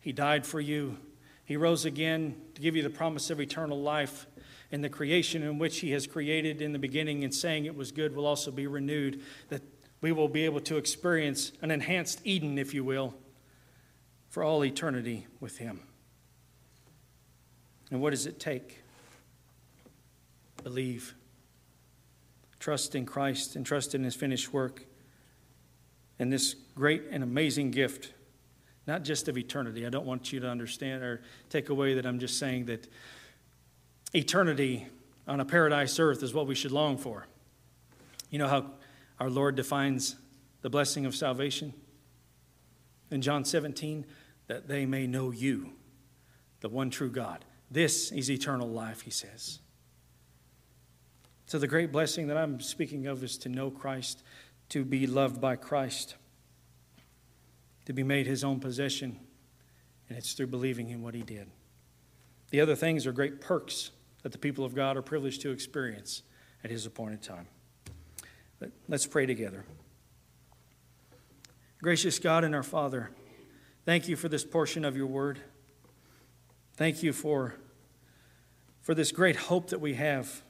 He 0.00 0.12
died 0.12 0.46
for 0.46 0.60
you, 0.60 0.98
He 1.44 1.56
rose 1.56 1.84
again 1.84 2.36
to 2.54 2.62
give 2.62 2.76
you 2.76 2.82
the 2.82 2.90
promise 2.90 3.30
of 3.30 3.40
eternal 3.40 3.80
life. 3.80 4.26
And 4.70 4.84
the 4.84 4.90
creation 4.90 5.42
in 5.42 5.58
which 5.58 5.80
He 5.80 5.92
has 5.92 6.06
created 6.06 6.60
in 6.60 6.72
the 6.72 6.78
beginning 6.78 7.24
and 7.24 7.34
saying 7.34 7.64
it 7.64 7.74
was 7.74 7.90
good 7.90 8.14
will 8.14 8.26
also 8.26 8.50
be 8.50 8.66
renewed, 8.66 9.22
that 9.48 9.62
we 10.02 10.12
will 10.12 10.28
be 10.28 10.44
able 10.44 10.60
to 10.60 10.76
experience 10.76 11.52
an 11.62 11.70
enhanced 11.70 12.20
Eden, 12.24 12.58
if 12.58 12.74
you 12.74 12.84
will, 12.84 13.14
for 14.28 14.44
all 14.44 14.62
eternity 14.62 15.26
with 15.40 15.56
Him. 15.56 15.80
And 17.90 18.02
what 18.02 18.10
does 18.10 18.26
it 18.26 18.38
take? 18.38 18.82
Believe. 20.62 21.14
Trust 22.60 22.94
in 22.94 23.06
Christ 23.06 23.56
and 23.56 23.64
trust 23.64 23.94
in 23.94 24.04
His 24.04 24.14
finished 24.14 24.52
work 24.52 24.84
and 26.18 26.32
this 26.32 26.54
great 26.74 27.04
and 27.10 27.22
amazing 27.22 27.70
gift, 27.70 28.12
not 28.88 29.04
just 29.04 29.28
of 29.28 29.36
eternity. 29.36 29.86
I 29.86 29.90
don't 29.90 30.06
want 30.06 30.32
you 30.32 30.40
to 30.40 30.48
understand 30.48 31.02
or 31.02 31.20
take 31.50 31.68
away 31.68 31.94
that 31.94 32.06
I'm 32.06 32.18
just 32.18 32.38
saying 32.38 32.64
that 32.64 32.88
eternity 34.14 34.86
on 35.28 35.40
a 35.40 35.44
paradise 35.44 35.98
earth 36.00 36.22
is 36.22 36.32
what 36.32 36.46
we 36.46 36.54
should 36.54 36.72
long 36.72 36.96
for. 36.96 37.26
You 38.30 38.38
know 38.38 38.48
how 38.48 38.64
our 39.20 39.28
Lord 39.28 39.56
defines 39.56 40.16
the 40.62 40.70
blessing 40.70 41.04
of 41.04 41.14
salvation? 41.14 41.74
In 43.10 43.20
John 43.20 43.44
17, 43.44 44.06
that 44.46 44.68
they 44.68 44.86
may 44.86 45.06
know 45.06 45.30
you, 45.30 45.72
the 46.60 46.68
one 46.70 46.88
true 46.88 47.10
God. 47.10 47.44
This 47.70 48.10
is 48.10 48.30
eternal 48.30 48.68
life, 48.68 49.02
he 49.02 49.10
says. 49.10 49.60
So, 51.46 51.58
the 51.58 51.66
great 51.66 51.92
blessing 51.92 52.26
that 52.28 52.36
I'm 52.36 52.60
speaking 52.60 53.06
of 53.06 53.22
is 53.22 53.38
to 53.38 53.48
know 53.48 53.70
Christ, 53.70 54.22
to 54.70 54.84
be 54.84 55.06
loved 55.06 55.40
by 55.40 55.56
Christ, 55.56 56.16
to 57.88 57.94
be 57.94 58.02
made 58.02 58.26
his 58.26 58.44
own 58.44 58.60
possession, 58.60 59.18
and 60.10 60.18
it's 60.18 60.34
through 60.34 60.46
believing 60.46 60.90
in 60.90 61.00
what 61.00 61.14
he 61.14 61.22
did. 61.22 61.48
The 62.50 62.60
other 62.60 62.76
things 62.76 63.06
are 63.06 63.12
great 63.12 63.40
perks 63.40 63.92
that 64.22 64.30
the 64.30 64.36
people 64.36 64.62
of 64.62 64.74
God 64.74 64.98
are 64.98 65.02
privileged 65.02 65.40
to 65.40 65.50
experience 65.50 66.22
at 66.62 66.70
his 66.70 66.84
appointed 66.84 67.22
time. 67.22 67.46
But 68.58 68.72
let's 68.88 69.06
pray 69.06 69.24
together. 69.24 69.64
Gracious 71.80 72.18
God 72.18 72.44
and 72.44 72.54
our 72.54 72.62
Father, 72.62 73.08
thank 73.86 74.06
you 74.06 74.16
for 74.16 74.28
this 74.28 74.44
portion 74.44 74.84
of 74.84 74.94
your 74.94 75.06
word. 75.06 75.38
Thank 76.74 77.02
you 77.02 77.14
for, 77.14 77.54
for 78.82 78.94
this 78.94 79.12
great 79.12 79.36
hope 79.36 79.70
that 79.70 79.80
we 79.80 79.94
have. 79.94 80.42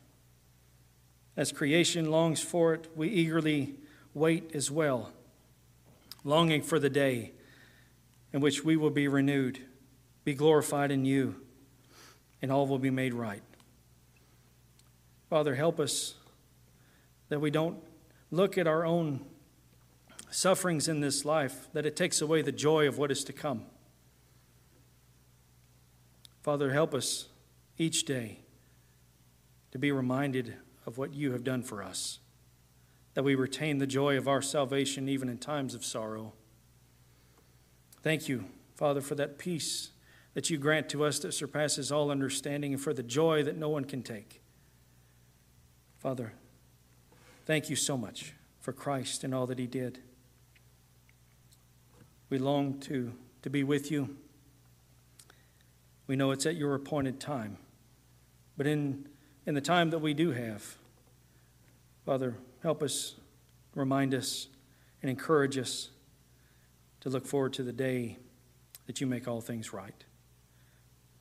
As 1.36 1.52
creation 1.52 2.10
longs 2.10 2.40
for 2.40 2.74
it, 2.74 2.88
we 2.96 3.06
eagerly 3.06 3.76
wait 4.12 4.56
as 4.56 4.72
well, 4.72 5.12
longing 6.28 6.60
for 6.60 6.78
the 6.78 6.90
day 6.90 7.32
in 8.32 8.40
which 8.40 8.62
we 8.62 8.76
will 8.76 8.90
be 8.90 9.08
renewed, 9.08 9.58
be 10.24 10.34
glorified 10.34 10.90
in 10.90 11.06
you, 11.06 11.34
and 12.42 12.52
all 12.52 12.66
will 12.66 12.78
be 12.78 12.90
made 12.90 13.14
right. 13.14 13.42
Father, 15.30 15.54
help 15.54 15.80
us 15.80 16.14
that 17.30 17.40
we 17.40 17.50
don't 17.50 17.78
look 18.30 18.58
at 18.58 18.66
our 18.66 18.84
own 18.84 19.24
sufferings 20.30 20.86
in 20.86 21.00
this 21.00 21.24
life, 21.24 21.68
that 21.72 21.86
it 21.86 21.96
takes 21.96 22.20
away 22.20 22.42
the 22.42 22.52
joy 22.52 22.86
of 22.86 22.98
what 22.98 23.10
is 23.10 23.24
to 23.24 23.32
come. 23.32 23.64
Father, 26.42 26.72
help 26.72 26.94
us 26.94 27.28
each 27.78 28.04
day 28.04 28.40
to 29.70 29.78
be 29.78 29.90
reminded 29.90 30.56
of 30.84 30.98
what 30.98 31.14
you 31.14 31.32
have 31.32 31.44
done 31.44 31.62
for 31.62 31.82
us, 31.82 32.18
that 33.18 33.24
we 33.24 33.34
retain 33.34 33.78
the 33.78 33.86
joy 33.88 34.16
of 34.16 34.28
our 34.28 34.40
salvation 34.40 35.08
even 35.08 35.28
in 35.28 35.38
times 35.38 35.74
of 35.74 35.84
sorrow. 35.84 36.32
Thank 38.00 38.28
you, 38.28 38.44
Father, 38.76 39.00
for 39.00 39.16
that 39.16 39.38
peace 39.38 39.90
that 40.34 40.50
you 40.50 40.56
grant 40.56 40.88
to 40.90 41.02
us 41.02 41.18
that 41.18 41.32
surpasses 41.32 41.90
all 41.90 42.12
understanding 42.12 42.72
and 42.72 42.80
for 42.80 42.94
the 42.94 43.02
joy 43.02 43.42
that 43.42 43.56
no 43.56 43.68
one 43.70 43.84
can 43.84 44.04
take. 44.04 44.40
Father, 45.98 46.32
Thank 47.48 47.70
you 47.70 47.76
so 47.76 47.96
much 47.96 48.34
for 48.60 48.74
Christ 48.74 49.24
and 49.24 49.34
all 49.34 49.46
that 49.46 49.58
he 49.58 49.66
did. 49.66 50.00
We 52.28 52.36
long 52.36 52.78
to, 52.80 53.14
to 53.40 53.48
be 53.48 53.64
with 53.64 53.90
you. 53.90 54.16
We 56.06 56.14
know 56.14 56.30
it's 56.30 56.44
at 56.44 56.56
your 56.56 56.74
appointed 56.74 57.20
time. 57.20 57.56
But 58.58 58.66
in, 58.66 59.08
in 59.44 59.54
the 59.54 59.62
time 59.62 59.88
that 59.90 60.00
we 60.00 60.12
do 60.12 60.32
have, 60.32 60.76
Father, 62.04 62.36
help 62.62 62.82
us, 62.82 63.14
remind 63.74 64.14
us, 64.14 64.48
and 65.02 65.10
encourage 65.10 65.58
us 65.58 65.90
to 67.00 67.08
look 67.08 67.26
forward 67.26 67.52
to 67.54 67.62
the 67.62 67.72
day 67.72 68.18
that 68.86 69.00
you 69.00 69.06
make 69.06 69.28
all 69.28 69.40
things 69.40 69.72
right. 69.72 70.04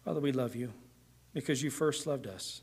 Father, 0.04 0.20
we 0.20 0.32
love 0.32 0.56
you 0.56 0.74
because 1.34 1.62
you 1.62 1.70
first 1.70 2.08
loved 2.08 2.28
us. 2.28 2.62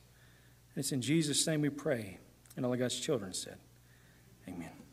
And 0.75 0.83
it's 0.83 0.93
in 0.93 1.03
Jesus' 1.03 1.47
name 1.47 1.61
we 1.61 1.69
pray. 1.69 2.19
And 2.57 2.65
all 2.65 2.73
of 2.73 2.79
God's 2.79 2.99
children 2.99 3.33
said, 3.33 3.59
Amen. 4.49 4.84